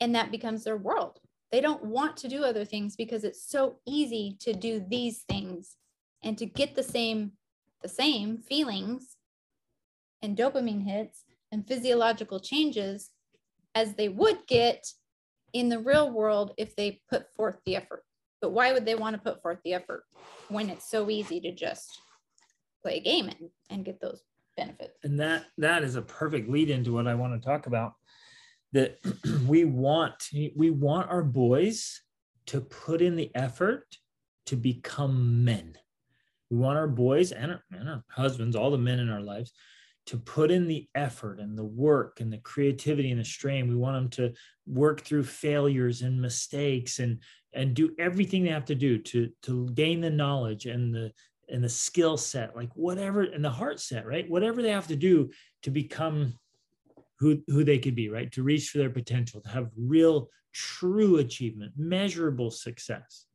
and 0.00 0.14
that 0.14 0.30
becomes 0.30 0.64
their 0.64 0.76
world. 0.76 1.20
They 1.52 1.60
don't 1.60 1.84
want 1.84 2.16
to 2.18 2.28
do 2.28 2.44
other 2.44 2.64
things 2.64 2.96
because 2.96 3.24
it's 3.24 3.48
so 3.48 3.76
easy 3.86 4.36
to 4.40 4.52
do 4.52 4.84
these 4.88 5.24
things 5.28 5.76
and 6.22 6.36
to 6.38 6.46
get 6.46 6.74
the 6.74 6.82
same 6.82 7.32
the 7.82 7.88
same 7.88 8.38
feelings 8.38 9.16
and 10.22 10.36
dopamine 10.36 10.84
hits 10.84 11.24
and 11.52 11.66
physiological 11.66 12.40
changes 12.40 13.10
as 13.74 13.94
they 13.94 14.08
would 14.08 14.38
get 14.46 14.84
in 15.52 15.68
the 15.68 15.78
real 15.78 16.10
world 16.10 16.52
if 16.56 16.74
they 16.74 17.00
put 17.08 17.32
forth 17.34 17.58
the 17.64 17.76
effort. 17.76 18.02
But 18.40 18.52
why 18.52 18.72
would 18.72 18.86
they 18.86 18.94
want 18.94 19.14
to 19.14 19.22
put 19.22 19.42
forth 19.42 19.58
the 19.62 19.74
effort 19.74 20.04
when 20.48 20.70
it's 20.70 20.90
so 20.90 21.10
easy 21.10 21.40
to 21.40 21.52
just 21.52 22.00
play 22.82 22.96
a 22.96 23.00
game 23.00 23.28
and, 23.28 23.50
and 23.70 23.84
get 23.84 24.00
those 24.00 24.22
benefits? 24.56 24.98
and 25.04 25.20
that 25.20 25.46
that 25.58 25.84
is 25.84 25.96
a 25.96 26.02
perfect 26.02 26.48
lead 26.48 26.70
into 26.70 26.92
what 26.92 27.06
I 27.06 27.14
want 27.14 27.40
to 27.40 27.46
talk 27.46 27.66
about. 27.66 27.92
That 28.76 28.98
we 29.46 29.64
want 29.64 30.28
we 30.54 30.70
want 30.70 31.10
our 31.10 31.22
boys 31.22 32.02
to 32.48 32.60
put 32.60 33.00
in 33.00 33.16
the 33.16 33.30
effort 33.34 33.84
to 34.46 34.56
become 34.56 35.44
men. 35.44 35.74
We 36.50 36.58
want 36.58 36.78
our 36.78 36.86
boys 36.86 37.32
and 37.32 37.52
our, 37.52 37.64
and 37.72 37.88
our 37.88 38.04
husbands, 38.10 38.54
all 38.54 38.70
the 38.70 38.78
men 38.78 39.00
in 39.00 39.08
our 39.08 39.22
lives, 39.22 39.52
to 40.08 40.18
put 40.18 40.50
in 40.50 40.68
the 40.68 40.86
effort 40.94 41.40
and 41.40 41.56
the 41.56 41.64
work 41.64 42.20
and 42.20 42.30
the 42.30 42.38
creativity 42.38 43.10
and 43.10 43.18
the 43.18 43.24
strain. 43.24 43.66
We 43.66 43.76
want 43.76 43.96
them 43.96 44.10
to 44.10 44.38
work 44.66 45.00
through 45.00 45.24
failures 45.24 46.02
and 46.02 46.20
mistakes 46.20 46.98
and 46.98 47.20
and 47.54 47.72
do 47.72 47.94
everything 47.98 48.44
they 48.44 48.50
have 48.50 48.66
to 48.66 48.74
do 48.74 48.98
to 48.98 49.30
to 49.44 49.70
gain 49.70 50.02
the 50.02 50.10
knowledge 50.10 50.66
and 50.66 50.94
the 50.94 51.12
and 51.48 51.64
the 51.64 51.68
skill 51.68 52.18
set, 52.18 52.54
like 52.54 52.70
whatever, 52.74 53.22
and 53.22 53.42
the 53.42 53.50
heart 53.50 53.80
set, 53.80 54.04
right? 54.04 54.28
Whatever 54.28 54.60
they 54.60 54.70
have 54.70 54.88
to 54.88 54.96
do 54.96 55.30
to 55.62 55.70
become 55.70 56.34
who 57.18 57.42
who 57.48 57.64
they 57.64 57.78
could 57.78 57.94
be, 57.94 58.08
right? 58.08 58.30
To 58.32 58.42
reach 58.42 58.70
for 58.70 58.78
their 58.78 58.90
potential, 58.90 59.40
to 59.40 59.48
have 59.48 59.70
real, 59.76 60.28
true 60.52 61.18
achievement, 61.18 61.72
measurable 61.76 62.50
success. 62.50 63.26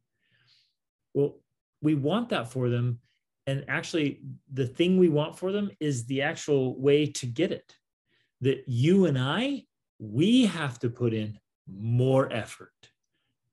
Well, 1.14 1.40
we 1.82 1.96
want 1.96 2.30
that 2.30 2.52
for 2.52 2.70
them. 2.70 3.00
And 3.48 3.66
actually, 3.68 4.22
the 4.54 4.68
thing 4.68 4.98
we 4.98 5.10
want 5.10 5.38
for 5.38 5.52
them 5.52 5.72
is 5.80 6.06
the 6.06 6.22
actual 6.22 6.80
way 6.80 7.08
to 7.08 7.26
get 7.26 7.52
it. 7.52 7.76
That 8.42 8.64
you 8.68 9.06
and 9.06 9.18
I, 9.18 9.66
we 10.00 10.46
have 10.46 10.80
to 10.80 10.90
put 10.90 11.14
in 11.14 11.40
more 11.68 12.32
effort, 12.32 12.74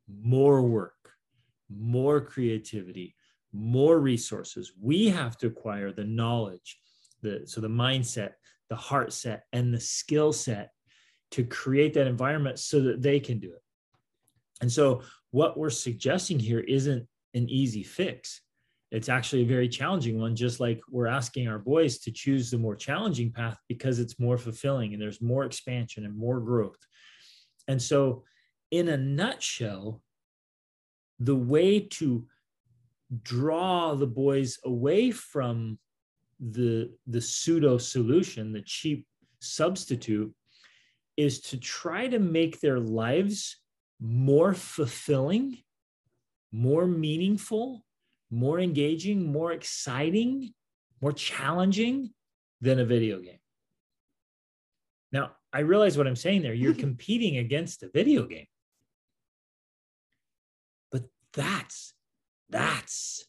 more 0.08 0.62
work, 0.62 1.12
more 1.68 2.20
creativity, 2.20 3.14
more 3.52 3.98
resources. 3.98 4.72
We 4.80 5.08
have 5.08 5.36
to 5.38 5.46
acquire 5.46 5.92
the 5.92 6.04
knowledge, 6.04 6.78
the 7.22 7.42
so 7.46 7.60
the 7.60 7.68
mindset, 7.68 8.32
the 8.68 8.76
heart 8.76 9.12
set, 9.12 9.44
and 9.52 9.72
the 9.72 9.80
skill 9.80 10.32
set 10.32 10.70
to 11.32 11.44
create 11.44 11.94
that 11.94 12.06
environment 12.06 12.58
so 12.58 12.80
that 12.80 13.02
they 13.02 13.20
can 13.20 13.38
do 13.38 13.52
it. 13.52 13.62
And 14.60 14.70
so 14.70 15.02
what 15.30 15.58
we're 15.58 15.70
suggesting 15.70 16.38
here 16.38 16.60
isn't 16.60 17.06
an 17.34 17.48
easy 17.48 17.82
fix. 17.82 18.40
It's 18.90 19.10
actually 19.10 19.42
a 19.42 19.46
very 19.46 19.68
challenging 19.68 20.18
one, 20.18 20.34
just 20.34 20.60
like 20.60 20.80
we're 20.90 21.06
asking 21.06 21.46
our 21.48 21.58
boys 21.58 21.98
to 22.00 22.10
choose 22.10 22.50
the 22.50 22.56
more 22.56 22.74
challenging 22.74 23.30
path 23.30 23.58
because 23.68 23.98
it's 23.98 24.18
more 24.18 24.38
fulfilling 24.38 24.94
and 24.94 25.02
there's 25.02 25.20
more 25.20 25.44
expansion 25.44 26.06
and 26.06 26.16
more 26.16 26.40
growth. 26.40 26.78
And 27.66 27.80
so, 27.80 28.24
in 28.70 28.88
a 28.88 28.96
nutshell, 28.96 30.00
the 31.20 31.36
way 31.36 31.80
to 31.80 32.26
draw 33.22 33.94
the 33.94 34.06
boys 34.06 34.58
away 34.64 35.10
from 35.10 35.78
the 36.40 36.90
the 37.06 37.20
pseudo 37.20 37.78
solution 37.78 38.52
the 38.52 38.62
cheap 38.62 39.06
substitute 39.40 40.32
is 41.16 41.40
to 41.40 41.56
try 41.58 42.06
to 42.06 42.18
make 42.18 42.60
their 42.60 42.78
lives 42.78 43.56
more 44.00 44.54
fulfilling 44.54 45.58
more 46.52 46.86
meaningful 46.86 47.84
more 48.30 48.60
engaging 48.60 49.32
more 49.32 49.52
exciting 49.52 50.52
more 51.00 51.12
challenging 51.12 52.10
than 52.60 52.80
a 52.80 52.84
video 52.84 53.20
game. 53.20 53.38
Now 55.12 55.32
i 55.52 55.60
realize 55.60 55.96
what 55.96 56.06
i'm 56.06 56.16
saying 56.16 56.42
there. 56.42 56.54
You're 56.54 56.74
competing 56.86 57.38
against 57.38 57.82
a 57.82 57.90
video 57.92 58.26
game. 58.26 58.46
But 60.92 61.04
that's 61.32 61.94
that's 62.50 63.24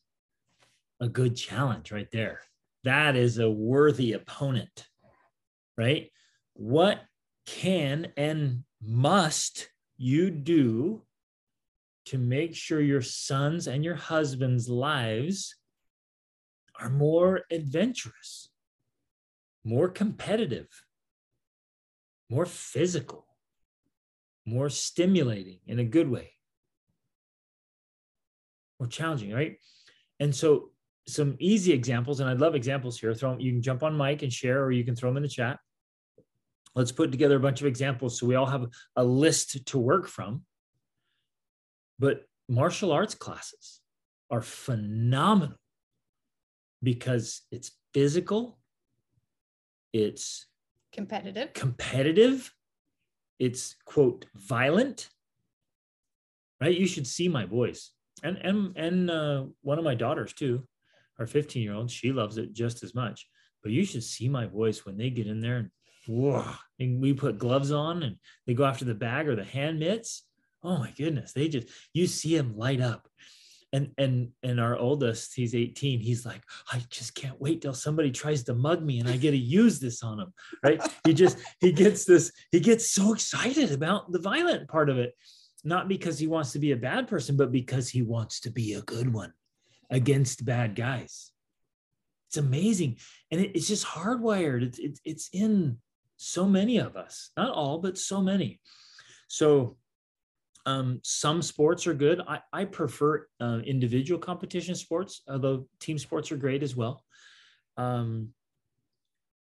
a 0.99 1.07
good 1.07 1.35
challenge 1.35 1.91
right 1.91 2.09
there. 2.11 2.41
That 2.83 3.15
is 3.15 3.37
a 3.37 3.49
worthy 3.49 4.13
opponent, 4.13 4.87
right? 5.77 6.11
What 6.53 7.01
can 7.45 8.13
and 8.15 8.63
must 8.81 9.69
you 9.97 10.31
do 10.31 11.03
to 12.05 12.17
make 12.17 12.55
sure 12.55 12.79
your 12.79 13.01
sons 13.01 13.67
and 13.67 13.83
your 13.83 13.95
husband's 13.95 14.69
lives 14.69 15.55
are 16.79 16.89
more 16.89 17.41
adventurous, 17.51 18.49
more 19.63 19.89
competitive, 19.89 20.67
more 22.29 22.45
physical, 22.45 23.27
more 24.45 24.69
stimulating 24.69 25.59
in 25.67 25.79
a 25.79 25.83
good 25.83 26.09
way, 26.09 26.31
more 28.79 28.87
challenging, 28.87 29.33
right? 29.33 29.57
And 30.19 30.33
so, 30.33 30.71
some 31.13 31.35
easy 31.39 31.71
examples, 31.71 32.19
and 32.19 32.29
I'd 32.29 32.39
love 32.39 32.55
examples 32.55 32.99
here. 32.99 33.13
Throw 33.13 33.31
them, 33.31 33.39
you 33.39 33.51
can 33.51 33.61
jump 33.61 33.83
on 33.83 33.97
mic 33.97 34.23
and 34.23 34.31
share, 34.31 34.63
or 34.63 34.71
you 34.71 34.83
can 34.83 34.95
throw 34.95 35.09
them 35.09 35.17
in 35.17 35.23
the 35.23 35.29
chat. 35.29 35.59
Let's 36.75 36.91
put 36.91 37.11
together 37.11 37.35
a 37.37 37.39
bunch 37.39 37.61
of 37.61 37.67
examples 37.67 38.19
so 38.19 38.27
we 38.27 38.35
all 38.35 38.45
have 38.45 38.67
a 38.95 39.03
list 39.03 39.65
to 39.65 39.77
work 39.77 40.07
from. 40.07 40.43
But 41.97 42.25
martial 42.47 42.91
arts 42.91 43.15
classes 43.15 43.81
are 44.31 44.41
phenomenal 44.41 45.57
because 46.81 47.41
it's 47.51 47.71
physical, 47.93 48.59
it's 49.91 50.47
competitive, 50.93 51.53
competitive, 51.53 52.53
it's 53.39 53.75
quote 53.85 54.25
violent. 54.35 55.09
Right? 56.61 56.77
You 56.77 56.87
should 56.87 57.07
see 57.07 57.27
my 57.29 57.45
boys, 57.45 57.91
and 58.21 58.37
and 58.37 58.77
and 58.77 59.09
uh, 59.09 59.45
one 59.61 59.77
of 59.77 59.83
my 59.83 59.95
daughters 59.95 60.33
too, 60.33 60.67
our 61.19 61.27
15 61.27 61.61
year 61.61 61.73
old. 61.73 61.91
She 61.91 62.11
loves 62.11 62.37
it 62.37 62.53
just 62.53 62.83
as 62.83 62.95
much. 62.95 63.27
But 63.61 63.71
you 63.71 63.85
should 63.85 64.03
see 64.03 64.29
my 64.29 64.45
boys 64.47 64.85
when 64.85 64.97
they 64.97 65.09
get 65.09 65.27
in 65.27 65.41
there 65.41 65.57
and 65.57 65.69
whoa, 66.07 66.45
and 66.79 67.01
we 67.01 67.13
put 67.13 67.37
gloves 67.37 67.71
on 67.71 68.03
and 68.03 68.15
they 68.47 68.53
go 68.53 68.63
after 68.63 68.85
the 68.85 68.95
bag 68.95 69.27
or 69.27 69.35
the 69.35 69.43
hand 69.43 69.79
mitts. 69.79 70.23
Oh 70.63 70.77
my 70.77 70.91
goodness, 70.97 71.33
they 71.33 71.49
just 71.49 71.67
you 71.93 72.07
see 72.07 72.37
them 72.37 72.57
light 72.57 72.81
up 72.81 73.07
and 73.73 73.91
and 73.97 74.29
and 74.43 74.59
our 74.59 74.75
oldest 74.77 75.33
he's 75.35 75.53
18 75.53 75.99
he's 75.99 76.25
like 76.25 76.41
i 76.71 76.81
just 76.89 77.13
can't 77.13 77.39
wait 77.39 77.61
till 77.61 77.73
somebody 77.73 78.11
tries 78.11 78.43
to 78.43 78.53
mug 78.53 78.83
me 78.83 78.99
and 78.99 79.07
i 79.07 79.17
get 79.17 79.31
to 79.31 79.37
use 79.37 79.79
this 79.79 80.01
on 80.01 80.19
him 80.19 80.33
right 80.63 80.81
he 81.05 81.13
just 81.13 81.37
he 81.59 81.71
gets 81.71 82.05
this 82.05 82.31
he 82.51 82.59
gets 82.59 82.91
so 82.91 83.13
excited 83.13 83.71
about 83.71 84.11
the 84.11 84.19
violent 84.19 84.67
part 84.67 84.89
of 84.89 84.97
it 84.97 85.13
not 85.63 85.87
because 85.87 86.17
he 86.17 86.27
wants 86.27 86.51
to 86.51 86.59
be 86.59 86.71
a 86.71 86.77
bad 86.77 87.07
person 87.07 87.37
but 87.37 87.51
because 87.51 87.89
he 87.89 88.01
wants 88.01 88.39
to 88.39 88.49
be 88.49 88.73
a 88.73 88.81
good 88.81 89.13
one 89.13 89.33
against 89.89 90.45
bad 90.45 90.75
guys 90.75 91.31
it's 92.27 92.37
amazing 92.37 92.97
and 93.31 93.41
it, 93.41 93.51
it's 93.55 93.67
just 93.67 93.85
hardwired 93.85 94.63
it's, 94.63 94.79
it's 94.79 95.01
it's 95.03 95.29
in 95.33 95.77
so 96.17 96.45
many 96.45 96.77
of 96.77 96.95
us 96.95 97.31
not 97.37 97.51
all 97.51 97.79
but 97.79 97.97
so 97.97 98.21
many 98.21 98.59
so 99.27 99.77
um, 100.65 100.99
some 101.03 101.41
sports 101.41 101.87
are 101.87 101.93
good. 101.93 102.21
I, 102.27 102.41
I 102.53 102.65
prefer 102.65 103.27
uh, 103.39 103.59
individual 103.65 104.19
competition 104.19 104.75
sports, 104.75 105.21
although 105.27 105.67
team 105.79 105.97
sports 105.97 106.31
are 106.31 106.37
great 106.37 106.61
as 106.61 106.75
well. 106.75 107.03
Um, 107.77 108.29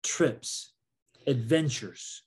trips, 0.02 0.72
adventures, 1.26 2.22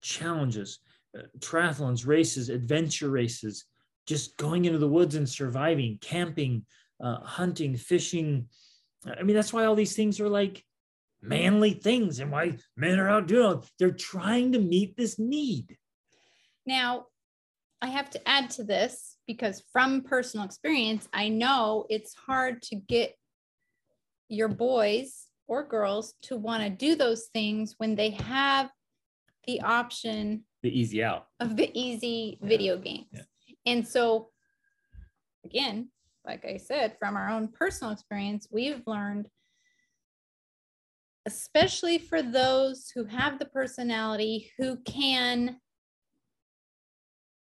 challenges, 0.00 0.78
uh, 1.18 1.22
triathlons, 1.40 2.06
races, 2.06 2.48
adventure 2.48 3.10
races, 3.10 3.64
just 4.06 4.36
going 4.36 4.66
into 4.66 4.78
the 4.78 4.88
woods 4.88 5.16
and 5.16 5.28
surviving, 5.28 5.98
camping, 6.00 6.64
uh, 7.00 7.20
hunting, 7.20 7.76
fishing. 7.76 8.48
I 9.06 9.22
mean, 9.22 9.36
that's 9.36 9.52
why 9.52 9.64
all 9.64 9.74
these 9.74 9.96
things 9.96 10.20
are 10.20 10.28
like 10.28 10.64
manly 11.22 11.72
things 11.72 12.20
and 12.20 12.30
why 12.30 12.56
men 12.76 12.98
are 12.98 13.08
out 13.08 13.26
doing 13.26 13.58
it. 13.58 13.70
They're 13.78 13.90
trying 13.90 14.52
to 14.52 14.58
meet 14.58 14.96
this 14.96 15.18
need. 15.18 15.76
Now, 16.64 17.06
I 17.82 17.88
have 17.88 18.10
to 18.10 18.28
add 18.28 18.50
to 18.50 18.64
this 18.64 19.16
because 19.26 19.62
from 19.72 20.02
personal 20.02 20.46
experience, 20.46 21.08
I 21.12 21.28
know 21.28 21.86
it's 21.90 22.14
hard 22.14 22.62
to 22.62 22.76
get 22.76 23.14
your 24.28 24.48
boys 24.48 25.26
or 25.46 25.62
girls 25.62 26.14
to 26.22 26.36
want 26.36 26.62
to 26.62 26.70
do 26.70 26.96
those 26.96 27.28
things 27.32 27.74
when 27.78 27.94
they 27.94 28.10
have 28.10 28.70
the 29.46 29.60
option 29.60 30.44
the 30.62 30.80
easy 30.80 31.04
out 31.04 31.26
of 31.38 31.56
the 31.56 31.70
easy 31.78 32.38
yeah. 32.40 32.48
video 32.48 32.76
games. 32.76 33.06
Yeah. 33.12 33.22
And 33.66 33.86
so 33.86 34.30
again, 35.44 35.90
like 36.26 36.44
I 36.44 36.56
said, 36.56 36.96
from 36.98 37.16
our 37.16 37.30
own 37.30 37.48
personal 37.48 37.92
experience, 37.92 38.48
we've 38.50 38.82
learned 38.86 39.28
especially 41.26 41.98
for 41.98 42.22
those 42.22 42.90
who 42.94 43.04
have 43.04 43.38
the 43.38 43.46
personality 43.46 44.52
who 44.58 44.76
can 44.84 45.56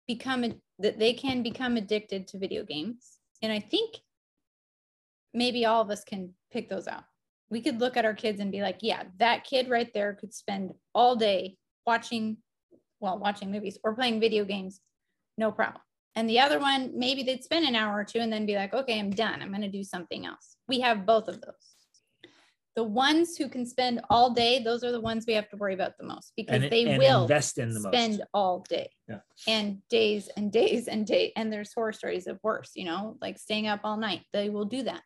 become 0.07 0.53
that 0.79 0.99
they 0.99 1.13
can 1.13 1.41
become 1.41 1.75
addicted 1.75 2.27
to 2.27 2.37
video 2.37 2.63
games. 2.63 3.17
And 3.41 3.51
i 3.51 3.59
think 3.59 3.95
maybe 5.33 5.65
all 5.65 5.81
of 5.81 5.89
us 5.89 6.03
can 6.03 6.33
pick 6.51 6.69
those 6.69 6.87
out. 6.87 7.03
We 7.49 7.61
could 7.61 7.79
look 7.79 7.97
at 7.97 8.05
our 8.05 8.13
kids 8.13 8.39
and 8.39 8.51
be 8.51 8.61
like 8.61 8.79
yeah 8.81 9.03
that 9.17 9.43
kid 9.43 9.69
right 9.69 9.91
there 9.93 10.13
could 10.13 10.33
spend 10.33 10.71
all 10.93 11.15
day 11.15 11.57
watching 11.85 12.37
well 12.99 13.17
watching 13.17 13.51
movies 13.51 13.79
or 13.83 13.95
playing 13.95 14.19
video 14.19 14.45
games 14.45 14.81
no 15.37 15.51
problem 15.51 15.81
and 16.15 16.29
the 16.29 16.39
other 16.39 16.59
one 16.59 16.91
maybe 16.95 17.23
they'd 17.23 17.43
spend 17.43 17.65
an 17.65 17.75
hour 17.75 17.99
or 17.99 18.03
two 18.03 18.19
and 18.19 18.31
then 18.31 18.45
be 18.45 18.55
like 18.55 18.73
okay 18.73 18.99
i'm 18.99 19.11
done 19.11 19.41
i'm 19.41 19.49
going 19.49 19.61
to 19.61 19.69
do 19.69 19.83
something 19.83 20.25
else 20.25 20.57
we 20.67 20.79
have 20.79 21.05
both 21.05 21.27
of 21.27 21.39
those 21.41 21.73
the 22.75 22.83
ones 22.83 23.37
who 23.37 23.49
can 23.49 23.65
spend 23.65 24.01
all 24.09 24.31
day, 24.31 24.63
those 24.63 24.83
are 24.83 24.91
the 24.91 24.99
ones 24.99 25.25
we 25.27 25.33
have 25.33 25.49
to 25.49 25.57
worry 25.57 25.75
about 25.75 25.97
the 25.99 26.05
most 26.05 26.33
because 26.35 26.63
and, 26.63 26.71
they 26.71 26.85
and 26.85 26.97
will 26.97 27.23
invest 27.23 27.59
in 27.59 27.69
the 27.69 27.79
spend 27.79 28.13
most. 28.13 28.27
all 28.33 28.65
day 28.67 28.89
yeah. 29.07 29.19
and 29.47 29.87
days 29.89 30.27
and 30.35 30.51
days 30.51 30.87
and 30.87 31.05
days. 31.05 31.31
And 31.35 31.53
there's 31.53 31.71
horror 31.73 31.93
stories 31.93 32.25
of 32.25 32.39
worse, 32.41 32.71
you 32.75 32.85
know, 32.85 33.17
like 33.21 33.37
staying 33.37 33.67
up 33.67 33.81
all 33.83 33.97
night. 33.97 34.21
They 34.33 34.49
will 34.49 34.65
do 34.65 34.83
that. 34.83 35.01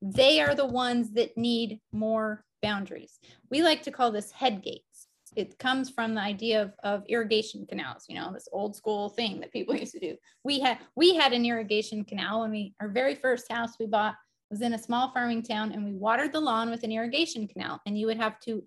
They 0.00 0.40
are 0.40 0.54
the 0.54 0.66
ones 0.66 1.12
that 1.12 1.36
need 1.36 1.80
more 1.92 2.44
boundaries. 2.62 3.18
We 3.50 3.62
like 3.62 3.82
to 3.82 3.90
call 3.90 4.10
this 4.10 4.30
head 4.30 4.62
gates. 4.62 4.93
It 5.36 5.58
comes 5.58 5.90
from 5.90 6.14
the 6.14 6.20
idea 6.20 6.62
of, 6.62 6.72
of 6.82 7.04
irrigation 7.08 7.66
canals, 7.66 8.04
you 8.08 8.16
know, 8.16 8.32
this 8.32 8.48
old 8.52 8.76
school 8.76 9.08
thing 9.08 9.40
that 9.40 9.52
people 9.52 9.74
used 9.76 9.92
to 9.92 10.00
do. 10.00 10.16
We 10.44 10.60
had 10.60 10.78
we 10.96 11.14
had 11.14 11.32
an 11.32 11.44
irrigation 11.44 12.04
canal 12.04 12.40
when 12.40 12.50
we 12.50 12.74
our 12.80 12.88
very 12.88 13.14
first 13.14 13.50
house 13.50 13.72
we 13.78 13.86
bought 13.86 14.14
was 14.50 14.60
in 14.60 14.74
a 14.74 14.78
small 14.78 15.12
farming 15.12 15.42
town 15.42 15.72
and 15.72 15.84
we 15.84 15.94
watered 15.94 16.32
the 16.32 16.40
lawn 16.40 16.70
with 16.70 16.84
an 16.84 16.92
irrigation 16.92 17.48
canal 17.48 17.80
and 17.86 17.98
you 17.98 18.06
would 18.06 18.18
have 18.18 18.38
to 18.40 18.62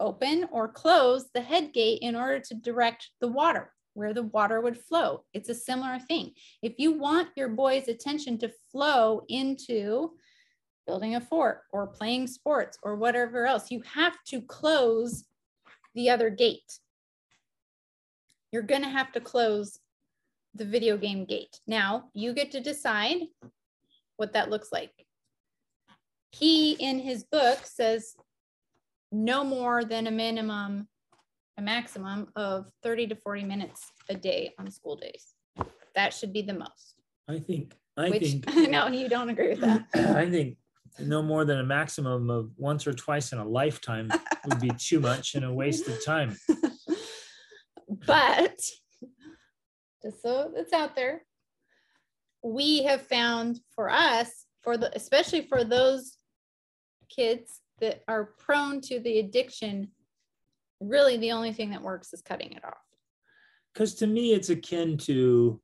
open 0.00 0.46
or 0.50 0.68
close 0.68 1.26
the 1.34 1.40
head 1.40 1.72
gate 1.72 2.00
in 2.02 2.14
order 2.14 2.38
to 2.40 2.54
direct 2.54 3.10
the 3.20 3.28
water 3.28 3.72
where 3.94 4.14
the 4.14 4.22
water 4.22 4.60
would 4.60 4.78
flow. 4.78 5.24
It's 5.34 5.48
a 5.48 5.54
similar 5.54 5.98
thing. 5.98 6.32
If 6.62 6.74
you 6.78 6.92
want 6.92 7.28
your 7.36 7.48
boy's 7.48 7.88
attention 7.88 8.38
to 8.38 8.52
flow 8.70 9.22
into 9.28 10.12
building 10.86 11.14
a 11.14 11.20
fort 11.20 11.62
or 11.70 11.86
playing 11.86 12.26
sports 12.26 12.78
or 12.82 12.96
whatever 12.96 13.46
else, 13.46 13.70
you 13.70 13.82
have 13.82 14.16
to 14.26 14.40
close 14.42 15.24
the 15.94 16.10
other 16.10 16.30
gate. 16.30 16.78
You're 18.50 18.62
going 18.62 18.82
to 18.82 18.88
have 18.88 19.12
to 19.12 19.20
close 19.20 19.78
the 20.54 20.64
video 20.64 20.96
game 20.96 21.24
gate. 21.24 21.60
Now, 21.66 22.04
you 22.14 22.34
get 22.34 22.50
to 22.52 22.60
decide 22.60 23.18
what 24.16 24.34
that 24.34 24.50
looks 24.50 24.70
like. 24.70 24.92
He, 26.32 26.72
in 26.72 26.98
his 26.98 27.24
book, 27.24 27.60
says 27.64 28.14
no 29.10 29.44
more 29.44 29.84
than 29.84 30.06
a 30.06 30.10
minimum, 30.10 30.88
a 31.58 31.62
maximum 31.62 32.28
of 32.36 32.66
30 32.82 33.08
to 33.08 33.14
40 33.14 33.44
minutes 33.44 33.92
a 34.08 34.14
day 34.14 34.52
on 34.58 34.70
school 34.70 34.96
days. 34.96 35.34
That 35.94 36.14
should 36.14 36.32
be 36.32 36.42
the 36.42 36.54
most. 36.54 36.94
I 37.28 37.38
think, 37.38 37.74
I 37.96 38.10
Which, 38.10 38.32
think, 38.44 38.46
no, 38.70 38.88
you 38.88 39.08
don't 39.08 39.28
agree 39.28 39.50
with 39.50 39.60
that. 39.60 39.86
I 39.94 40.28
think 40.30 40.56
no 40.98 41.22
more 41.22 41.44
than 41.44 41.58
a 41.58 41.64
maximum 41.64 42.30
of 42.30 42.50
once 42.56 42.86
or 42.86 42.92
twice 42.92 43.32
in 43.32 43.38
a 43.38 43.46
lifetime 43.46 44.10
would 44.46 44.60
be 44.60 44.70
too 44.78 45.00
much 45.00 45.34
and 45.34 45.44
a 45.44 45.52
waste 45.52 45.88
of 45.88 46.04
time. 46.04 46.36
but 48.06 48.58
just 50.02 50.22
so 50.22 50.52
it's 50.54 50.72
out 50.72 50.94
there, 50.94 51.22
we 52.42 52.82
have 52.84 53.02
found 53.02 53.60
for 53.74 53.90
us, 53.90 54.46
for 54.62 54.76
the 54.76 54.94
especially 54.94 55.42
for 55.42 55.64
those 55.64 56.16
kids 57.08 57.60
that 57.80 58.02
are 58.08 58.24
prone 58.38 58.80
to 58.80 59.00
the 59.00 59.18
addiction, 59.18 59.88
really 60.80 61.16
the 61.16 61.32
only 61.32 61.52
thing 61.52 61.70
that 61.70 61.82
works 61.82 62.12
is 62.12 62.22
cutting 62.22 62.52
it 62.52 62.64
off. 62.64 62.74
Because 63.72 63.94
to 63.96 64.06
me, 64.06 64.34
it's 64.34 64.50
akin 64.50 64.98
to 64.98 65.60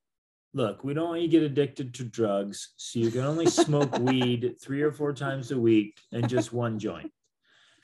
look, 0.55 0.83
we 0.85 0.95
don't 0.95 1.09
want 1.09 1.21
you 1.23 1.29
to 1.29 1.33
get 1.33 1.43
addicted 1.43 1.95
to 1.95 2.05
drugs. 2.05 2.75
So 2.77 2.99
you 2.99 3.11
can 3.11 3.23
only 3.23 3.47
smoke 3.47 3.99
weed 4.01 4.57
three 4.61 4.83
or 4.83 4.93
four 4.93 5.13
times 5.13 5.51
a 5.51 5.59
week 5.59 5.99
and 6.13 6.29
just 6.29 6.53
one 6.53 6.79
joint. 6.79 7.13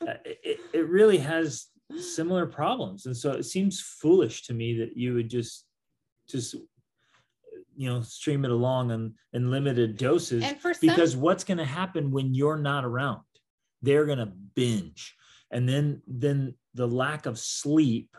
Uh, 0.01 0.15
it, 0.25 0.61
it 0.73 0.89
really 0.89 1.19
has 1.19 1.67
similar 1.99 2.47
problems. 2.47 3.07
And 3.07 3.17
so 3.17 3.33
it 3.33 3.45
seems 3.45 3.81
foolish 3.81 4.47
to 4.47 4.55
me 4.55 4.79
that 4.79 4.97
you 4.97 5.15
would 5.15 5.29
just 5.29 5.67
just 6.29 6.55
you 7.77 7.89
know 7.89 8.01
stream 8.01 8.45
it 8.45 8.51
along 8.51 8.91
in, 8.91 9.15
in 9.33 9.51
limited 9.51 9.97
doses 9.97 10.45
because 10.81 11.13
some- 11.13 11.21
what's 11.21 11.45
going 11.45 11.59
to 11.59 11.65
happen 11.65 12.11
when 12.11 12.35
you're 12.35 12.57
not 12.57 12.85
around 12.85 13.21
they're 13.83 14.07
going 14.07 14.19
to 14.19 14.33
binge 14.55 15.15
and 15.51 15.69
then 15.69 16.01
then 16.07 16.55
the 16.75 16.87
lack 16.87 17.27
of 17.27 17.39
sleep 17.39 18.17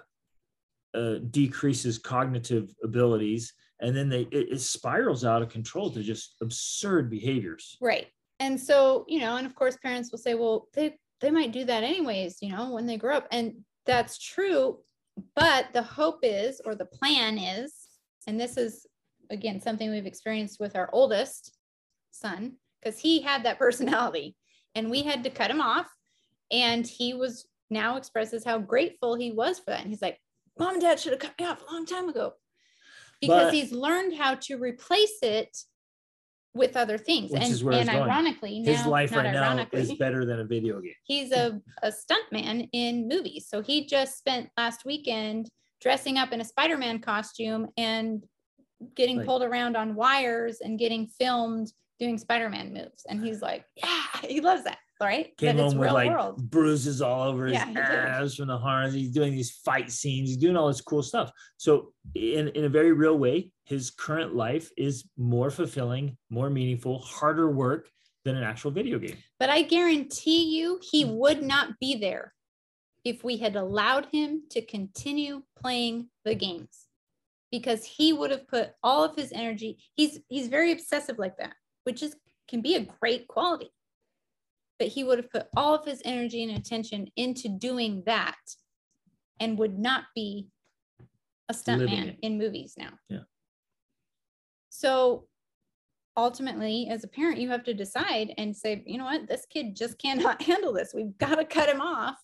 uh, 0.93 1.15
decreases 1.31 1.97
cognitive 1.97 2.73
abilities 2.83 3.53
and 3.81 3.95
then 3.95 4.09
they 4.09 4.21
it, 4.31 4.53
it 4.53 4.61
spirals 4.61 5.25
out 5.25 5.41
of 5.41 5.49
control 5.49 5.89
to 5.89 6.01
just 6.01 6.35
absurd 6.41 7.09
behaviors 7.09 7.77
Right. 7.81 8.07
And 8.39 8.59
so, 8.59 9.05
you 9.07 9.19
know, 9.19 9.37
and 9.37 9.45
of 9.45 9.55
course 9.55 9.77
parents 9.77 10.11
will 10.11 10.19
say, 10.19 10.33
well, 10.33 10.67
they 10.73 10.97
they 11.21 11.31
might 11.31 11.51
do 11.51 11.63
that 11.65 11.83
anyways, 11.83 12.37
you 12.41 12.51
know, 12.51 12.71
when 12.71 12.85
they 12.85 12.97
grow 12.97 13.15
up. 13.15 13.27
And 13.31 13.63
that's 13.85 14.17
true, 14.17 14.79
but 15.35 15.67
the 15.73 15.81
hope 15.81 16.19
is 16.23 16.61
or 16.65 16.75
the 16.75 16.85
plan 16.85 17.37
is, 17.37 17.73
and 18.27 18.39
this 18.39 18.57
is 18.57 18.85
again 19.29 19.61
something 19.61 19.89
we've 19.89 20.05
experienced 20.05 20.59
with 20.59 20.75
our 20.75 20.89
oldest 20.91 21.57
son 22.11 22.53
because 22.81 22.99
he 22.99 23.21
had 23.21 23.43
that 23.43 23.59
personality 23.65 24.35
and 24.75 24.89
we 24.89 25.03
had 25.03 25.23
to 25.23 25.29
cut 25.29 25.51
him 25.51 25.61
off 25.61 25.87
and 26.51 26.85
he 26.85 27.13
was 27.13 27.47
now 27.69 27.97
expresses 27.97 28.43
how 28.43 28.59
grateful 28.59 29.15
he 29.15 29.31
was 29.31 29.59
for 29.59 29.71
that. 29.71 29.81
And 29.81 29.89
he's 29.89 30.01
like, 30.01 30.19
Mom 30.59 30.73
and 30.73 30.81
Dad 30.81 30.99
should 30.99 31.11
have 31.11 31.19
cut 31.19 31.33
me 31.39 31.45
off 31.45 31.63
a 31.63 31.71
long 31.71 31.85
time 31.85 32.09
ago. 32.09 32.33
Because 33.27 33.45
But- 33.45 33.53
he's 33.53 33.71
learned 33.71 34.15
how 34.15 34.35
to 34.35 34.57
replace 34.57 35.19
it 35.21 35.55
with 36.53 36.77
other 36.77 36.97
things. 36.97 37.31
Which 37.31 37.41
and 37.41 37.51
is 37.51 37.63
where 37.63 37.79
and 37.79 37.89
ironically, 37.89 38.63
his 38.63 38.85
life 38.85 39.11
right 39.13 39.33
now 39.33 39.67
is 39.73 39.93
better 39.99 40.25
than 40.25 40.39
a 40.39 40.45
video 40.45 40.79
game 40.79 40.93
he's 41.03 41.31
a, 41.31 41.61
a 41.83 41.91
stuntman 41.91 42.69
in 42.71 43.07
movies. 43.07 43.47
So 43.49 43.61
he 43.61 43.85
just 43.85 44.17
spent 44.17 44.49
last 44.57 44.85
weekend 44.85 45.49
dressing 45.81 46.17
up 46.17 46.31
in 46.31 46.41
a 46.41 46.45
Spider-Man 46.45 46.99
costume 46.99 47.67
and 47.77 48.23
getting 48.95 49.17
Like- 49.17 49.25
pulled 49.25 49.43
around 49.43 49.75
on 49.75 49.95
wires 49.95 50.61
and 50.61 50.79
getting 50.79 51.07
filmed 51.07 51.71
doing 51.99 52.17
Spider-Man 52.17 52.73
moves. 52.73 53.05
And 53.07 53.23
he's 53.23 53.41
like, 53.41 53.65
yeah, 53.75 54.01
he 54.27 54.41
loves 54.41 54.63
that. 54.63 54.77
Right. 55.01 55.35
came 55.37 55.57
that 55.57 55.61
home 55.63 55.77
with 55.77 55.87
real 55.87 55.93
like 55.93 56.09
world. 56.09 56.49
bruises 56.49 57.01
all 57.01 57.23
over 57.23 57.47
his 57.47 57.53
Yeah, 57.55 57.65
did. 58.21 58.33
from 58.33 58.47
the 58.47 58.57
harness. 58.57 58.93
He's 58.93 59.09
doing 59.11 59.33
these 59.33 59.51
fight 59.51 59.91
scenes. 59.91 60.29
He's 60.29 60.37
doing 60.37 60.55
all 60.55 60.69
this 60.69 60.79
cool 60.79 61.03
stuff. 61.03 61.31
So, 61.57 61.91
in 62.15 62.47
in 62.49 62.63
a 62.63 62.69
very 62.69 62.93
real 62.93 63.17
way, 63.17 63.51
his 63.65 63.91
current 63.91 64.35
life 64.35 64.71
is 64.77 65.03
more 65.17 65.51
fulfilling, 65.51 66.17
more 66.29 66.49
meaningful, 66.49 66.99
harder 66.99 67.51
work 67.51 67.89
than 68.23 68.37
an 68.37 68.43
actual 68.43 68.71
video 68.71 68.97
game. 68.97 69.17
But 69.37 69.49
I 69.49 69.63
guarantee 69.63 70.55
you 70.57 70.79
he 70.81 71.03
Hmm. 71.03 71.15
would 71.17 71.43
not 71.43 71.77
be 71.77 71.97
there 71.97 72.33
if 73.03 73.21
we 73.21 73.35
had 73.35 73.57
allowed 73.57 74.07
him 74.13 74.43
to 74.51 74.65
continue 74.65 75.43
playing 75.61 76.07
the 76.23 76.35
games 76.35 76.85
because 77.51 77.83
he 77.83 78.13
would 78.13 78.31
have 78.31 78.47
put 78.47 78.71
all 78.81 79.03
of 79.03 79.15
his 79.17 79.31
energy 79.33 79.77
he's 79.93 80.19
he's 80.29 80.47
very 80.47 80.71
obsessive 80.71 81.19
like 81.19 81.37
that 81.37 81.53
which 81.85 82.03
is 82.03 82.15
can 82.47 82.61
be 82.61 82.75
a 82.75 82.87
great 82.99 83.27
quality. 83.27 83.71
But 84.77 84.89
he 84.89 85.03
would 85.03 85.17
have 85.17 85.31
put 85.31 85.47
all 85.55 85.73
of 85.73 85.85
his 85.85 86.01
energy 86.03 86.43
and 86.43 86.57
attention 86.57 87.07
into 87.15 87.47
doing 87.47 88.03
that 88.05 88.35
and 89.39 89.57
would 89.57 89.79
not 89.79 90.03
be 90.13 90.47
a 91.49 91.53
stuntman 91.53 92.17
in 92.21 92.37
movies 92.37 92.75
now. 92.77 92.91
Yeah. 93.09 93.19
so 94.69 95.27
ultimately 96.17 96.87
as 96.89 97.03
a 97.03 97.09
parent 97.09 97.39
you 97.39 97.49
have 97.49 97.63
to 97.65 97.73
decide 97.73 98.33
and 98.37 98.55
say 98.55 98.83
you 98.85 98.97
know 98.97 99.05
what? 99.05 99.27
This 99.27 99.45
kid 99.49 99.75
just 99.75 99.97
cannot 99.97 100.41
handle 100.49 100.73
this. 100.73 100.93
We've 100.93 101.17
got 101.17 101.35
to 101.35 101.45
cut 101.45 101.69
him 101.69 101.81
off. 101.81 102.17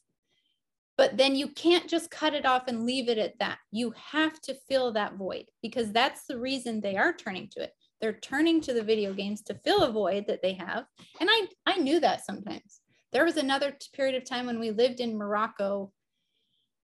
But 0.97 1.18
then 1.18 1.36
you 1.36 1.47
can't 1.47 1.89
just 1.89 2.12
cut 2.12 2.34
it 2.34 2.45
off 2.45 2.64
and 2.68 2.86
leave 2.86 3.09
it 3.09 3.18
at 3.18 3.39
that. 3.39 3.57
You 3.72 3.93
have 4.12 4.39
to 4.41 4.53
fill 4.70 4.91
that 4.93 5.16
void 5.16 5.45
because 5.62 5.91
that's 5.91 6.26
the 6.26 6.38
reason 6.38 6.80
they 6.80 6.95
are 6.95 7.14
turning 7.14 7.47
to 7.53 7.64
it 7.64 7.74
they're 8.01 8.13
turning 8.13 8.59
to 8.61 8.73
the 8.73 8.83
video 8.83 9.13
games 9.13 9.41
to 9.41 9.53
fill 9.53 9.83
a 9.83 9.91
void 9.91 10.25
that 10.27 10.41
they 10.41 10.53
have 10.53 10.85
and 11.19 11.29
i 11.31 11.45
i 11.65 11.77
knew 11.77 11.99
that 11.99 12.25
sometimes 12.25 12.81
there 13.11 13.25
was 13.25 13.37
another 13.37 13.75
period 13.93 14.15
of 14.15 14.27
time 14.27 14.45
when 14.45 14.59
we 14.59 14.71
lived 14.71 14.99
in 14.99 15.17
morocco 15.17 15.91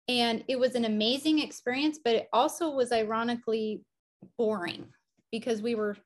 and 0.09 0.44
it 0.48 0.59
was 0.59 0.74
an 0.74 0.84
amazing 0.84 1.38
experience 1.38 1.98
but 2.02 2.14
it 2.14 2.28
also 2.32 2.70
was 2.70 2.92
ironically 2.92 3.82
boring 4.36 4.86
because 5.30 5.62
we 5.62 5.74
were 5.74 5.96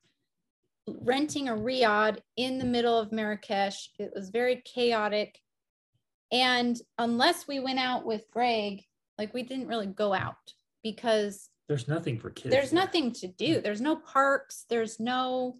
renting 0.87 1.49
a 1.49 1.53
riad 1.53 2.19
in 2.37 2.57
the 2.57 2.65
middle 2.65 2.97
of 2.97 3.11
Marrakesh. 3.11 3.89
It 3.99 4.11
was 4.15 4.29
very 4.29 4.61
chaotic. 4.65 5.39
And 6.31 6.79
unless 6.97 7.47
we 7.47 7.59
went 7.59 7.79
out 7.79 8.05
with 8.05 8.29
Greg, 8.31 8.83
like 9.17 9.33
we 9.33 9.43
didn't 9.43 9.67
really 9.67 9.87
go 9.87 10.13
out 10.13 10.53
because 10.83 11.49
There's 11.71 11.87
nothing 11.87 12.19
for 12.19 12.29
kids. 12.31 12.53
there's 12.53 12.71
there. 12.71 12.81
nothing 12.81 13.13
to 13.13 13.27
do. 13.27 13.61
There's 13.61 13.79
no 13.79 13.95
parks. 13.95 14.65
There's 14.69 14.99
no, 14.99 15.55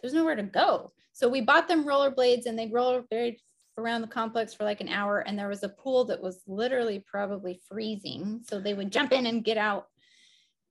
there's 0.00 0.14
nowhere 0.14 0.36
to 0.36 0.42
go. 0.42 0.92
So 1.12 1.28
we 1.28 1.42
bought 1.42 1.68
them 1.68 1.84
rollerblades 1.84 2.46
and 2.46 2.58
they 2.58 2.68
rollerblade 2.68 3.36
around 3.76 4.00
the 4.00 4.06
complex 4.06 4.54
for 4.54 4.64
like 4.64 4.80
an 4.80 4.88
hour. 4.88 5.18
And 5.18 5.38
there 5.38 5.50
was 5.50 5.62
a 5.62 5.68
pool 5.68 6.06
that 6.06 6.22
was 6.22 6.40
literally 6.46 7.04
probably 7.06 7.60
freezing. 7.68 8.40
So 8.48 8.58
they 8.58 8.72
would 8.72 8.90
jump 8.90 9.12
in 9.12 9.26
and 9.26 9.44
get 9.44 9.58
out. 9.58 9.88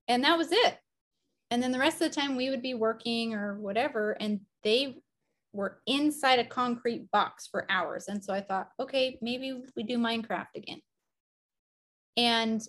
And 0.08 0.24
that 0.24 0.40
was 0.40 0.52
it. 0.52 0.80
And 1.52 1.62
then 1.62 1.72
the 1.72 1.78
rest 1.78 2.02
of 2.02 2.10
the 2.12 2.20
time 2.20 2.36
we 2.36 2.50
would 2.50 2.64
be 2.64 2.74
working 2.74 3.36
or 3.36 3.60
whatever. 3.60 4.14
And 4.20 4.40
they 4.64 5.04
were 5.54 5.84
inside 5.86 6.40
a 6.40 6.46
concrete 6.46 7.12
box 7.12 7.46
for 7.46 7.68
hours. 7.70 8.08
And 8.08 8.26
so 8.26 8.34
I 8.34 8.42
thought, 8.42 8.70
okay, 8.80 9.20
maybe 9.22 9.62
we 9.76 9.84
do 9.84 10.00
Minecraft 10.00 10.56
again. 10.56 10.82
And 12.18 12.68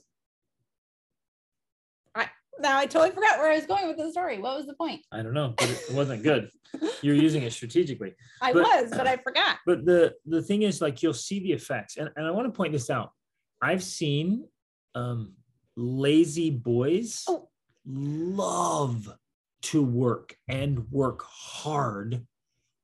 now 2.61 2.79
I 2.79 2.87
totally 2.87 3.11
forgot 3.13 3.39
where 3.39 3.51
I 3.51 3.57
was 3.57 3.67
going 3.67 3.89
with 3.89 3.97
the 3.97 4.11
story. 4.11 4.39
What 4.39 4.57
was 4.57 4.67
the 4.67 4.75
point? 4.75 5.01
I 5.13 5.23
don't 5.23 5.35
know, 5.35 5.55
but 5.57 5.69
it 5.71 5.93
wasn't 5.93 6.23
good. 6.23 6.51
You're 7.03 7.15
using 7.27 7.43
it 7.43 7.53
strategically. 7.53 8.15
I 8.41 8.53
But- 8.53 8.63
was, 8.63 8.91
but 8.91 9.07
I 9.07 9.17
forgot. 9.17 9.59
But 9.67 9.85
the 9.85 10.15
the 10.27 10.43
thing 10.43 10.63
is, 10.63 10.81
like, 10.81 11.03
you'll 11.03 11.13
see 11.15 11.41
the 11.41 11.53
effects, 11.53 11.97
and, 11.97 12.11
and 12.17 12.27
I 12.27 12.31
want 12.31 12.47
to 12.47 12.53
point 12.57 12.73
this 12.73 12.91
out. 12.91 13.11
I've 13.63 13.83
seen 13.83 14.47
um, 14.95 15.35
lazy 15.77 16.51
boys 16.51 17.25
Oh. 17.29 17.49
love 17.87 19.09
to 19.63 19.83
work 19.83 20.35
and 20.49 20.91
work 20.91 21.23
hard 21.29 22.27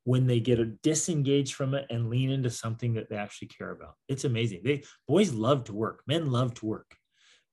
when 0.05 0.27
they 0.27 0.39
get 0.39 0.61
a 0.61 0.67
disengaged 0.67 1.55
from 1.55 1.75
it 1.75 1.87
and 1.91 2.11
lean 2.11 2.31
into 2.31 2.51
something 2.51 2.95
that 2.95 3.09
they 3.09 3.17
actually 3.17 3.49
care 3.49 3.71
about. 3.73 3.95
It's 4.09 4.25
amazing. 4.25 4.61
They 4.65 4.85
boys 5.09 5.33
love 5.33 5.65
to 5.65 5.73
work, 5.73 6.03
men 6.07 6.31
love 6.31 6.55
to 6.55 6.67
work, 6.67 6.95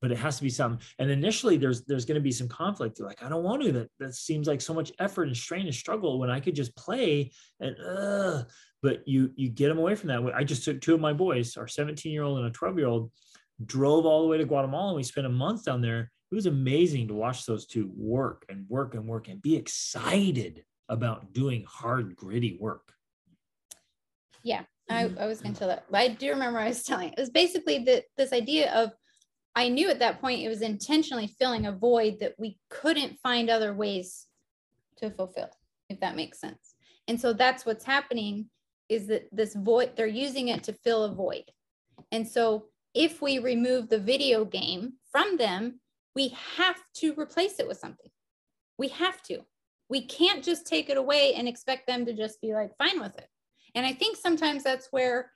but 0.03 0.11
it 0.11 0.17
has 0.17 0.35
to 0.35 0.43
be 0.43 0.49
something. 0.49 0.85
And 0.99 1.09
initially, 1.09 1.55
there's 1.55 1.85
there's 1.85 2.03
going 2.03 2.15
to 2.15 2.21
be 2.21 2.33
some 2.33 2.49
conflict. 2.49 2.99
You're 2.99 3.07
like, 3.07 3.23
I 3.23 3.29
don't 3.29 3.41
want 3.41 3.63
to. 3.63 3.71
That 3.71 3.89
that 3.99 4.13
seems 4.13 4.47
like 4.47 4.59
so 4.59 4.73
much 4.73 4.91
effort 4.99 5.29
and 5.29 5.35
strain 5.35 5.65
and 5.65 5.73
struggle 5.73 6.19
when 6.19 6.29
I 6.29 6.41
could 6.41 6.53
just 6.53 6.75
play 6.75 7.31
and. 7.61 7.75
Uh, 7.79 8.43
but 8.81 9.07
you 9.07 9.31
you 9.37 9.47
get 9.47 9.69
them 9.69 9.77
away 9.77 9.95
from 9.95 10.09
that. 10.09 10.21
I 10.35 10.43
just 10.43 10.65
took 10.65 10.81
two 10.81 10.93
of 10.93 10.99
my 10.99 11.13
boys, 11.13 11.55
our 11.55 11.69
17 11.69 12.11
year 12.11 12.23
old 12.23 12.37
and 12.39 12.47
a 12.47 12.51
12 12.51 12.77
year 12.77 12.87
old, 12.87 13.11
drove 13.65 14.05
all 14.05 14.23
the 14.23 14.27
way 14.27 14.37
to 14.37 14.43
Guatemala. 14.43 14.89
And 14.89 14.97
we 14.97 15.03
spent 15.03 15.25
a 15.25 15.29
month 15.29 15.63
down 15.63 15.79
there. 15.79 16.11
It 16.31 16.35
was 16.35 16.47
amazing 16.47 17.07
to 17.07 17.13
watch 17.13 17.45
those 17.45 17.65
two 17.65 17.89
work 17.95 18.43
and 18.49 18.65
work 18.67 18.95
and 18.95 19.05
work 19.05 19.29
and 19.29 19.41
be 19.41 19.55
excited 19.55 20.65
about 20.89 21.31
doing 21.31 21.63
hard, 21.65 22.17
gritty 22.17 22.57
work. 22.59 22.91
I, 24.89 25.09
I 25.17 25.27
was 25.27 25.39
going 25.39 25.53
to 25.53 25.59
tell 25.59 25.69
that. 25.69 25.85
I 25.93 26.09
do 26.09 26.31
remember 26.31 26.59
I 26.59 26.67
was 26.67 26.83
telling. 26.83 27.13
It 27.13 27.19
was 27.19 27.29
basically 27.29 27.85
the, 27.85 28.03
this 28.17 28.33
idea 28.33 28.69
of 28.73 28.91
I 29.55 29.69
knew 29.69 29.89
at 29.89 29.99
that 29.99 30.19
point 30.19 30.41
it 30.41 30.49
was 30.49 30.61
intentionally 30.61 31.27
filling 31.27 31.65
a 31.65 31.71
void 31.71 32.17
that 32.19 32.33
we 32.37 32.57
couldn't 32.69 33.19
find 33.21 33.49
other 33.49 33.73
ways 33.73 34.25
to 34.97 35.11
fulfill, 35.11 35.49
if 35.89 35.99
that 35.99 36.15
makes 36.15 36.39
sense. 36.39 36.75
And 37.07 37.19
so 37.19 37.33
that's 37.33 37.65
what's 37.65 37.85
happening 37.85 38.49
is 38.89 39.07
that 39.07 39.27
this 39.31 39.53
void, 39.53 39.91
they're 39.95 40.07
using 40.07 40.47
it 40.47 40.63
to 40.63 40.73
fill 40.73 41.03
a 41.03 41.13
void. 41.13 41.43
And 42.11 42.27
so 42.27 42.65
if 42.93 43.21
we 43.21 43.39
remove 43.39 43.89
the 43.89 43.99
video 43.99 44.45
game 44.45 44.93
from 45.11 45.37
them, 45.37 45.79
we 46.15 46.35
have 46.57 46.77
to 46.95 47.13
replace 47.19 47.59
it 47.59 47.67
with 47.67 47.77
something. 47.77 48.09
We 48.77 48.89
have 48.89 49.21
to. 49.23 49.39
We 49.89 50.05
can't 50.05 50.43
just 50.43 50.65
take 50.65 50.89
it 50.89 50.97
away 50.97 51.33
and 51.35 51.47
expect 51.47 51.87
them 51.87 52.05
to 52.05 52.13
just 52.13 52.41
be 52.41 52.53
like 52.53 52.77
fine 52.77 52.99
with 52.99 53.17
it. 53.17 53.27
And 53.75 53.85
I 53.85 53.93
think 53.93 54.17
sometimes 54.17 54.63
that's 54.63 54.87
where 54.91 55.31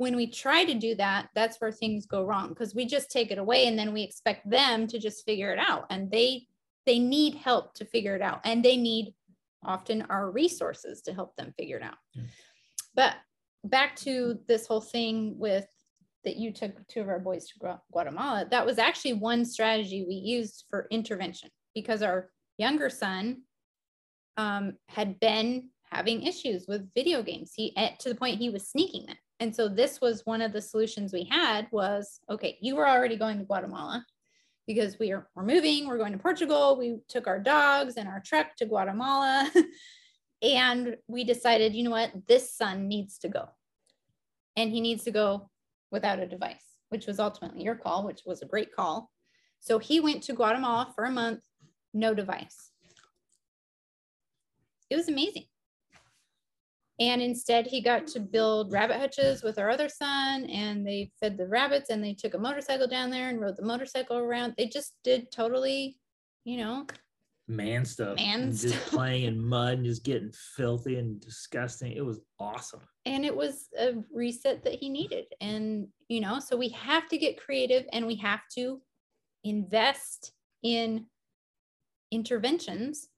when 0.00 0.16
we 0.16 0.26
try 0.26 0.64
to 0.64 0.72
do 0.72 0.94
that, 0.94 1.28
that's 1.34 1.60
where 1.60 1.70
things 1.70 2.06
go 2.06 2.24
wrong 2.24 2.48
because 2.48 2.74
we 2.74 2.86
just 2.86 3.10
take 3.10 3.30
it 3.30 3.36
away 3.36 3.66
and 3.66 3.78
then 3.78 3.92
we 3.92 4.02
expect 4.02 4.48
them 4.48 4.86
to 4.86 4.98
just 4.98 5.26
figure 5.26 5.52
it 5.52 5.58
out. 5.58 5.84
And 5.90 6.10
they 6.10 6.46
they 6.86 6.98
need 6.98 7.34
help 7.34 7.74
to 7.74 7.84
figure 7.84 8.16
it 8.16 8.22
out. 8.22 8.40
And 8.44 8.64
they 8.64 8.78
need 8.78 9.12
often 9.62 10.00
our 10.08 10.30
resources 10.30 11.02
to 11.02 11.12
help 11.12 11.36
them 11.36 11.52
figure 11.58 11.76
it 11.76 11.82
out. 11.82 11.98
Yeah. 12.14 12.22
But 12.94 13.16
back 13.62 13.94
to 13.96 14.38
this 14.48 14.66
whole 14.66 14.80
thing 14.80 15.38
with 15.38 15.66
that 16.24 16.36
you 16.36 16.50
took 16.50 16.72
two 16.88 17.02
of 17.02 17.10
our 17.10 17.20
boys 17.20 17.46
to 17.48 17.78
Guatemala, 17.92 18.46
that 18.50 18.64
was 18.64 18.78
actually 18.78 19.12
one 19.12 19.44
strategy 19.44 20.06
we 20.08 20.14
used 20.14 20.64
for 20.70 20.86
intervention 20.90 21.50
because 21.74 22.02
our 22.02 22.30
younger 22.56 22.88
son 22.88 23.42
um, 24.38 24.78
had 24.88 25.20
been 25.20 25.68
having 25.92 26.22
issues 26.22 26.64
with 26.66 26.90
video 26.94 27.22
games. 27.22 27.52
He 27.54 27.76
at, 27.76 28.00
to 28.00 28.08
the 28.08 28.14
point 28.14 28.38
he 28.38 28.48
was 28.48 28.66
sneaking 28.66 29.04
them. 29.04 29.16
And 29.40 29.56
so 29.56 29.68
this 29.68 30.00
was 30.02 30.26
one 30.26 30.42
of 30.42 30.52
the 30.52 30.60
solutions 30.60 31.12
we 31.12 31.24
had 31.24 31.66
was 31.72 32.20
okay, 32.28 32.58
you 32.60 32.76
were 32.76 32.86
already 32.86 33.16
going 33.16 33.38
to 33.38 33.44
Guatemala 33.44 34.04
because 34.66 34.98
we 34.98 35.12
are 35.12 35.28
we're 35.34 35.44
moving, 35.44 35.86
we're 35.86 35.98
going 35.98 36.12
to 36.12 36.18
Portugal. 36.18 36.76
We 36.78 36.98
took 37.08 37.26
our 37.26 37.40
dogs 37.40 37.96
and 37.96 38.06
our 38.06 38.20
truck 38.20 38.54
to 38.56 38.66
Guatemala. 38.66 39.50
and 40.42 40.96
we 41.08 41.24
decided, 41.24 41.74
you 41.74 41.84
know 41.84 41.90
what, 41.90 42.12
this 42.28 42.54
son 42.54 42.86
needs 42.86 43.18
to 43.18 43.28
go. 43.28 43.48
And 44.56 44.70
he 44.70 44.80
needs 44.80 45.04
to 45.04 45.10
go 45.10 45.50
without 45.90 46.18
a 46.18 46.26
device, 46.26 46.64
which 46.90 47.06
was 47.06 47.18
ultimately 47.18 47.62
your 47.62 47.76
call, 47.76 48.04
which 48.04 48.22
was 48.26 48.42
a 48.42 48.46
great 48.46 48.74
call. 48.76 49.10
So 49.60 49.78
he 49.78 50.00
went 50.00 50.22
to 50.24 50.34
Guatemala 50.34 50.92
for 50.94 51.04
a 51.04 51.10
month 51.10 51.40
no 51.92 52.14
device. 52.14 52.70
It 54.90 54.96
was 54.96 55.08
amazing. 55.08 55.46
And 57.00 57.22
instead, 57.22 57.66
he 57.66 57.80
got 57.80 58.06
to 58.08 58.20
build 58.20 58.72
rabbit 58.72 58.98
hutches 58.98 59.42
with 59.42 59.58
our 59.58 59.70
other 59.70 59.88
son, 59.88 60.44
and 60.44 60.86
they 60.86 61.10
fed 61.18 61.38
the 61.38 61.48
rabbits, 61.48 61.88
and 61.88 62.04
they 62.04 62.12
took 62.12 62.34
a 62.34 62.38
motorcycle 62.38 62.86
down 62.86 63.10
there 63.10 63.30
and 63.30 63.40
rode 63.40 63.56
the 63.56 63.64
motorcycle 63.64 64.18
around. 64.18 64.54
They 64.56 64.66
just 64.66 64.92
did 65.02 65.32
totally, 65.32 65.98
you 66.44 66.58
know, 66.58 66.86
Man 67.50 67.84
stuff. 67.84 68.14
Man 68.16 68.42
and 68.42 68.56
just 68.56 68.76
playing 68.86 69.24
in 69.24 69.44
mud 69.44 69.78
and 69.78 69.84
just 69.84 70.04
getting 70.04 70.30
filthy 70.56 70.98
and 70.98 71.20
disgusting. 71.20 71.90
It 71.90 72.04
was 72.04 72.20
awesome. 72.38 72.80
and 73.06 73.24
it 73.24 73.34
was 73.34 73.68
a 73.76 73.94
reset 74.14 74.62
that 74.62 74.74
he 74.74 74.88
needed. 74.88 75.24
And, 75.40 75.88
you 76.08 76.20
know, 76.20 76.38
so 76.38 76.56
we 76.56 76.68
have 76.68 77.08
to 77.08 77.18
get 77.18 77.42
creative 77.42 77.86
and 77.92 78.06
we 78.06 78.14
have 78.16 78.42
to 78.56 78.80
invest 79.42 80.32
in 80.62 81.06
interventions 82.12 83.08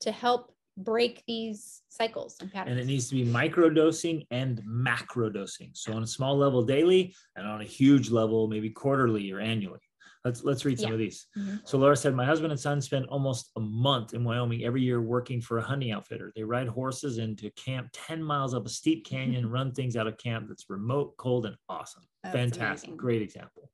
to 0.00 0.10
help 0.10 0.55
break 0.76 1.22
these 1.26 1.82
cycles 1.88 2.36
and 2.40 2.52
patterns. 2.52 2.72
And 2.72 2.80
it 2.80 2.86
needs 2.86 3.08
to 3.08 3.14
be 3.14 3.24
micro 3.24 3.70
dosing 3.70 4.24
and 4.30 4.60
macro 4.64 5.30
dosing. 5.30 5.70
So 5.74 5.92
on 5.94 6.02
a 6.02 6.06
small 6.06 6.36
level 6.36 6.62
daily 6.62 7.14
and 7.34 7.46
on 7.46 7.60
a 7.60 7.64
huge 7.64 8.10
level, 8.10 8.48
maybe 8.48 8.70
quarterly 8.70 9.30
or 9.32 9.40
annually. 9.40 9.80
Let's 10.24 10.42
let's 10.42 10.64
read 10.64 10.78
some 10.80 10.88
Yeah. 10.88 10.94
of 10.94 10.98
these. 10.98 11.26
Mhm. 11.38 11.60
So 11.68 11.78
Laura 11.78 11.96
said, 11.96 12.14
My 12.14 12.24
husband 12.26 12.50
and 12.50 12.60
son 12.60 12.80
spend 12.80 13.06
almost 13.06 13.52
a 13.56 13.60
month 13.60 14.12
in 14.12 14.24
Wyoming 14.24 14.64
every 14.64 14.82
year 14.82 15.00
working 15.00 15.40
for 15.40 15.58
a 15.58 15.62
hunting 15.62 15.92
outfitter. 15.92 16.32
They 16.34 16.42
ride 16.42 16.66
horses 16.66 17.18
into 17.18 17.50
camp 17.52 17.90
10 17.92 18.22
miles 18.22 18.52
up 18.52 18.66
a 18.66 18.68
steep 18.68 19.06
canyon 19.06 19.44
and 19.44 19.52
run 19.52 19.72
things 19.72 19.96
out 19.96 20.08
of 20.08 20.18
camp 20.18 20.48
that's 20.48 20.68
remote, 20.68 21.16
cold, 21.16 21.46
and 21.46 21.56
awesome. 21.68 22.02
That's 22.24 22.34
Fantastic. 22.34 22.88
amazing. 22.88 22.96
Great 22.96 23.22
example. 23.22 23.70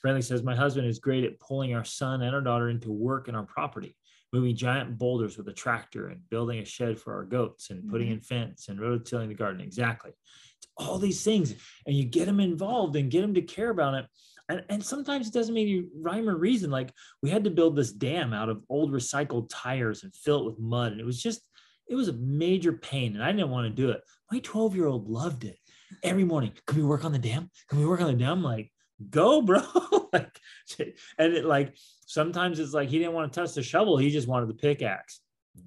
Friendly 0.00 0.22
says, 0.22 0.42
My 0.42 0.56
husband 0.56 0.86
is 0.86 0.98
great 0.98 1.24
at 1.24 1.38
pulling 1.38 1.74
our 1.74 1.84
son 1.84 2.22
and 2.22 2.34
our 2.34 2.40
daughter 2.40 2.70
into 2.70 2.90
work 2.90 3.28
in 3.28 3.34
our 3.34 3.44
property, 3.44 3.94
moving 4.32 4.56
giant 4.56 4.98
boulders 4.98 5.36
with 5.36 5.48
a 5.48 5.52
tractor 5.52 6.08
and 6.08 6.28
building 6.30 6.58
a 6.60 6.64
shed 6.64 6.98
for 6.98 7.14
our 7.14 7.24
goats 7.24 7.70
and 7.70 7.88
putting 7.88 8.08
Mhm. 8.08 8.12
in 8.12 8.20
fence 8.20 8.68
and 8.68 8.78
rototilling 8.80 9.28
the 9.28 9.34
garden. 9.34 9.60
Exactly. 9.60 10.10
It's 10.58 10.68
all 10.76 10.98
these 10.98 11.22
things. 11.22 11.54
And 11.86 11.94
you 11.94 12.04
get 12.04 12.26
them 12.26 12.40
involved 12.40 12.96
and 12.96 13.10
get 13.10 13.20
them 13.20 13.34
to 13.34 13.42
care 13.42 13.70
about 13.70 13.94
it. 13.94 14.06
And, 14.48 14.64
and 14.68 14.84
sometimes 14.84 15.28
it 15.28 15.34
doesn't 15.34 15.54
mean 15.54 15.68
you 15.68 15.90
rhyme 15.94 16.28
or 16.28 16.36
reason. 16.36 16.70
Like 16.70 16.92
we 17.22 17.30
had 17.30 17.44
to 17.44 17.50
build 17.50 17.76
this 17.76 17.92
dam 17.92 18.32
out 18.32 18.48
of 18.48 18.62
old 18.68 18.90
recycled 18.90 19.48
tires 19.50 20.02
and 20.02 20.14
fill 20.14 20.40
it 20.40 20.46
with 20.46 20.58
mud. 20.58 20.92
And 20.92 21.00
it 21.00 21.04
was 21.06 21.22
just, 21.22 21.46
it 21.88 21.94
was 21.94 22.08
a 22.08 22.12
major 22.14 22.72
pain. 22.72 23.14
And 23.14 23.22
I 23.22 23.32
didn't 23.32 23.50
want 23.50 23.66
to 23.68 23.82
do 23.82 23.90
it. 23.90 24.00
My 24.30 24.38
12 24.40 24.74
year 24.74 24.86
old 24.86 25.08
loved 25.08 25.44
it 25.44 25.58
every 26.02 26.24
morning. 26.24 26.52
Can 26.66 26.78
we 26.78 26.84
work 26.84 27.04
on 27.04 27.12
the 27.12 27.18
dam? 27.18 27.50
Can 27.68 27.78
we 27.80 27.86
work 27.86 28.00
on 28.00 28.06
the 28.06 28.14
dam? 28.14 28.38
I'm 28.38 28.42
like, 28.42 28.72
go, 29.10 29.42
bro. 29.42 29.62
like, 30.78 30.96
and 31.18 31.32
it 31.34 31.44
like 31.44 31.76
sometimes 32.06 32.58
it's 32.58 32.74
like 32.74 32.88
he 32.88 32.98
didn't 32.98 33.14
want 33.14 33.32
to 33.32 33.40
touch 33.40 33.54
the 33.54 33.62
shovel. 33.62 33.96
He 33.96 34.10
just 34.10 34.28
wanted 34.28 34.48
the 34.48 34.54
pickaxe. 34.54 35.20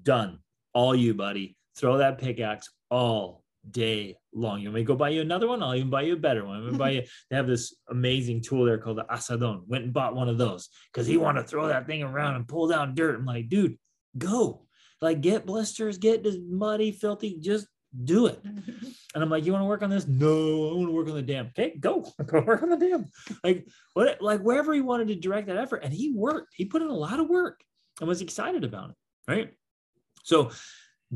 Done. 0.03 0.39
All 0.73 0.95
you, 0.95 1.13
buddy. 1.13 1.57
Throw 1.77 1.97
that 1.97 2.17
pickaxe 2.17 2.69
all 2.89 3.43
day 3.69 4.17
long. 4.33 4.61
You 4.61 4.69
want 4.69 4.75
me 4.75 4.81
to 4.81 4.85
go 4.85 4.95
buy 4.95 5.09
you 5.09 5.21
another 5.21 5.47
one? 5.47 5.63
I'll 5.63 5.75
even 5.75 5.89
buy 5.89 6.03
you 6.03 6.13
a 6.13 6.17
better 6.17 6.45
one. 6.45 6.57
I'm 6.57 6.65
gonna 6.65 6.77
buy 6.77 6.89
you. 6.91 7.03
They 7.29 7.35
have 7.35 7.47
this 7.47 7.75
amazing 7.89 8.41
tool 8.41 8.65
there 8.65 8.77
called 8.77 8.97
the 8.97 9.05
azadón. 9.05 9.67
Went 9.67 9.85
and 9.85 9.93
bought 9.93 10.15
one 10.15 10.29
of 10.29 10.37
those 10.37 10.69
because 10.91 11.07
he 11.07 11.17
wanted 11.17 11.41
to 11.41 11.47
throw 11.47 11.67
that 11.67 11.87
thing 11.87 12.03
around 12.03 12.35
and 12.35 12.47
pull 12.47 12.67
down 12.67 12.95
dirt. 12.95 13.15
I'm 13.15 13.25
like, 13.25 13.49
dude, 13.49 13.77
go. 14.17 14.67
Like, 15.01 15.21
get 15.21 15.45
blisters, 15.45 15.97
get 15.97 16.23
this 16.23 16.37
muddy, 16.47 16.91
filthy. 16.91 17.37
Just 17.39 17.67
do 18.03 18.27
it. 18.27 18.39
And 18.43 19.23
I'm 19.23 19.29
like, 19.29 19.45
you 19.45 19.51
want 19.51 19.61
to 19.61 19.67
work 19.67 19.81
on 19.83 19.89
this? 19.89 20.07
No, 20.07 20.69
I 20.69 20.73
want 20.73 20.87
to 20.87 20.91
work 20.93 21.07
on 21.07 21.15
the 21.15 21.21
dam. 21.21 21.47
Okay, 21.47 21.77
go, 21.79 22.05
go 22.25 22.41
work 22.41 22.63
on 22.63 22.69
the 22.69 22.77
dam. 22.77 23.05
Like 23.43 23.67
what, 23.93 24.21
like 24.21 24.41
wherever 24.41 24.73
he 24.73 24.81
wanted 24.81 25.07
to 25.09 25.15
direct 25.15 25.47
that 25.47 25.57
effort, 25.57 25.81
and 25.83 25.93
he 25.93 26.13
worked. 26.15 26.53
He 26.55 26.65
put 26.65 26.81
in 26.81 26.89
a 26.89 26.93
lot 26.93 27.19
of 27.19 27.29
work 27.29 27.61
and 27.99 28.07
was 28.07 28.21
excited 28.21 28.63
about 28.63 28.89
it. 28.91 28.95
Right. 29.27 29.51
So, 30.23 30.51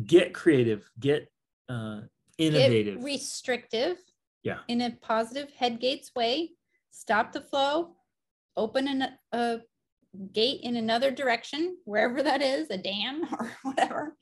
get 0.06 0.34
creative, 0.34 0.90
get 1.00 1.28
uh, 1.68 2.02
Get 2.38 2.54
innovative. 2.56 3.04
restrictive. 3.04 3.98
Yeah. 4.44 4.60
In 4.70 4.82
a 4.82 4.92
positive 5.02 5.52
head 5.52 5.80
gates 5.82 6.12
way. 6.16 6.52
Stop 6.92 7.34
the 7.34 7.42
flow. 7.42 7.96
Open 8.56 8.88
an, 8.88 9.10
a 9.34 9.60
gate 10.32 10.62
in 10.64 10.78
another 10.78 11.12
direction, 11.12 11.78
wherever 11.84 12.24
that 12.24 12.42
is, 12.42 12.70
a 12.70 12.78
dam 12.78 13.24
or 13.32 13.52
whatever. 13.64 14.16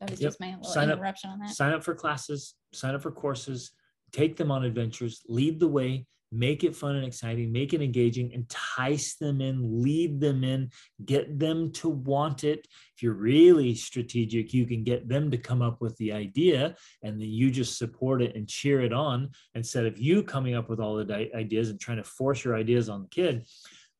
That 0.00 0.10
was 0.10 0.20
Yep. 0.20 0.28
just 0.30 0.40
my 0.40 0.50
little 0.50 0.64
Sign 0.64 0.88
up- 0.90 0.98
interruption 0.98 1.30
on 1.30 1.38
that. 1.40 1.50
sign 1.50 1.72
up 1.74 1.84
for 1.84 1.94
classes, 1.94 2.54
sign 2.72 2.94
up 2.94 3.02
for 3.02 3.12
courses, 3.12 3.72
take 4.12 4.36
them 4.36 4.50
on 4.50 4.64
adventures, 4.64 5.22
lead 5.28 5.60
the 5.60 5.68
way, 5.68 6.06
make 6.32 6.62
it 6.64 6.76
fun 6.76 6.94
and 6.96 7.04
exciting, 7.04 7.50
make 7.52 7.74
it 7.74 7.82
engaging, 7.82 8.30
entice 8.30 9.16
them 9.16 9.40
in, 9.40 9.82
lead 9.82 10.20
them 10.20 10.42
in, 10.44 10.70
get 11.04 11.38
them 11.38 11.72
to 11.72 11.88
want 11.88 12.44
it. 12.44 12.66
If 12.96 13.02
you're 13.02 13.14
really 13.14 13.74
strategic, 13.74 14.54
you 14.54 14.64
can 14.64 14.84
get 14.84 15.08
them 15.08 15.30
to 15.32 15.36
come 15.38 15.60
up 15.60 15.80
with 15.80 15.96
the 15.96 16.12
idea 16.12 16.76
and 17.02 17.20
then 17.20 17.28
you 17.28 17.50
just 17.50 17.76
support 17.78 18.22
it 18.22 18.36
and 18.36 18.48
cheer 18.48 18.80
it 18.80 18.92
on 18.92 19.30
instead 19.54 19.86
of 19.86 19.98
you 19.98 20.22
coming 20.22 20.54
up 20.54 20.68
with 20.70 20.78
all 20.80 20.94
the 20.96 21.04
di- 21.04 21.30
ideas 21.34 21.68
and 21.68 21.80
trying 21.80 21.98
to 21.98 22.04
force 22.04 22.44
your 22.44 22.54
ideas 22.56 22.88
on 22.88 23.02
the 23.02 23.08
kid. 23.08 23.44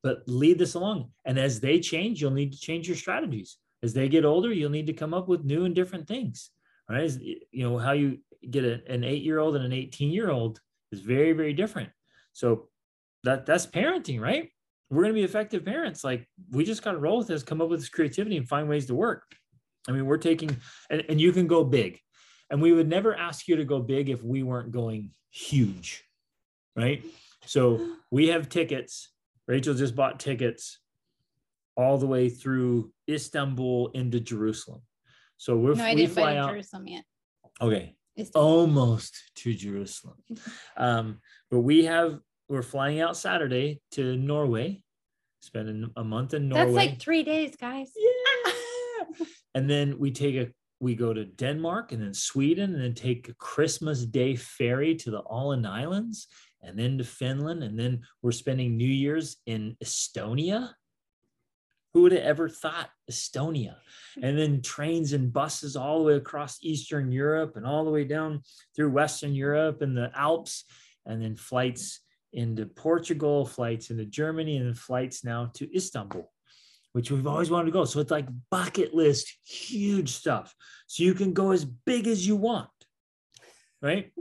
But 0.03 0.23
lead 0.27 0.59
this 0.59 0.75
along. 0.75 1.13
And 1.27 1.39
as 1.39 1.61
they 1.61 1.79
change, 1.81 2.23
you'll 2.23 2.31
need 2.31 2.53
to 2.53 2.59
change 2.59 2.87
your 2.89 2.97
strategies. 2.97 3.59
As 3.83 3.95
they 3.95 4.09
get 4.09 4.25
older, 4.25 4.53
you'll 4.53 4.71
need 4.71 4.87
to 4.89 4.93
come 4.93 5.15
up 5.15 5.29
with 5.29 5.45
new 5.45 5.65
and 5.65 5.75
different 5.75 6.07
things 6.07 6.51
right? 6.91 7.11
You 7.53 7.69
know, 7.69 7.79
how 7.79 7.93
you 7.93 8.19
get 8.51 8.65
a, 8.65 8.81
an 8.93 9.05
eight 9.05 9.23
year 9.23 9.39
old 9.39 9.55
and 9.57 9.65
an 9.65 9.73
18 9.73 10.11
year 10.11 10.31
old 10.31 10.61
is 10.93 11.01
very, 11.01 11.33
very 11.33 11.53
different. 11.53 11.91
So 12.33 12.69
that 13.23 13.47
that's 13.47 13.67
parenting, 13.67 14.21
right? 14.21 14.51
We're 14.91 15.03
going 15.03 15.15
to 15.15 15.21
be 15.21 15.25
effective 15.25 15.65
parents. 15.65 16.03
Like 16.03 16.27
we 16.51 16.65
just 16.65 16.83
got 16.83 16.93
to 16.93 16.99
roll 16.99 17.19
with 17.19 17.29
this, 17.29 17.45
come 17.45 17.63
up 17.63 17.69
with 17.69 17.81
this 17.81 17.89
creativity 17.89 18.37
and 18.37 18.49
find 18.49 18.69
ways 18.69 18.87
to 18.87 18.95
work. 18.95 19.23
I 19.89 19.93
mean, 19.93 20.05
we're 20.05 20.19
taking, 20.19 20.57
and, 20.91 21.05
and 21.09 21.21
you 21.21 21.33
can 21.33 21.47
go 21.47 21.63
big. 21.65 22.01
And 22.51 22.61
we 22.61 22.73
would 22.73 22.89
never 22.89 23.15
ask 23.15 23.47
you 23.47 23.57
to 23.57 23.65
go 23.65 23.79
big 23.79 24.09
if 24.09 24.25
we 24.25 24.43
weren't 24.43 24.73
going 24.73 25.11
huge, 25.31 26.03
right? 26.75 27.05
So 27.47 27.95
we 28.11 28.29
have 28.29 28.49
tickets. 28.49 29.13
Rachel 29.47 29.75
just 29.75 29.95
bought 29.95 30.19
tickets 30.19 30.81
all 31.77 31.97
the 31.97 32.07
way 32.07 32.29
through 32.29 32.93
Istanbul 33.11 33.91
into 33.95 34.21
Jerusalem. 34.21 34.83
So 35.37 35.57
we're, 35.57 35.75
No, 35.75 35.85
I 35.85 35.95
we 35.95 36.03
didn't 36.03 36.15
fly 36.15 36.37
out. 36.37 36.51
Jerusalem 36.51 36.87
yet. 36.87 37.05
Okay, 37.61 37.95
It's 38.17 38.31
almost 38.31 39.17
to 39.37 39.55
Jerusalem. 39.55 40.17
Um, 40.77 41.21
but 41.51 41.61
we 41.61 41.85
have 41.85 42.21
we're 42.49 42.63
flying 42.63 43.01
out 43.01 43.17
Saturday 43.17 43.81
to 43.93 44.17
Norway, 44.17 44.83
spending 45.41 45.91
a 45.97 46.05
month 46.05 46.35
in 46.35 46.49
Norway. 46.49 46.65
That's 46.65 46.75
like 46.75 47.01
three 47.01 47.23
days, 47.23 47.57
guys. 47.57 47.91
yeah. 47.97 49.27
and 49.55 49.69
then 49.69 49.99
we 49.99 50.11
take 50.11 50.37
a 50.37 50.49
we 50.81 50.95
go 50.95 51.13
to 51.13 51.25
Denmark 51.25 51.93
and 51.93 52.03
then 52.03 52.15
Sweden 52.15 52.75
and 52.75 52.83
then 52.83 52.95
take 52.95 53.29
a 53.29 53.35
Christmas 53.35 54.05
Day 54.05 54.35
ferry 54.35 54.95
to 54.97 55.11
the 55.11 55.23
Åland 55.23 55.67
Islands 55.67 56.27
and 56.63 56.79
then 56.79 56.99
to 56.99 57.05
Finland 57.05 57.63
and 57.63 57.79
then 57.79 58.01
we're 58.23 58.33
spending 58.33 58.77
New 58.77 58.89
Year's 58.89 59.37
in 59.47 59.77
Estonia. 59.85 60.71
Who 61.93 62.03
would 62.03 62.13
have 62.13 62.23
ever 62.23 62.49
thought 62.49 62.89
Estonia? 63.11 63.77
And 64.23 64.39
then 64.39 64.63
trains 64.63 65.13
and 65.13 65.33
buses 65.33 65.77
all 65.77 65.99
the 65.99 66.05
way 66.05 66.15
across 66.15 66.59
Eastern 66.63 67.11
Europe 67.11 67.57
and 67.57 67.67
all 67.67 67.85
the 67.85 67.91
way 67.91 68.05
down 68.05 68.43
through 68.77 68.91
Western 68.91 69.35
Europe 69.35 69.83
and 69.83 69.97
the 69.97 70.11
Alps, 70.15 70.65
and 71.07 71.21
then 71.21 71.37
flights 71.37 72.01
into 72.33 72.67
Portugal, 72.67 73.45
flights 73.45 73.91
into 73.91 74.05
Germany, 74.05 74.57
and 74.57 74.67
then 74.67 74.75
flights 74.75 75.25
now 75.25 75.51
to 75.55 75.75
Istanbul, 75.75 76.31
which 76.93 77.11
we've 77.11 77.27
always 77.27 77.51
wanted 77.51 77.67
to 77.67 77.73
go. 77.73 77.85
So 77.85 78.01
it's 78.01 78.11
like 78.11 78.29
bucket 78.51 78.95
list, 78.95 79.37
huge 79.45 80.11
stuff. 80.11 80.55
So 80.87 81.03
you 81.03 81.15
can 81.15 81.33
go 81.33 81.51
as 81.51 81.65
big 81.65 82.07
as 82.07 82.27
you 82.27 82.37
want, 82.37 82.69
right? 83.83 84.13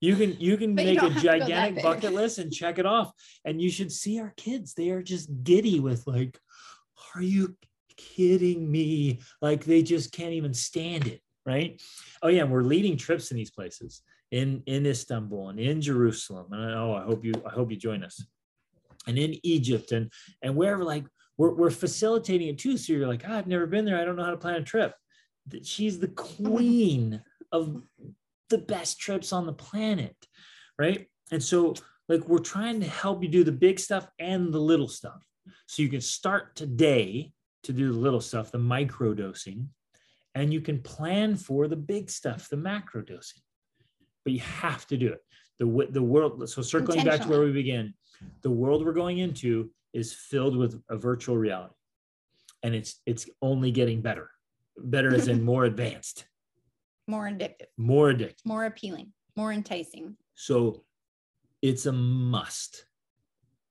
You 0.00 0.14
can 0.14 0.36
you 0.38 0.56
can 0.56 0.70
you 0.70 0.76
make 0.76 1.00
don't 1.00 1.10
a 1.10 1.14
have 1.14 1.22
to 1.22 1.26
go 1.26 1.38
that 1.38 1.40
gigantic 1.40 1.82
bucket 1.82 2.12
list 2.12 2.38
and 2.38 2.52
check 2.52 2.78
it 2.78 2.86
off. 2.86 3.10
And 3.44 3.60
you 3.60 3.70
should 3.70 3.90
see 3.90 4.20
our 4.20 4.32
kids. 4.36 4.74
They 4.74 4.90
are 4.90 5.02
just 5.02 5.28
giddy 5.42 5.80
with 5.80 6.06
like, 6.06 6.38
are 7.14 7.22
you 7.22 7.56
kidding 7.96 8.70
me? 8.70 9.20
Like 9.42 9.64
they 9.64 9.82
just 9.82 10.12
can't 10.12 10.32
even 10.32 10.54
stand 10.54 11.06
it, 11.06 11.20
right? 11.44 11.80
Oh 12.22 12.28
yeah, 12.28 12.44
we're 12.44 12.62
leading 12.62 12.96
trips 12.96 13.30
in 13.30 13.36
these 13.36 13.50
places 13.50 14.02
in 14.30 14.62
in 14.66 14.86
Istanbul 14.86 15.50
and 15.50 15.60
in 15.60 15.80
Jerusalem. 15.80 16.52
And 16.52 16.74
oh, 16.74 16.94
I 16.94 17.04
hope 17.04 17.24
you 17.24 17.32
I 17.46 17.50
hope 17.50 17.70
you 17.70 17.76
join 17.76 18.02
us. 18.04 18.24
And 19.06 19.18
in 19.18 19.34
Egypt 19.42 19.92
and 19.92 20.10
and 20.42 20.56
wherever 20.56 20.84
like 20.84 21.04
we're 21.36 21.54
we're 21.54 21.70
facilitating 21.70 22.48
it 22.48 22.58
too. 22.58 22.76
So 22.76 22.92
you're 22.92 23.08
like, 23.08 23.24
"Ah, 23.26 23.38
I've 23.38 23.46
never 23.46 23.66
been 23.66 23.84
there. 23.84 24.00
I 24.00 24.04
don't 24.04 24.16
know 24.16 24.24
how 24.24 24.32
to 24.32 24.36
plan 24.36 24.56
a 24.56 24.62
trip. 24.62 24.92
She's 25.62 25.98
the 25.98 26.08
queen 26.08 27.22
of 27.52 27.82
the 28.50 28.58
best 28.58 28.98
trips 28.98 29.32
on 29.32 29.46
the 29.46 29.52
planet, 29.52 30.16
right? 30.78 31.06
And 31.30 31.42
so 31.42 31.74
like 32.08 32.26
we're 32.28 32.38
trying 32.38 32.80
to 32.80 32.86
help 32.86 33.22
you 33.22 33.28
do 33.28 33.44
the 33.44 33.52
big 33.52 33.78
stuff 33.78 34.08
and 34.18 34.52
the 34.52 34.60
little 34.60 34.88
stuff. 34.88 35.22
So 35.66 35.82
you 35.82 35.88
can 35.88 36.00
start 36.00 36.54
today 36.56 37.32
to 37.64 37.72
do 37.72 37.92
the 37.92 37.98
little 37.98 38.20
stuff, 38.20 38.50
the 38.52 38.58
micro 38.58 39.14
dosing, 39.14 39.68
and 40.34 40.52
you 40.52 40.60
can 40.60 40.80
plan 40.80 41.36
for 41.36 41.68
the 41.68 41.76
big 41.76 42.10
stuff, 42.10 42.48
the 42.48 42.56
macro 42.56 43.02
dosing. 43.02 43.40
But 44.24 44.32
you 44.34 44.40
have 44.40 44.86
to 44.88 44.96
do 44.96 45.08
it. 45.12 45.20
The 45.58 45.88
the 45.90 46.02
world. 46.02 46.48
So 46.48 46.62
circling 46.62 47.04
back 47.04 47.22
to 47.22 47.28
where 47.28 47.40
we 47.40 47.52
begin, 47.52 47.94
the 48.42 48.50
world 48.50 48.84
we're 48.84 48.92
going 48.92 49.18
into 49.18 49.70
is 49.92 50.12
filled 50.12 50.56
with 50.56 50.80
a 50.88 50.96
virtual 50.96 51.36
reality. 51.36 51.74
and 52.62 52.74
it's 52.74 53.00
it's 53.06 53.28
only 53.42 53.70
getting 53.70 54.00
better. 54.02 54.30
Better 54.76 55.14
as 55.14 55.26
in 55.28 55.42
more 55.52 55.64
advanced, 55.64 56.26
More 57.08 57.26
addictive, 57.28 57.66
more 57.76 58.12
addictive. 58.12 58.44
more 58.44 58.64
appealing, 58.66 59.12
more 59.36 59.52
enticing. 59.52 60.16
So 60.34 60.84
it's 61.62 61.86
a 61.86 61.92
must. 61.92 62.84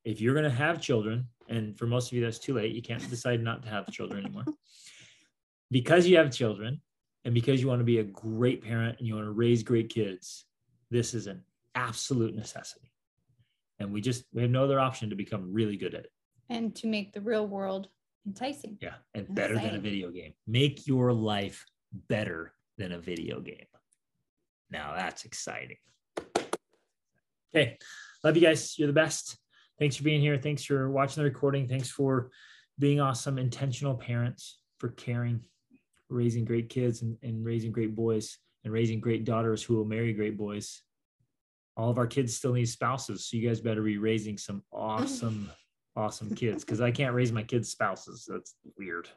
If 0.03 0.19
you're 0.21 0.33
going 0.33 0.49
to 0.51 0.57
have 0.65 0.81
children, 0.81 1.27
and 1.49 1.77
for 1.77 1.87
most 1.87 2.11
of 2.11 2.17
you, 2.17 2.23
that's 2.23 2.39
too 2.39 2.53
late, 2.53 2.73
you 2.73 2.81
can't 2.81 3.09
decide 3.09 3.41
not 3.41 3.63
to 3.63 3.69
have 3.69 3.91
children 3.91 4.25
anymore. 4.25 4.45
Because 5.71 6.07
you 6.07 6.17
have 6.17 6.31
children 6.31 6.81
and 7.25 7.33
because 7.33 7.61
you 7.61 7.67
want 7.67 7.79
to 7.79 7.85
be 7.85 7.99
a 7.99 8.03
great 8.03 8.63
parent 8.63 8.97
and 8.99 9.07
you 9.07 9.15
want 9.15 9.25
to 9.25 9.31
raise 9.31 9.63
great 9.63 9.89
kids, 9.89 10.45
this 10.91 11.13
is 11.13 11.27
an 11.27 11.43
absolute 11.75 12.35
necessity. 12.35 12.91
And 13.79 13.91
we 13.91 14.01
just, 14.01 14.25
we 14.33 14.41
have 14.41 14.51
no 14.51 14.63
other 14.63 14.79
option 14.79 15.09
to 15.09 15.15
become 15.15 15.53
really 15.53 15.77
good 15.77 15.93
at 15.93 16.05
it. 16.05 16.11
And 16.49 16.73
to 16.77 16.87
make 16.87 17.13
the 17.13 17.21
real 17.21 17.47
world 17.47 17.89
enticing. 18.25 18.77
Yeah. 18.81 18.95
And 19.13 19.33
better 19.33 19.55
than 19.55 19.75
a 19.75 19.79
video 19.79 20.09
game. 20.09 20.33
Make 20.47 20.87
your 20.87 21.13
life 21.13 21.65
better 22.07 22.53
than 22.77 22.91
a 22.91 22.99
video 22.99 23.39
game. 23.41 23.65
Now 24.69 24.93
that's 24.95 25.25
exciting. 25.25 25.77
Okay. 27.53 27.77
Love 28.23 28.35
you 28.35 28.41
guys. 28.41 28.77
You're 28.77 28.87
the 28.87 28.93
best. 28.93 29.37
Thanks 29.79 29.95
for 29.95 30.03
being 30.03 30.21
here. 30.21 30.37
Thanks 30.37 30.63
for 30.63 30.89
watching 30.89 31.21
the 31.21 31.29
recording. 31.29 31.67
Thanks 31.67 31.89
for 31.89 32.31
being 32.79 32.99
awesome, 32.99 33.37
intentional 33.37 33.95
parents, 33.95 34.59
for 34.79 34.89
caring, 34.89 35.41
raising 36.09 36.45
great 36.45 36.69
kids 36.69 37.01
and, 37.01 37.17
and 37.21 37.45
raising 37.45 37.71
great 37.71 37.95
boys 37.95 38.37
and 38.63 38.73
raising 38.73 38.99
great 38.99 39.23
daughters 39.23 39.61
who 39.61 39.75
will 39.75 39.85
marry 39.85 40.13
great 40.13 40.37
boys. 40.37 40.81
All 41.75 41.89
of 41.89 41.97
our 41.97 42.07
kids 42.07 42.35
still 42.35 42.53
need 42.53 42.67
spouses. 42.67 43.27
So 43.27 43.37
you 43.37 43.47
guys 43.47 43.61
better 43.61 43.83
be 43.83 43.97
raising 43.97 44.37
some 44.37 44.63
awesome, 44.71 45.51
awesome 45.95 46.33
kids 46.33 46.63
because 46.63 46.81
I 46.81 46.91
can't 46.91 47.13
raise 47.13 47.31
my 47.31 47.43
kids' 47.43 47.69
spouses. 47.69 48.27
That's 48.27 48.55
weird. 48.77 49.09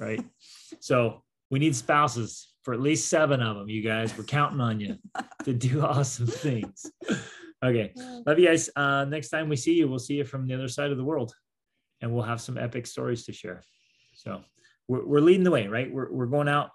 Right. 0.00 0.24
So 0.80 1.22
we 1.50 1.58
need 1.58 1.74
spouses 1.74 2.52
for 2.62 2.74
at 2.74 2.80
least 2.80 3.08
seven 3.08 3.40
of 3.40 3.56
them, 3.56 3.68
you 3.68 3.82
guys. 3.82 4.16
We're 4.16 4.24
counting 4.24 4.60
on 4.60 4.78
you 4.80 4.98
to 5.44 5.52
do 5.52 5.82
awesome 5.82 6.26
things. 6.26 6.90
Okay. 7.64 7.92
Love 8.26 8.38
you 8.38 8.46
guys. 8.46 8.70
Uh, 8.76 9.04
next 9.04 9.30
time 9.30 9.48
we 9.48 9.56
see 9.56 9.74
you, 9.74 9.88
we'll 9.88 9.98
see 9.98 10.14
you 10.14 10.24
from 10.24 10.46
the 10.46 10.54
other 10.54 10.68
side 10.68 10.90
of 10.90 10.96
the 10.96 11.04
world 11.04 11.34
and 12.00 12.12
we'll 12.12 12.22
have 12.22 12.40
some 12.40 12.58
epic 12.58 12.86
stories 12.86 13.24
to 13.24 13.32
share. 13.32 13.62
So 14.14 14.42
we're, 14.88 15.04
we're 15.04 15.20
leading 15.20 15.44
the 15.44 15.50
way, 15.50 15.66
right? 15.66 15.92
We're, 15.92 16.10
we're 16.10 16.26
going 16.26 16.48
out. 16.48 16.70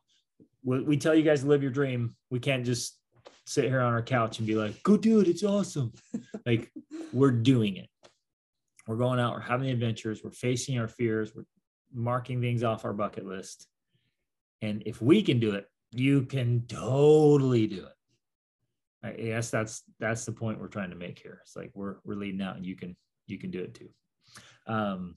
We, 0.63 0.81
we 0.81 0.97
tell 0.97 1.15
you 1.15 1.23
guys 1.23 1.41
to 1.41 1.47
live 1.47 1.61
your 1.61 1.71
dream. 1.71 2.15
We 2.29 2.39
can't 2.39 2.65
just 2.65 2.97
sit 3.45 3.65
here 3.65 3.81
on 3.81 3.93
our 3.93 4.01
couch 4.01 4.39
and 4.39 4.47
be 4.47 4.55
like, 4.55 4.81
go 4.83 4.97
do 4.97 5.19
it. 5.19 5.27
It's 5.27 5.43
awesome. 5.43 5.93
like 6.45 6.71
we're 7.13 7.31
doing 7.31 7.77
it. 7.77 7.89
We're 8.87 8.95
going 8.95 9.19
out. 9.19 9.33
We're 9.33 9.41
having 9.41 9.69
adventures. 9.69 10.21
We're 10.23 10.31
facing 10.31 10.79
our 10.79 10.87
fears. 10.87 11.33
We're 11.35 11.45
marking 11.93 12.41
things 12.41 12.63
off 12.63 12.85
our 12.85 12.93
bucket 12.93 13.25
list. 13.25 13.67
And 14.61 14.83
if 14.85 15.01
we 15.01 15.21
can 15.21 15.39
do 15.39 15.51
it, 15.51 15.67
you 15.91 16.23
can 16.23 16.65
totally 16.67 17.67
do 17.67 17.85
it. 17.85 17.93
I 19.03 19.11
guess 19.11 19.49
that's 19.49 19.83
that's 19.99 20.25
the 20.25 20.31
point 20.31 20.59
we're 20.59 20.67
trying 20.67 20.91
to 20.91 20.95
make 20.95 21.19
here. 21.19 21.39
It's 21.43 21.55
like 21.55 21.71
we're 21.73 21.95
we're 22.03 22.15
leading 22.15 22.41
out, 22.41 22.55
and 22.57 22.65
you 22.65 22.75
can 22.75 22.95
you 23.27 23.37
can 23.39 23.49
do 23.51 23.59
it 23.61 23.73
too. 23.73 23.89
Um, 24.67 25.15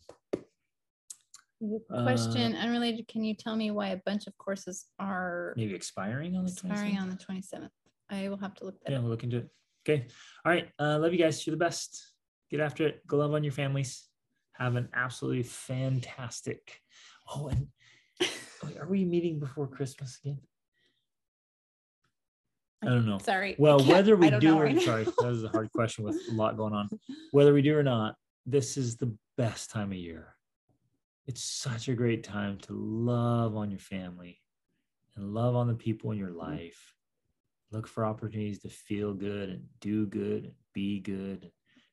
Question 1.89 2.55
unrelated. 2.57 3.09
Can 3.09 3.24
you 3.24 3.35
tell 3.35 3.57
me 3.57 3.70
why 3.70 3.89
a 3.89 3.97
bunch 4.05 4.26
of 4.26 4.37
courses 4.37 4.87
are 4.99 5.55
maybe 5.57 5.74
expiring 5.74 6.37
on 6.37 6.45
the 6.45 6.53
expiring 6.53 6.97
27th? 6.97 7.01
on 7.01 7.11
the 7.11 7.16
27th? 7.16 7.70
I 8.11 8.28
will 8.28 8.37
have 8.37 8.55
to 8.57 8.64
look 8.64 8.80
that 8.82 8.91
Yeah, 8.91 8.99
up. 8.99 9.03
we'll 9.05 9.12
look 9.12 9.24
into 9.24 9.39
it. 9.39 9.49
Okay. 9.89 10.07
All 10.45 10.53
right. 10.53 10.68
Uh, 10.78 10.99
love 10.99 11.12
you 11.12 11.18
guys. 11.18 11.47
You're 11.47 11.57
the 11.57 11.64
best. 11.64 12.12
Get 12.51 12.61
after 12.61 12.87
it. 12.87 13.07
Go 13.07 13.18
love 13.18 13.32
on 13.32 13.45
your 13.45 13.53
families. 13.53 14.09
Have 14.55 14.76
an 14.76 14.89
absolutely 14.95 15.43
fantastic. 15.43 16.80
Oh, 17.35 17.49
and 17.49 17.68
are 18.78 18.89
we 18.89 19.05
meeting 19.05 19.39
before 19.39 19.66
Christmas 19.66 20.18
again? 20.22 20.39
I 22.87 22.91
don't 22.91 23.07
know. 23.07 23.18
Sorry. 23.18 23.57
Well, 23.59 23.80
whether 23.85 24.16
we 24.16 24.30
know 24.30 24.59
or 24.61 24.80
sorry, 24.80 25.05
that 25.05 25.16
was 25.24 25.45
a 25.45 25.49
hard 25.49 25.72
question 25.74 26.05
with 26.05 26.20
a 26.30 26.35
lot 26.35 26.57
going 26.57 26.74
on. 26.74 26.89
Whether 27.32 27.55
we 27.55 27.62
do 27.62 27.76
or 27.76 27.82
not, 27.82 28.16
this 28.47 28.76
is 28.76 28.97
the 28.97 29.16
best 29.37 29.70
time 29.70 29.91
of 29.91 29.99
year. 29.99 30.35
It's 31.26 31.43
such 31.43 31.89
a 31.89 31.95
great 31.95 32.22
time 32.22 32.59
to 32.59 32.74
love 32.74 33.57
on 33.57 33.70
your 33.70 33.80
family 33.80 34.41
and 35.16 35.32
love 35.32 35.57
on 35.57 35.68
the 35.68 35.74
people 35.74 36.11
in 36.11 36.18
your 36.18 36.32
life. 36.32 36.95
Look 37.70 37.87
for 37.87 38.05
opportunities 38.05 38.61
to 38.61 38.68
feel 38.68 39.14
good 39.14 39.49
and 39.49 39.64
do 39.80 40.07
good 40.07 40.45
and 40.45 40.55
be 40.74 41.01
good. 41.01 41.51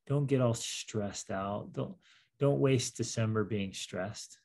Don't 0.07 0.27
get 0.27 0.41
all 0.41 0.53
stressed 0.53 1.31
out. 1.31 1.71
Don't 1.71 1.95
don't 2.39 2.59
waste 2.59 2.97
December 2.97 3.43
being 3.43 3.71
stressed. 3.71 4.39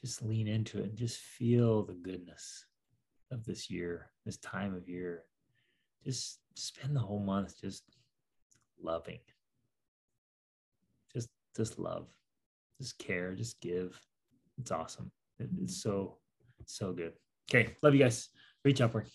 Just 0.00 0.22
lean 0.22 0.46
into 0.46 0.78
it 0.78 0.84
and 0.84 0.96
just 0.96 1.18
feel 1.18 1.82
the 1.82 1.94
goodness 1.94 2.66
of 3.34 3.44
this 3.44 3.68
year, 3.70 4.10
this 4.24 4.38
time 4.38 4.74
of 4.74 4.88
year 4.88 5.24
just 6.04 6.38
spend 6.54 6.94
the 6.94 7.00
whole 7.00 7.18
month 7.18 7.60
just 7.60 7.82
loving. 8.82 9.18
Just 11.12 11.28
just 11.56 11.78
love. 11.78 12.08
Just 12.80 12.98
care. 12.98 13.34
Just 13.34 13.60
give. 13.60 13.98
It's 14.58 14.70
awesome. 14.70 15.10
It's 15.38 15.82
so 15.82 16.18
so 16.66 16.92
good. 16.92 17.12
Okay. 17.50 17.74
Love 17.82 17.94
you 17.94 18.00
guys. 18.00 18.28
Reach 18.64 18.80
out 18.80 18.90
upward 18.90 19.06